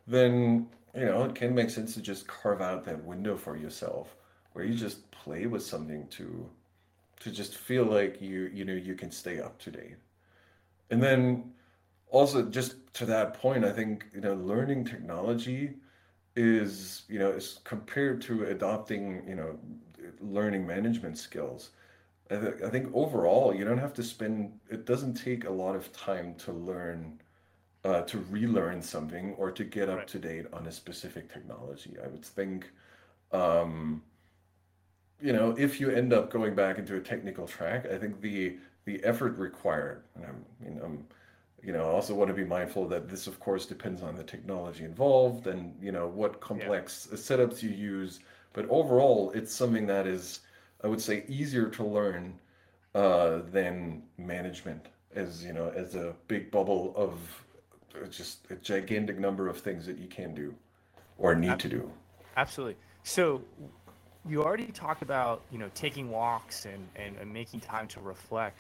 then, 0.08 0.70
you 0.96 1.06
know, 1.06 1.24
it 1.26 1.36
can 1.36 1.54
make 1.54 1.70
sense 1.70 1.94
to 1.96 2.02
just 2.02 2.28
carve 2.28 2.62
out 2.62 2.86
that 2.86 3.04
window 3.04 3.36
for 3.38 3.58
yourself 3.58 4.16
where 4.54 4.64
you 4.66 4.74
just 4.74 5.12
play 5.12 5.46
with 5.48 5.64
something 5.64 6.08
to 6.10 6.50
to 7.22 7.32
just 7.32 7.58
feel 7.58 7.86
like 7.86 8.22
you, 8.22 8.44
you 8.54 8.66
know, 8.66 8.74
you 8.74 8.96
can 8.96 9.12
stay 9.12 9.40
up 9.42 9.60
to 9.60 9.72
date. 9.72 9.98
And 10.90 11.02
then 11.02 11.54
also 12.08 12.50
just 12.50 12.94
to 12.96 13.06
that 13.08 13.34
point, 13.36 13.66
I 13.66 13.72
think, 13.74 14.08
you 14.14 14.22
know, 14.22 14.36
learning 14.36 14.86
technology 14.86 15.78
is, 16.36 17.04
you 17.10 17.20
know, 17.20 17.32
is 17.32 17.60
compared 17.64 18.22
to 18.24 18.46
adopting, 18.46 19.28
you 19.28 19.36
know, 19.36 19.60
learning 20.22 20.66
management 20.68 21.18
skills. 21.18 21.72
I, 22.32 22.38
th 22.38 22.62
I 22.64 22.70
think 22.70 22.94
overall, 22.96 23.56
you 23.56 23.66
don't 23.66 23.80
have 23.80 23.94
to 23.96 24.04
spend, 24.04 24.60
it 24.70 24.86
doesn't 24.86 25.16
take 25.16 25.46
a 25.46 25.52
lot 25.52 25.76
of 25.76 25.92
time 25.94 26.36
to 26.46 26.54
learn, 26.54 27.22
uh, 27.86 28.02
to 28.04 28.20
relearn 28.20 28.82
something 28.82 29.34
or 29.36 29.52
to 29.52 29.64
get 29.66 29.90
up 29.90 30.00
Right. 30.00 30.08
to 30.10 30.20
date 30.20 30.48
on 30.54 30.68
a 30.68 30.72
specific 30.72 31.30
technology. 31.34 31.98
I 32.04 32.08
would 32.08 32.26
think, 32.26 32.72
um, 33.32 34.04
you 35.20 35.34
know, 35.34 35.56
if 35.58 35.80
you 35.80 35.90
end 35.90 36.14
up 36.14 36.30
going 36.32 36.56
back 36.56 36.78
into 36.78 36.96
a 36.96 37.02
technical 37.02 37.48
track, 37.48 37.86
I 37.88 37.98
think 37.98 38.22
the 38.22 38.60
the 38.88 39.04
effort 39.04 39.38
required, 39.38 40.04
and 40.16 40.26
I'm, 40.26 40.46
you 40.64 40.72
know, 40.74 40.86
I'm, 40.86 41.06
you 41.62 41.74
know, 41.74 41.90
I 41.90 41.92
also 41.92 42.16
want 42.16 42.30
to 42.30 42.34
be 42.34 42.46
mindful 42.46 42.88
that 42.88 43.10
this, 43.10 43.28
of 43.28 43.38
course, 43.38 43.66
depends 43.66 44.02
on 44.02 44.16
the 44.16 44.24
technology 44.24 44.86
involved 44.86 45.48
and, 45.48 45.76
you 45.82 45.92
know, 45.92 46.08
what 46.08 46.32
Yeah. 46.32 46.38
complex 46.40 47.10
setups 47.14 47.62
you 47.62 47.70
use. 47.70 48.22
But 48.54 48.66
overall, 48.70 49.32
it's 49.36 49.54
something 49.54 49.86
that 49.88 50.08
is, 50.08 50.40
I 50.86 50.88
would 50.88 51.02
say, 51.02 51.26
easier 51.28 51.68
to 51.68 51.84
learn 51.84 52.40
uh, 52.96 53.42
than 53.52 54.04
management, 54.18 54.88
as, 55.14 55.44
you 55.44 55.52
know, 55.52 55.70
as 55.76 55.96
a 55.96 56.16
big 56.30 56.50
bubble 56.50 56.94
of 56.96 57.44
uh, 58.02 58.08
just 58.08 58.50
a 58.52 58.56
gigantic 58.56 59.20
number 59.20 59.50
of 59.50 59.60
things 59.60 59.86
that 59.86 59.98
you 59.98 60.08
can 60.08 60.34
do 60.34 60.56
or 61.18 61.36
need 61.36 61.50
Ab- 61.50 61.60
to 61.60 61.68
do. 61.68 61.92
Absolutely. 62.38 62.78
So 63.04 63.42
you 64.30 64.44
already 64.44 64.68
talked 64.68 65.02
about 65.02 65.42
you 65.52 65.58
know 65.58 65.70
taking 65.76 66.10
walks 66.10 66.66
and, 66.66 66.88
and, 66.96 67.16
and 67.18 67.32
making 67.32 67.60
time 67.60 67.88
to 67.90 68.00
reflect. 68.02 68.58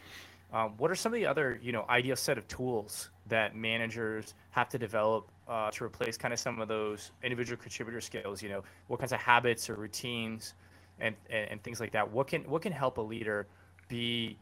Um, 0.54 0.74
what 0.78 0.90
are 0.90 0.96
some 0.96 1.14
of 1.14 1.20
the 1.20 1.26
other 1.26 1.60
you 1.62 1.72
know 1.72 1.86
ideal 1.90 2.16
set 2.16 2.38
of 2.38 2.48
tools 2.48 3.10
that 3.28 3.56
managers 3.56 4.34
have 4.52 4.70
to 4.70 4.78
develop 4.78 5.28
uh, 5.48 5.72
to 5.72 5.84
replace 5.84 6.18
kind 6.18 6.34
of 6.34 6.40
some 6.40 6.62
of 6.62 6.68
those 6.68 7.12
individual 7.24 7.62
contributor 7.62 8.02
skills? 8.02 8.42
You 8.42 8.50
know, 8.50 8.64
what 8.88 9.00
kinds 9.00 9.12
of 9.12 9.20
habits 9.20 9.70
or 9.70 9.76
routines 9.76 10.54
and, 11.00 11.16
and, 11.30 11.52
and 11.52 11.64
things 11.64 11.80
like 11.80 11.92
that? 11.92 12.10
What 12.10 12.28
can 12.28 12.44
what 12.44 12.62
can 12.62 12.72
help 12.72 12.98
a 12.98 13.02
leader 13.02 13.48
be 13.90 14.38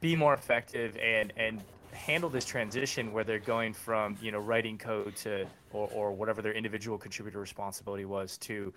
be 0.00 0.14
more 0.14 0.34
effective 0.34 0.96
and 0.96 1.32
and 1.36 1.62
handle 1.92 2.30
this 2.30 2.44
transition 2.44 3.12
where 3.12 3.24
they're 3.24 3.38
going 3.38 3.72
from 3.72 4.16
you 4.20 4.30
know 4.30 4.38
writing 4.38 4.78
code 4.78 5.16
to 5.16 5.46
or, 5.72 5.88
or 5.92 6.12
whatever 6.12 6.42
their 6.42 6.52
individual 6.52 6.98
contributor 6.98 7.40
responsibility 7.40 8.04
was 8.04 8.38
to 8.38 8.72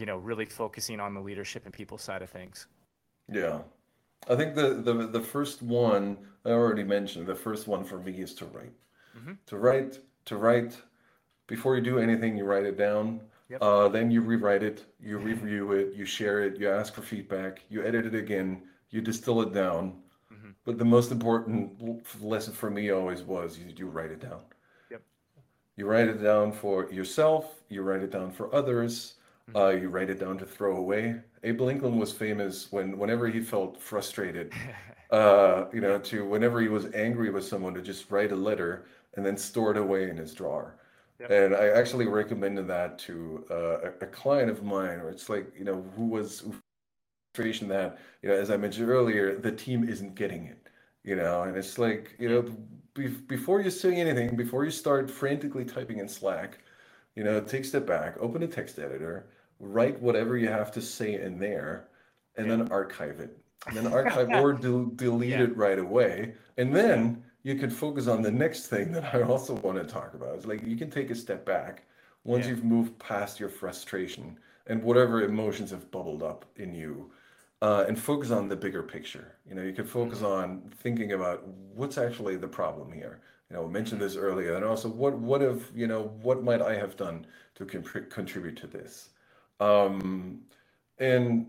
you 0.00 0.06
know 0.06 0.16
really 0.18 0.46
focusing 0.46 1.00
on 1.00 1.14
the 1.14 1.20
leadership 1.20 1.64
and 1.66 1.74
people 1.74 1.98
side 1.98 2.22
of 2.22 2.30
things 2.30 2.66
Yeah. 3.28 3.62
I 4.28 4.36
think 4.36 4.54
the, 4.54 4.74
the 4.74 4.94
the 5.08 5.20
first 5.22 5.62
one 5.62 6.18
I 6.44 6.50
already 6.50 6.84
mentioned, 6.84 7.26
the 7.26 7.34
first 7.36 7.68
one 7.68 7.84
for 7.84 7.98
me 8.00 8.12
is 8.20 8.34
to 8.36 8.46
write. 8.46 8.74
hmm 9.14 9.32
To 9.46 9.56
write, 9.58 10.00
to 10.26 10.36
write 10.36 10.82
before 11.48 11.76
you 11.76 11.82
do 11.82 11.98
anything, 11.98 12.36
you 12.38 12.44
write 12.44 12.66
it 12.66 12.76
down. 12.78 13.22
Yep. 13.48 13.62
Uh, 13.62 13.88
then 13.88 14.10
you 14.10 14.22
rewrite 14.22 14.62
it, 14.62 14.86
you 15.00 15.18
review 15.30 15.72
it, 15.72 15.94
you 15.94 16.04
share 16.06 16.40
it, 16.44 16.58
you 16.58 16.70
ask 16.70 16.94
for 16.94 17.02
feedback, 17.02 17.62
you 17.70 17.84
edit 17.84 18.06
it 18.06 18.14
again, 18.14 18.62
you 18.90 19.00
distill 19.02 19.42
it 19.42 19.52
down. 19.54 20.02
hmm 20.30 20.50
But 20.64 20.78
the 20.78 20.84
most 20.86 21.12
important 21.12 22.04
lesson 22.22 22.54
for 22.54 22.70
me 22.70 22.90
always 22.90 23.22
was 23.22 23.58
you, 23.58 23.66
you 23.76 23.86
write 23.88 24.10
it 24.12 24.20
down. 24.20 24.42
Yep. 24.90 25.02
You 25.76 25.86
write 25.86 26.06
it 26.08 26.22
down 26.22 26.52
for 26.52 26.88
yourself, 26.92 27.62
you 27.68 27.82
write 27.82 28.02
it 28.02 28.10
down 28.10 28.30
for 28.30 28.54
others, 28.54 29.14
Uh, 29.54 29.68
you 29.68 29.88
write 29.88 30.10
it 30.10 30.20
down 30.20 30.38
to 30.38 30.46
throw 30.46 30.76
away. 30.76 31.16
Abe 31.42 31.60
Lincoln 31.60 31.98
was 31.98 32.12
famous 32.12 32.70
when 32.70 32.98
whenever 32.98 33.28
he 33.28 33.40
felt 33.40 33.80
frustrated, 33.80 34.52
uh, 35.10 35.64
you 35.72 35.80
know, 35.80 35.98
to 35.98 36.24
whenever 36.24 36.60
he 36.60 36.68
was 36.68 36.86
angry 36.94 37.30
with 37.30 37.44
someone 37.44 37.74
to 37.74 37.82
just 37.82 38.10
write 38.10 38.32
a 38.32 38.36
letter 38.36 38.86
and 39.14 39.24
then 39.24 39.36
store 39.36 39.70
it 39.72 39.76
away 39.76 40.08
in 40.08 40.16
his 40.16 40.34
drawer. 40.34 40.76
Yep. 41.20 41.30
And 41.30 41.54
I 41.54 41.68
actually 41.68 42.06
recommended 42.06 42.66
that 42.68 42.98
to 43.00 43.44
uh, 43.50 43.54
a, 43.54 43.88
a, 44.00 44.06
client 44.06 44.50
of 44.50 44.62
mine, 44.62 45.02
where 45.02 45.10
it's 45.10 45.28
like, 45.28 45.52
you 45.58 45.64
know, 45.64 45.84
who 45.94 46.06
was 46.06 46.44
frustration 47.34 47.68
that, 47.68 47.98
you 48.22 48.28
know, 48.28 48.34
as 48.34 48.50
I 48.50 48.56
mentioned 48.56 48.88
earlier, 48.88 49.36
the 49.38 49.52
team 49.52 49.86
isn't 49.86 50.14
getting 50.14 50.46
it, 50.46 50.68
you 51.04 51.16
know, 51.16 51.42
and 51.42 51.56
it's 51.56 51.78
like, 51.78 52.16
you 52.18 52.28
know, 52.28 52.44
be- 52.94 53.08
before 53.08 53.60
you 53.60 53.70
say 53.70 53.94
anything, 53.94 54.34
before 54.34 54.64
you 54.64 54.70
start 54.70 55.10
frantically 55.10 55.64
typing 55.64 55.98
in 55.98 56.08
Slack, 56.08 56.58
you 57.16 57.24
know, 57.24 57.40
take 57.40 57.62
a 57.62 57.66
step 57.66 57.86
back, 57.86 58.16
open 58.18 58.42
a 58.42 58.46
text 58.46 58.78
editor, 58.78 59.26
write 59.60 60.00
whatever 60.00 60.36
you 60.36 60.48
have 60.48 60.72
to 60.72 60.82
say 60.82 61.20
in 61.20 61.38
there, 61.38 61.88
and 62.36 62.48
yeah. 62.48 62.56
then 62.56 62.72
archive 62.72 63.20
it. 63.20 63.36
And 63.66 63.76
then 63.76 63.92
archive 63.92 64.28
or 64.42 64.52
de- 64.52 64.90
delete 64.96 65.30
yeah. 65.30 65.42
it 65.42 65.56
right 65.56 65.78
away. 65.78 66.34
And 66.56 66.74
then 66.74 67.22
you 67.42 67.54
can 67.54 67.70
focus 67.70 68.06
on 68.06 68.22
the 68.22 68.30
next 68.30 68.66
thing 68.66 68.92
that 68.92 69.14
I 69.14 69.22
also 69.22 69.54
want 69.54 69.78
to 69.78 69.84
talk 69.84 70.14
about. 70.14 70.34
It's 70.36 70.46
like 70.46 70.66
you 70.66 70.76
can 70.76 70.90
take 70.90 71.10
a 71.10 71.14
step 71.14 71.44
back 71.44 71.84
once 72.24 72.44
yeah. 72.44 72.52
you've 72.52 72.64
moved 72.64 72.98
past 72.98 73.38
your 73.38 73.48
frustration 73.48 74.38
and 74.66 74.82
whatever 74.82 75.22
emotions 75.22 75.70
have 75.70 75.90
bubbled 75.90 76.22
up 76.22 76.44
in 76.56 76.74
you 76.74 77.10
uh, 77.62 77.84
and 77.88 77.98
focus 77.98 78.30
on 78.30 78.48
the 78.48 78.56
bigger 78.56 78.82
picture. 78.82 79.36
You 79.48 79.54
know, 79.54 79.62
you 79.62 79.72
can 79.72 79.86
focus 79.86 80.18
mm-hmm. 80.18 80.26
on 80.26 80.72
thinking 80.82 81.12
about 81.12 81.46
what's 81.74 81.98
actually 81.98 82.36
the 82.36 82.48
problem 82.48 82.92
here. 82.92 83.20
You 83.50 83.56
know, 83.56 83.64
I 83.64 83.68
mentioned 83.68 84.00
this 84.00 84.16
earlier, 84.16 84.54
and 84.54 84.64
also 84.64 84.88
what 84.88 85.18
what 85.18 85.42
if 85.42 85.72
you 85.74 85.86
know 85.86 86.12
what 86.22 86.44
might 86.44 86.62
I 86.62 86.76
have 86.76 86.96
done 86.96 87.26
to 87.56 87.66
contribute 87.66 88.56
to 88.58 88.66
this, 88.66 89.10
um, 89.60 90.40
and 90.98 91.46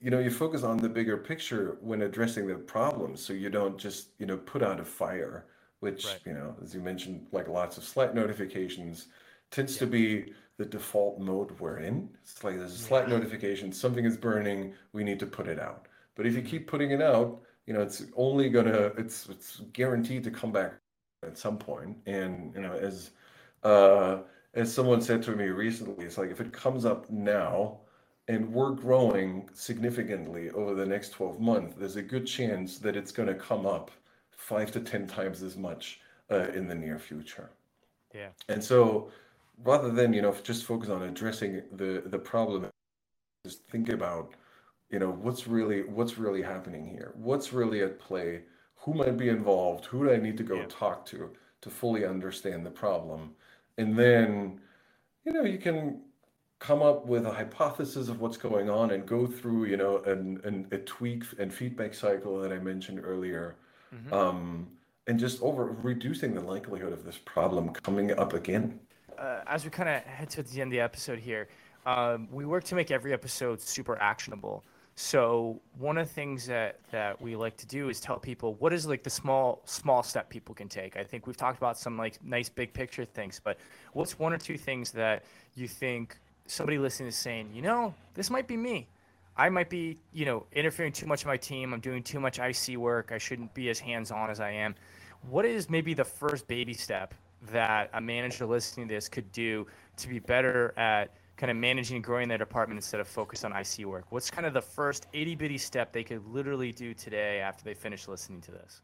you 0.00 0.10
know 0.10 0.18
you 0.18 0.30
focus 0.30 0.62
on 0.62 0.76
the 0.76 0.88
bigger 0.88 1.16
picture 1.16 1.78
when 1.80 2.02
addressing 2.02 2.46
the 2.46 2.54
problem 2.54 3.16
so 3.16 3.32
you 3.32 3.50
don't 3.50 3.78
just 3.78 4.08
you 4.18 4.26
know 4.26 4.36
put 4.36 4.62
out 4.62 4.78
a 4.78 4.84
fire 4.84 5.46
which 5.80 6.04
right. 6.04 6.20
you 6.26 6.32
know 6.32 6.54
as 6.62 6.74
you 6.74 6.80
mentioned 6.80 7.26
like 7.32 7.48
lots 7.48 7.78
of 7.78 7.84
slack 7.84 8.14
notifications 8.14 9.06
tends 9.50 9.74
yeah. 9.74 9.80
to 9.80 9.86
be 9.86 10.32
the 10.58 10.64
default 10.64 11.18
mode 11.18 11.58
we're 11.58 11.78
in 11.78 12.08
it's 12.22 12.44
like 12.44 12.58
there's 12.58 12.74
a 12.74 12.78
slack 12.78 13.08
yeah. 13.08 13.14
notification 13.14 13.72
something 13.72 14.04
is 14.04 14.16
burning 14.16 14.72
we 14.92 15.02
need 15.02 15.18
to 15.18 15.26
put 15.26 15.48
it 15.48 15.58
out 15.58 15.86
but 16.16 16.26
if 16.26 16.34
you 16.34 16.42
keep 16.42 16.66
putting 16.66 16.90
it 16.90 17.00
out 17.00 17.40
you 17.66 17.72
know 17.72 17.80
it's 17.80 18.04
only 18.16 18.48
gonna 18.48 18.92
it's 18.98 19.28
it's 19.28 19.62
guaranteed 19.72 20.22
to 20.22 20.30
come 20.30 20.52
back 20.52 20.74
at 21.22 21.38
some 21.38 21.56
point 21.56 21.96
and 22.06 22.52
you 22.54 22.60
know 22.60 22.72
as 22.72 23.10
uh 23.62 24.18
as 24.54 24.72
someone 24.72 25.00
said 25.00 25.22
to 25.22 25.32
me 25.32 25.46
recently 25.46 26.04
it's 26.04 26.18
like 26.18 26.30
if 26.30 26.40
it 26.40 26.52
comes 26.52 26.84
up 26.84 27.10
now 27.10 27.78
and 28.28 28.52
we're 28.52 28.70
growing 28.70 29.48
significantly 29.52 30.50
over 30.50 30.74
the 30.74 30.86
next 30.86 31.10
12 31.10 31.40
months, 31.40 31.76
there's 31.78 31.96
a 31.96 32.02
good 32.02 32.26
chance 32.26 32.78
that 32.78 32.96
it's 32.96 33.12
going 33.12 33.28
to 33.28 33.34
come 33.34 33.66
up 33.66 33.90
five 34.30 34.72
to 34.72 34.80
10 34.80 35.06
times 35.06 35.42
as 35.42 35.56
much 35.56 36.00
uh, 36.30 36.48
in 36.54 36.66
the 36.66 36.74
near 36.74 36.98
future. 36.98 37.50
Yeah. 38.14 38.28
And 38.48 38.62
so 38.64 39.10
rather 39.62 39.90
than, 39.90 40.12
you 40.12 40.22
know, 40.22 40.34
just 40.42 40.64
focus 40.64 40.88
on 40.88 41.02
addressing 41.02 41.62
the, 41.72 42.02
the 42.06 42.18
problem, 42.18 42.66
just 43.44 43.64
think 43.68 43.90
about, 43.90 44.32
you 44.90 44.98
know, 44.98 45.10
what's 45.10 45.46
really, 45.46 45.82
what's 45.82 46.16
really 46.16 46.42
happening 46.42 46.86
here? 46.86 47.12
What's 47.16 47.52
really 47.52 47.82
at 47.82 47.98
play? 47.98 48.42
Who 48.76 48.94
might 48.94 49.18
be 49.18 49.28
involved? 49.28 49.84
Who 49.86 50.06
do 50.06 50.12
I 50.12 50.16
need 50.16 50.38
to 50.38 50.42
go 50.42 50.56
yeah. 50.56 50.66
talk 50.68 51.04
to 51.06 51.30
to 51.60 51.70
fully 51.70 52.06
understand 52.06 52.64
the 52.64 52.70
problem? 52.70 53.34
And 53.78 53.98
then, 53.98 54.60
you 55.24 55.32
know, 55.32 55.42
you 55.42 55.58
can 55.58 56.00
come 56.58 56.82
up 56.82 57.06
with 57.06 57.26
a 57.26 57.32
hypothesis 57.32 58.08
of 58.08 58.20
what's 58.20 58.36
going 58.36 58.70
on 58.70 58.92
and 58.92 59.04
go 59.06 59.26
through, 59.26 59.66
you 59.66 59.76
know, 59.76 59.98
an, 60.04 60.40
an 60.44 60.66
a 60.72 60.78
tweak 60.78 61.24
and 61.38 61.52
feedback 61.52 61.92
cycle 61.94 62.40
that 62.40 62.52
I 62.52 62.58
mentioned 62.58 63.00
earlier, 63.04 63.56
mm-hmm. 63.94 64.12
um, 64.12 64.68
and 65.06 65.18
just 65.18 65.42
over 65.42 65.76
reducing 65.82 66.34
the 66.34 66.40
likelihood 66.40 66.92
of 66.92 67.04
this 67.04 67.18
problem 67.18 67.70
coming 67.70 68.12
up 68.18 68.32
again. 68.32 68.80
Uh, 69.18 69.40
as 69.46 69.64
we 69.64 69.70
kind 69.70 69.88
of 69.88 70.02
head 70.04 70.30
to 70.30 70.42
the 70.42 70.60
end 70.60 70.68
of 70.68 70.72
the 70.72 70.80
episode 70.80 71.18
here, 71.18 71.48
um, 71.86 72.28
we 72.30 72.46
work 72.46 72.64
to 72.64 72.74
make 72.74 72.90
every 72.90 73.12
episode 73.12 73.60
super 73.60 74.00
actionable. 74.00 74.64
So 74.96 75.60
one 75.78 75.98
of 75.98 76.06
the 76.06 76.14
things 76.14 76.46
that 76.46 76.78
that 76.92 77.20
we 77.20 77.34
like 77.34 77.56
to 77.58 77.66
do 77.66 77.88
is 77.88 78.00
tell 78.00 78.18
people 78.18 78.54
what 78.54 78.72
is 78.72 78.86
like 78.86 79.02
the 79.02 79.10
small 79.10 79.60
small 79.64 80.02
step 80.02 80.30
people 80.30 80.54
can 80.54 80.68
take. 80.68 80.96
I 80.96 81.02
think 81.02 81.26
we've 81.26 81.36
talked 81.36 81.58
about 81.58 81.76
some 81.78 81.98
like 81.98 82.22
nice 82.24 82.48
big 82.48 82.72
picture 82.72 83.04
things, 83.04 83.40
but 83.42 83.58
what's 83.92 84.18
one 84.18 84.32
or 84.32 84.38
two 84.38 84.56
things 84.56 84.92
that 84.92 85.24
you 85.56 85.66
think 85.66 86.16
somebody 86.46 86.78
listening 86.78 87.08
is 87.08 87.16
saying, 87.16 87.50
you 87.52 87.62
know, 87.62 87.92
this 88.14 88.30
might 88.30 88.46
be 88.46 88.56
me. 88.56 88.86
I 89.36 89.48
might 89.48 89.68
be, 89.68 89.98
you 90.12 90.26
know, 90.26 90.46
interfering 90.52 90.92
too 90.92 91.06
much 91.06 91.22
in 91.22 91.28
my 91.28 91.36
team. 91.36 91.72
I'm 91.72 91.80
doing 91.80 92.02
too 92.02 92.20
much 92.20 92.38
IC 92.38 92.76
work. 92.76 93.10
I 93.12 93.18
shouldn't 93.18 93.52
be 93.52 93.70
as 93.70 93.80
hands 93.80 94.12
on 94.12 94.30
as 94.30 94.38
I 94.38 94.50
am. 94.50 94.76
What 95.28 95.44
is 95.44 95.68
maybe 95.68 95.92
the 95.92 96.04
first 96.04 96.46
baby 96.46 96.74
step 96.74 97.14
that 97.50 97.90
a 97.94 98.00
manager 98.00 98.46
listening 98.46 98.88
to 98.88 98.94
this 98.94 99.08
could 99.08 99.30
do 99.32 99.66
to 99.96 100.08
be 100.08 100.20
better 100.20 100.72
at 100.76 101.10
kind 101.36 101.50
of 101.50 101.56
managing 101.56 101.96
and 101.96 102.04
growing 102.04 102.28
their 102.28 102.38
department 102.38 102.78
instead 102.78 103.00
of 103.00 103.08
focus 103.08 103.44
on 103.44 103.52
IC 103.52 103.86
work? 103.86 104.06
What's 104.10 104.30
kind 104.30 104.46
of 104.46 104.54
the 104.54 104.62
first 104.62 105.06
itty 105.12 105.34
bitty 105.34 105.58
step 105.58 105.92
they 105.92 106.04
could 106.04 106.26
literally 106.26 106.72
do 106.72 106.94
today 106.94 107.40
after 107.40 107.64
they 107.64 107.74
finish 107.74 108.08
listening 108.08 108.40
to 108.42 108.50
this? 108.52 108.82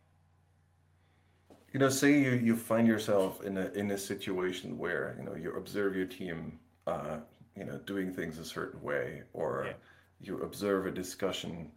You 1.73 1.79
know, 1.79 1.89
say 1.89 2.21
you, 2.21 2.33
you 2.33 2.57
find 2.57 2.87
yourself 2.87 3.45
in 3.45 3.57
a 3.57 3.71
in 3.73 3.93
a 3.93 3.99
situation 3.99 4.77
where 4.77 5.15
you 5.19 5.25
know 5.25 5.37
you 5.37 5.53
observe 5.57 5.95
your 5.95 6.07
team 6.07 6.59
uh, 6.87 7.19
you 7.57 7.65
know 7.65 7.79
doing 7.87 8.13
things 8.13 8.39
a 8.39 8.45
certain 8.45 8.83
way 8.83 9.23
or 9.33 9.67
yeah. 9.67 9.73
you 10.21 10.43
observe 10.43 10.87
a 10.87 10.91
discussion 10.91 11.71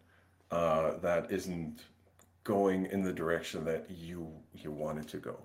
uh, 0.50 0.98
that 0.98 1.30
isn't 1.30 1.84
going 2.42 2.86
in 2.86 3.02
the 3.02 3.12
direction 3.12 3.64
that 3.64 3.86
you 3.90 4.28
you 4.52 4.70
want 4.70 4.98
it 4.98 5.08
to 5.08 5.18
go 5.18 5.38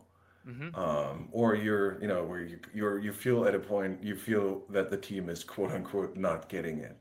mm-hmm. 0.48 0.76
um, 0.76 1.30
or 1.32 1.56
you're 1.56 2.00
you 2.02 2.08
know 2.08 2.24
where 2.24 2.42
you 2.42 2.60
you're 2.74 3.00
you 3.00 3.12
feel 3.12 3.46
at 3.46 3.56
a 3.56 3.60
point 3.60 4.04
you 4.04 4.16
feel 4.16 4.64
that 4.70 4.90
the 4.90 4.98
team 4.98 5.30
is 5.30 5.44
quote 5.44 5.72
unquote 5.72 6.16
not 6.16 6.50
getting 6.50 6.80
it 6.80 6.98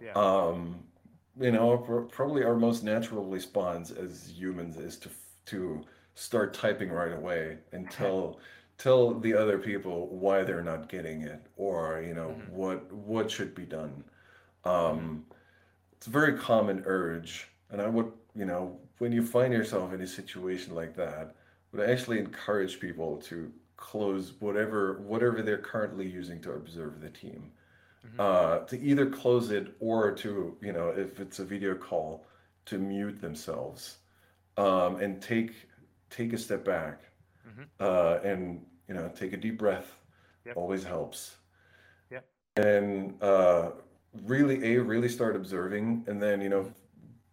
yeah. 0.00 0.12
um, 0.12 0.80
you 1.40 1.50
know 1.50 2.08
probably 2.10 2.44
our 2.44 2.56
most 2.56 2.84
natural 2.84 3.24
response 3.24 3.90
as 3.90 4.32
humans 4.36 4.76
is 4.76 4.96
to 4.96 5.10
to 5.46 5.82
start 6.14 6.54
typing 6.54 6.90
right 6.90 7.12
away 7.12 7.58
and 7.72 7.90
tell 7.90 8.38
tell 8.78 9.18
the 9.18 9.32
other 9.34 9.58
people 9.58 10.08
why 10.08 10.42
they're 10.42 10.62
not 10.62 10.88
getting 10.88 11.22
it 11.22 11.46
or 11.56 12.02
you 12.06 12.14
know 12.14 12.28
mm-hmm. 12.28 12.54
what 12.54 12.92
what 12.92 13.30
should 13.30 13.54
be 13.54 13.64
done 13.64 14.04
um, 14.64 14.72
mm-hmm. 14.74 15.16
it's 15.92 16.06
a 16.06 16.10
very 16.10 16.36
common 16.36 16.82
urge 16.86 17.48
and 17.70 17.80
i 17.80 17.88
would 17.88 18.10
you 18.34 18.44
know 18.44 18.78
when 18.98 19.12
you 19.12 19.22
find 19.24 19.52
yourself 19.52 19.92
in 19.92 20.00
a 20.00 20.06
situation 20.06 20.74
like 20.74 20.94
that 20.96 21.34
would 21.76 21.90
actually 21.90 22.18
encourage 22.18 22.80
people 22.80 23.16
to 23.18 23.52
close 23.76 24.34
whatever 24.40 25.02
whatever 25.02 25.42
they're 25.42 25.58
currently 25.58 26.08
using 26.08 26.40
to 26.40 26.52
observe 26.52 27.00
the 27.00 27.10
team 27.10 27.50
mm-hmm. 28.06 28.20
uh, 28.20 28.58
to 28.66 28.80
either 28.80 29.06
close 29.06 29.50
it 29.50 29.76
or 29.80 30.12
to 30.12 30.56
you 30.62 30.72
know 30.72 30.88
if 30.88 31.20
it's 31.20 31.38
a 31.38 31.44
video 31.44 31.74
call 31.74 32.26
to 32.64 32.78
mute 32.78 33.20
themselves 33.20 33.98
um, 34.56 34.96
and 34.96 35.20
take 35.20 35.52
take 36.08 36.32
a 36.32 36.38
step 36.38 36.64
back 36.64 37.02
mm-hmm. 37.46 37.64
uh, 37.80 38.18
and 38.28 38.64
you 38.88 38.94
know 38.94 39.10
take 39.14 39.32
a 39.32 39.36
deep 39.36 39.58
breath 39.58 39.98
yep. 40.46 40.56
always 40.56 40.82
helps 40.82 41.36
yeah 42.10 42.20
and 42.56 43.22
uh, 43.22 43.70
really 44.24 44.74
a 44.74 44.82
really 44.82 45.08
start 45.08 45.36
observing 45.36 46.02
and 46.06 46.22
then 46.22 46.40
you 46.40 46.48
know 46.48 46.72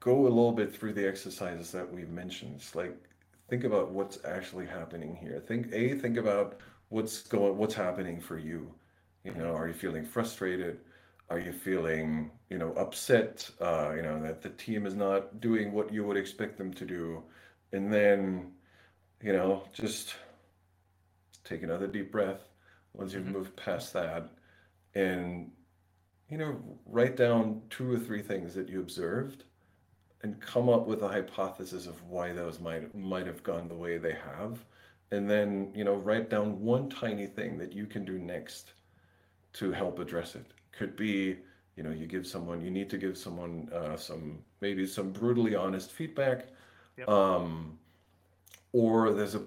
go 0.02 0.24
a 0.24 0.34
little 0.38 0.52
bit 0.52 0.76
through 0.76 0.92
the 0.92 1.08
exercises 1.08 1.72
that 1.72 1.90
we've 1.90 2.10
mentioned 2.10 2.54
it's 2.58 2.76
like 2.76 2.98
think 3.54 3.66
about 3.66 3.92
what's 3.92 4.18
actually 4.26 4.66
happening 4.66 5.16
here. 5.16 5.40
Think 5.46 5.68
a 5.74 5.94
think 5.94 6.18
about 6.18 6.58
what's 6.90 7.22
going 7.22 7.56
what's 7.56 7.76
happening 7.76 8.20
for 8.20 8.40
you. 8.40 8.74
You 9.24 9.36
know 9.36 9.54
are 9.56 9.68
you 9.68 9.76
feeling 9.76 10.04
frustrated? 10.04 10.80
Are 11.30 11.38
you 11.38 11.52
feeling 11.52 12.32
you 12.50 12.58
know 12.58 12.72
upset? 12.74 13.48
Uh, 13.62 13.92
you 13.96 14.02
know 14.02 14.20
that 14.24 14.42
the 14.42 14.50
team 14.50 14.88
is 14.88 14.96
not 14.96 15.40
doing 15.40 15.72
what 15.72 15.94
you 15.94 16.04
would 16.04 16.18
expect 16.18 16.58
them 16.58 16.74
to 16.74 16.84
do. 16.84 17.22
And 17.74 17.94
then 17.94 18.54
you 19.22 19.34
know 19.34 19.62
just 19.72 20.16
take 21.44 21.62
another 21.62 21.86
deep 21.86 22.12
breath 22.12 22.42
once 22.94 23.14
you've 23.14 23.26
mm-hmm. 23.26 23.34
moved 23.34 23.56
past 23.56 23.94
that 23.94 24.32
and 24.96 25.52
you 26.28 26.40
know 26.40 26.58
write 26.88 27.18
down 27.18 27.62
two 27.70 27.94
or 27.94 28.00
three 28.00 28.24
things 28.24 28.56
that 28.56 28.68
you 28.68 28.80
observed 28.80 29.44
and 30.24 30.40
come 30.40 30.70
up 30.70 30.88
with 30.88 31.02
a 31.04 31.08
hypothesis 31.08 31.86
of 31.86 32.02
why 32.10 32.32
those 32.32 32.60
might 32.60 32.94
might 32.96 33.28
have 33.28 33.44
gone 33.44 33.68
the 33.68 33.76
way 33.76 33.98
they 33.98 34.14
have 34.14 34.64
and 35.12 35.30
then 35.30 35.72
you 35.76 35.84
know 35.84 35.96
write 35.96 36.30
down 36.30 36.60
one 36.62 36.90
tiny 36.90 37.28
thing 37.28 37.58
that 37.58 37.74
you 37.74 37.86
can 37.86 38.04
do 38.06 38.18
next 38.18 38.74
to 39.54 39.72
help 39.72 40.00
address 40.00 40.36
it 40.36 40.46
could 40.72 40.96
be 40.96 41.38
you 41.76 41.84
know 41.84 41.92
you 41.92 42.08
give 42.08 42.26
someone 42.26 42.62
you 42.62 42.72
need 42.72 42.90
to 42.90 42.98
give 42.98 43.18
someone 43.18 43.70
uh, 43.74 43.96
some 43.96 44.40
maybe 44.62 44.86
some 44.86 45.12
brutally 45.12 45.56
honest 45.56 45.92
feedback 45.92 46.48
yep. 46.98 47.08
um, 47.10 47.78
or 48.72 49.14
there's 49.14 49.36
a 49.36 49.44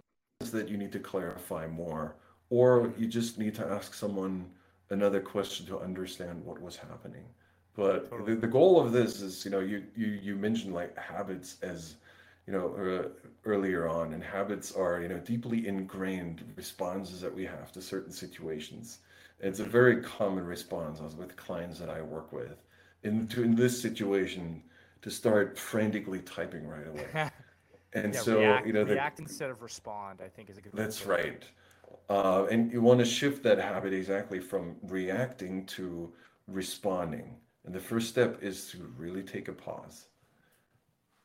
that 0.53 0.69
you 0.69 0.77
need 0.77 0.93
to 0.93 1.01
clarify 1.01 1.67
more 1.67 2.15
or 2.51 2.93
you 2.97 3.07
just 3.07 3.39
need 3.39 3.55
to 3.55 3.67
ask 3.67 3.95
someone 3.95 4.47
another 4.91 5.21
question 5.21 5.67
to 5.67 5.79
understand 5.81 6.45
what 6.45 6.61
was 6.61 6.77
happening. 6.77 7.25
But 7.77 8.11
totally. 8.11 8.35
the, 8.35 8.41
the 8.41 8.47
goal 8.47 8.81
of 8.81 8.93
this 8.93 9.21
is, 9.21 9.45
you 9.45 9.51
know, 9.51 9.61
you, 9.61 9.85
you, 9.95 10.07
you 10.07 10.37
mentioned 10.37 10.75
like 10.75 10.97
habits 10.97 11.59
as, 11.63 11.97
you 12.47 12.53
know, 12.53 12.75
uh, 12.75 13.09
earlier 13.45 13.87
on, 13.87 14.15
and 14.15 14.23
habits 14.23 14.73
are, 14.73 15.01
you 15.03 15.09
know, 15.09 15.19
deeply 15.19 15.67
ingrained 15.67 16.43
responses 16.57 17.21
that 17.21 17.35
we 17.35 17.45
have 17.45 17.71
to 17.73 17.83
certain 17.83 18.13
situations. 18.13 19.01
It's 19.41 19.61
a 19.61 19.65
very 19.65 20.01
common 20.03 20.47
response 20.47 21.01
with 21.15 21.37
clients 21.37 21.79
that 21.79 21.91
I 21.91 22.01
work 22.01 22.33
with. 22.33 22.63
In, 23.03 23.29
to, 23.29 23.43
in 23.43 23.55
this 23.55 23.81
situation, 23.81 24.63
to 25.03 25.11
start 25.11 25.59
frantically 25.59 26.21
typing 26.21 26.67
right 26.67 26.87
away. 26.87 27.31
And 27.93 28.13
yeah, 28.13 28.21
so, 28.21 28.39
react, 28.41 28.67
you 28.67 28.73
know, 28.75 28.85
the, 28.85 28.93
react 28.93 29.21
instead 29.21 29.49
of 29.49 29.63
respond, 29.63 30.21
I 30.23 30.29
think 30.29 30.51
is 30.51 30.59
a 30.59 30.61
good. 30.61 30.73
That's 30.75 31.07
right. 31.07 31.43
Uh, 32.11 32.45
and 32.51 32.71
you 32.71 32.83
want 32.83 32.99
to 32.99 33.07
shift 33.07 33.43
that 33.45 33.59
habit 33.59 33.95
exactly 33.95 34.39
from 34.39 34.77
reacting 34.83 35.65
to 35.67 36.13
responding. 36.47 37.37
And 37.67 37.75
the 37.75 37.81
first 37.81 38.09
step 38.09 38.43
is 38.43 38.71
to 38.71 38.79
really 38.97 39.23
take 39.23 39.49
a 39.49 39.53
pause 39.53 40.07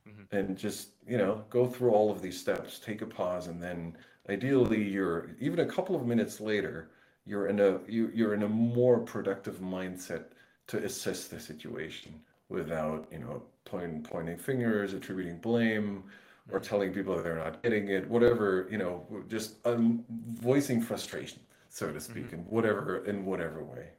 mm-hmm. 0.08 0.36
and 0.36 0.58
just, 0.58 0.90
you 1.08 1.18
know, 1.18 1.46
go 1.52 1.68
through 1.68 1.92
all 1.92 2.12
of 2.12 2.22
these 2.22 2.40
steps, 2.40 2.80
take 2.80 3.04
a 3.04 3.06
pause, 3.06 3.48
and 3.48 3.62
then 3.62 3.96
ideally 4.28 4.84
you're 4.84 5.30
even 5.40 5.60
a 5.60 5.66
couple 5.66 5.96
of 5.96 6.06
minutes 6.06 6.42
later, 6.42 6.90
you're 7.26 7.48
in 7.48 7.60
a 7.60 7.80
you, 7.88 8.12
you're 8.14 8.34
in 8.34 8.42
a 8.44 8.50
more 8.50 9.00
productive 9.00 9.60
mindset 9.60 10.26
to 10.68 10.84
assess 10.84 11.28
the 11.28 11.40
situation 11.40 12.20
without, 12.50 13.08
you 13.12 13.20
know, 13.20 13.44
pointing 13.66 14.02
pointing 14.02 14.38
fingers, 14.38 14.94
attributing 14.94 15.38
blame, 15.38 16.04
or 16.52 16.60
telling 16.60 16.92
people 16.92 17.16
that 17.16 17.24
they're 17.24 17.38
not 17.38 17.62
getting 17.62 17.90
it, 17.90 18.10
whatever, 18.10 18.68
you 18.72 18.80
know, 18.80 19.06
just 19.30 19.56
um, 19.68 20.04
voicing 20.10 20.82
frustration, 20.82 21.40
so 21.70 21.92
to 21.92 22.02
speak, 22.02 22.26
mm-hmm. 22.28 22.36
in 22.36 22.42
whatever 22.46 23.06
in 23.06 23.26
whatever 23.26 23.64
way. 23.64 23.90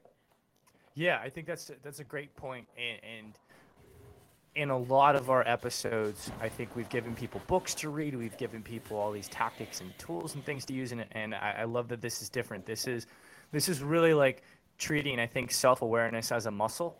Yeah, 0.95 1.21
I 1.23 1.31
think 1.31 1.47
that's 1.47 1.71
that's 1.83 2.01
a 2.01 2.05
great 2.05 2.35
point, 2.37 2.67
and, 2.77 3.01
and 3.19 3.39
in 4.55 4.71
a 4.71 4.77
lot 4.77 5.17
of 5.17 5.31
our 5.31 5.47
episodes, 5.49 6.31
I 6.41 6.49
think 6.49 6.77
we've 6.77 6.89
given 6.91 7.15
people 7.15 7.41
books 7.47 7.75
to 7.77 7.89
read, 7.89 8.15
we've 8.15 8.37
given 8.37 8.63
people 8.63 8.99
all 8.99 9.11
these 9.11 9.29
tactics 9.29 9.81
and 9.81 9.97
tools 9.99 10.35
and 10.35 10.45
things 10.45 10.65
to 10.67 10.75
use, 10.75 10.93
and 10.93 11.05
and 11.13 11.35
I, 11.35 11.57
I 11.61 11.65
love 11.65 11.89
that 11.89 12.01
this 12.01 12.21
is 12.21 12.29
different. 12.29 12.67
This 12.67 12.87
is 12.87 13.07
this 13.53 13.69
is 13.69 13.83
really 13.83 14.13
like 14.15 14.43
treating, 14.79 15.19
I 15.19 15.27
think, 15.27 15.51
self 15.51 15.83
awareness 15.83 16.31
as 16.31 16.47
a 16.47 16.51
muscle, 16.51 16.99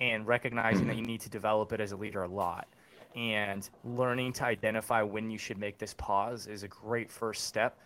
and 0.00 0.26
recognizing 0.26 0.86
that 0.88 0.96
you 0.96 1.04
need 1.04 1.20
to 1.22 1.30
develop 1.30 1.72
it 1.72 1.80
as 1.80 1.92
a 1.92 1.96
leader 1.96 2.22
a 2.22 2.28
lot 2.28 2.68
and 3.16 3.68
learning 3.84 4.32
to 4.34 4.44
identify 4.44 5.02
when 5.02 5.30
you 5.30 5.38
should 5.38 5.58
make 5.58 5.78
this 5.78 5.94
pause 5.94 6.46
is 6.46 6.62
a 6.62 6.68
great 6.68 7.10
first 7.10 7.44
step 7.44 7.78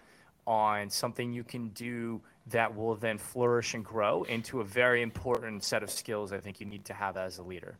on 0.46 0.90
something 0.90 1.32
you 1.32 1.44
can 1.44 1.68
do 1.70 2.20
that 2.46 2.74
will 2.74 2.94
then 2.94 3.18
flourish 3.18 3.74
and 3.74 3.84
grow 3.84 4.22
into 4.24 4.60
a 4.60 4.64
very 4.64 5.02
important 5.02 5.64
set 5.64 5.82
of 5.82 5.90
skills 5.90 6.32
I 6.32 6.38
think 6.38 6.60
you 6.60 6.66
need 6.66 6.84
to 6.86 6.94
have 6.94 7.16
as 7.16 7.38
a 7.38 7.42
leader. 7.42 7.78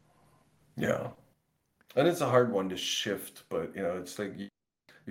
Yeah. 0.77 1.09
And 1.97 2.09
it's 2.09 2.23
a 2.23 2.29
hard 2.29 2.51
one 2.51 2.69
to 2.71 2.77
shift, 2.77 3.45
but 3.49 3.75
you 3.77 3.83
know, 3.83 3.97
it's 3.97 4.19
like 4.19 4.35
you, 4.39 4.49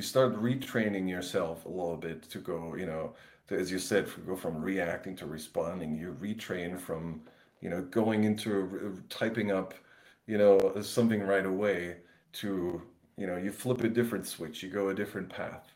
start 0.01 0.36
retraining 0.41 1.08
yourself 1.08 1.66
a 1.66 1.70
little 1.70 1.95
bit 1.95 2.24
to 2.24 2.39
go, 2.39 2.76
you 2.76 2.88
know, 2.88 3.14
to, 3.47 3.56
as 3.56 3.72
you 3.72 3.78
said, 3.78 4.10
go 4.26 4.36
from 4.36 4.62
reacting 4.62 5.16
to 5.18 5.28
responding. 5.28 5.95
You 5.95 6.18
retrain 6.20 6.80
from, 6.80 7.22
you 7.62 7.70
know, 7.70 7.84
going 7.84 8.24
into 8.24 8.95
uh, 8.97 8.99
typing 9.10 9.51
up, 9.51 9.76
you 10.26 10.38
know, 10.38 10.82
something 10.82 11.22
right 11.22 11.45
away 11.45 11.97
to 12.34 12.82
you 13.18 13.28
know 13.28 13.38
you 13.38 13.51
flip 13.51 13.84
a 13.84 13.89
different 13.89 14.26
switch 14.28 14.64
you 14.64 14.70
go 14.70 14.89
a 14.89 14.93
different 14.93 15.30
path 15.30 15.74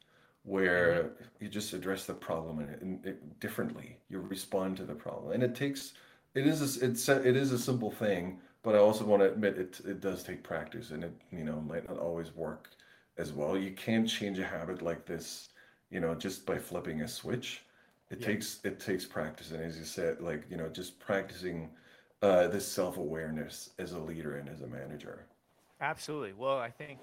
where 0.47 1.03
mm-hmm. 1.03 1.43
you 1.43 1.49
just 1.49 1.73
address 1.73 2.05
the 2.05 2.13
problem 2.13 2.59
and, 2.59 3.05
it, 3.05 3.39
differently 3.39 3.97
you 4.09 4.19
respond 4.19 4.77
to 4.77 4.83
the 4.83 4.95
problem 4.95 5.33
and 5.33 5.43
it 5.43 5.53
takes 5.53 5.93
it 6.35 6.47
is 6.47 6.81
a, 6.81 6.85
it's 6.85 7.07
a, 7.09 7.27
it 7.27 7.35
is 7.35 7.51
a 7.51 7.59
simple 7.59 7.91
thing 7.91 8.39
but 8.63 8.73
i 8.73 8.77
also 8.77 9.03
want 9.03 9.21
to 9.21 9.31
admit 9.31 9.57
it 9.57 9.79
it 9.85 9.99
does 9.99 10.23
take 10.23 10.43
practice 10.43 10.91
and 10.91 11.03
it 11.03 11.13
you 11.31 11.43
know 11.43 11.59
might 11.61 11.87
not 11.87 11.99
always 11.99 12.33
work 12.35 12.69
as 13.17 13.33
well 13.33 13.57
you 13.57 13.71
can't 13.71 14.07
change 14.07 14.39
a 14.39 14.45
habit 14.45 14.81
like 14.81 15.05
this 15.05 15.49
you 15.89 15.99
know 15.99 16.15
just 16.15 16.45
by 16.45 16.57
flipping 16.57 17.01
a 17.01 17.07
switch 17.07 17.63
it 18.09 18.19
yeah. 18.21 18.27
takes 18.27 18.59
it 18.63 18.79
takes 18.79 19.05
practice 19.05 19.51
and 19.51 19.61
as 19.61 19.77
you 19.77 19.85
said 19.85 20.21
like 20.21 20.43
you 20.49 20.57
know 20.57 20.69
just 20.69 20.99
practicing 20.99 21.69
uh, 22.23 22.47
this 22.47 22.67
self-awareness 22.67 23.71
as 23.77 23.91
a 23.91 23.99
leader 23.99 24.37
and 24.37 24.49
as 24.49 24.61
a 24.61 24.67
manager 24.67 25.27
Absolutely. 25.81 26.33
Well, 26.33 26.57
I 26.57 26.69
think 26.69 26.99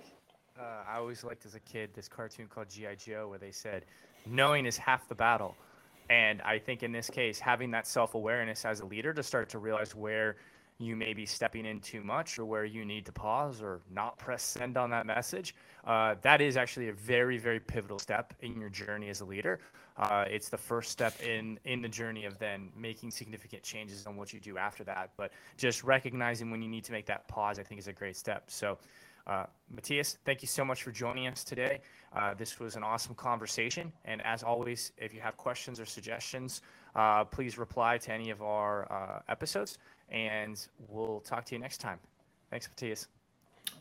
uh, 0.58 0.84
I 0.88 0.98
always 0.98 1.24
liked 1.24 1.46
as 1.46 1.54
a 1.54 1.60
kid 1.60 1.90
this 1.94 2.08
cartoon 2.08 2.46
called 2.46 2.68
G.I. 2.70 2.94
Joe 2.96 3.28
where 3.28 3.38
they 3.38 3.50
said, 3.50 3.84
knowing 4.26 4.66
is 4.66 4.76
half 4.76 5.08
the 5.08 5.14
battle. 5.14 5.56
And 6.10 6.42
I 6.42 6.58
think 6.58 6.82
in 6.82 6.92
this 6.92 7.08
case, 7.08 7.38
having 7.38 7.70
that 7.72 7.86
self 7.86 8.14
awareness 8.14 8.64
as 8.64 8.80
a 8.80 8.86
leader 8.86 9.12
to 9.14 9.22
start 9.22 9.48
to 9.50 9.58
realize 9.58 9.94
where 9.94 10.36
you 10.78 10.96
may 10.96 11.14
be 11.14 11.24
stepping 11.24 11.64
in 11.64 11.80
too 11.80 12.02
much 12.02 12.38
or 12.38 12.44
where 12.44 12.64
you 12.64 12.84
need 12.84 13.06
to 13.06 13.12
pause 13.12 13.62
or 13.62 13.80
not 13.90 14.18
press 14.18 14.42
send 14.42 14.76
on 14.76 14.90
that 14.90 15.06
message, 15.06 15.54
uh, 15.86 16.14
that 16.22 16.40
is 16.40 16.56
actually 16.56 16.88
a 16.88 16.92
very, 16.92 17.38
very 17.38 17.60
pivotal 17.60 17.98
step 17.98 18.34
in 18.40 18.60
your 18.60 18.68
journey 18.68 19.08
as 19.08 19.20
a 19.20 19.24
leader. 19.24 19.60
Uh, 19.96 20.24
it's 20.28 20.48
the 20.48 20.58
first 20.58 20.90
step 20.90 21.14
in 21.22 21.58
in 21.64 21.80
the 21.80 21.88
journey 21.88 22.26
of 22.26 22.38
then 22.38 22.68
making 22.76 23.10
significant 23.10 23.62
changes 23.62 24.06
on 24.06 24.16
what 24.16 24.32
you 24.32 24.40
do 24.40 24.58
after 24.58 24.84
that. 24.84 25.10
But 25.16 25.32
just 25.56 25.84
recognizing 25.84 26.50
when 26.50 26.60
you 26.60 26.68
need 26.68 26.84
to 26.84 26.92
make 26.92 27.06
that 27.06 27.26
pause, 27.28 27.58
I 27.58 27.62
think, 27.62 27.80
is 27.80 27.88
a 27.88 27.92
great 27.92 28.16
step. 28.16 28.44
So. 28.48 28.78
Uh, 29.26 29.44
Mathias, 29.70 30.18
thank 30.24 30.42
you 30.42 30.48
so 30.48 30.64
much 30.64 30.82
for 30.82 30.90
joining 30.90 31.26
us 31.26 31.44
today. 31.44 31.80
Uh, 32.14 32.34
this 32.34 32.60
was 32.60 32.76
an 32.76 32.82
awesome 32.82 33.14
conversation. 33.14 33.92
And 34.04 34.20
as 34.22 34.42
always, 34.42 34.92
if 34.98 35.14
you 35.14 35.20
have 35.20 35.36
questions 35.36 35.80
or 35.80 35.86
suggestions, 35.86 36.62
uh, 36.94 37.24
please 37.24 37.58
reply 37.58 37.98
to 37.98 38.12
any 38.12 38.30
of 38.30 38.42
our 38.42 38.90
uh, 38.92 39.32
episodes 39.32 39.78
and 40.10 40.66
we'll 40.88 41.20
talk 41.20 41.44
to 41.46 41.54
you 41.54 41.58
next 41.58 41.78
time. 41.78 41.98
Thanks, 42.50 42.68
Mathias. 42.68 43.08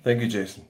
Thank 0.03 0.21
you, 0.21 0.27
Jason. 0.27 0.65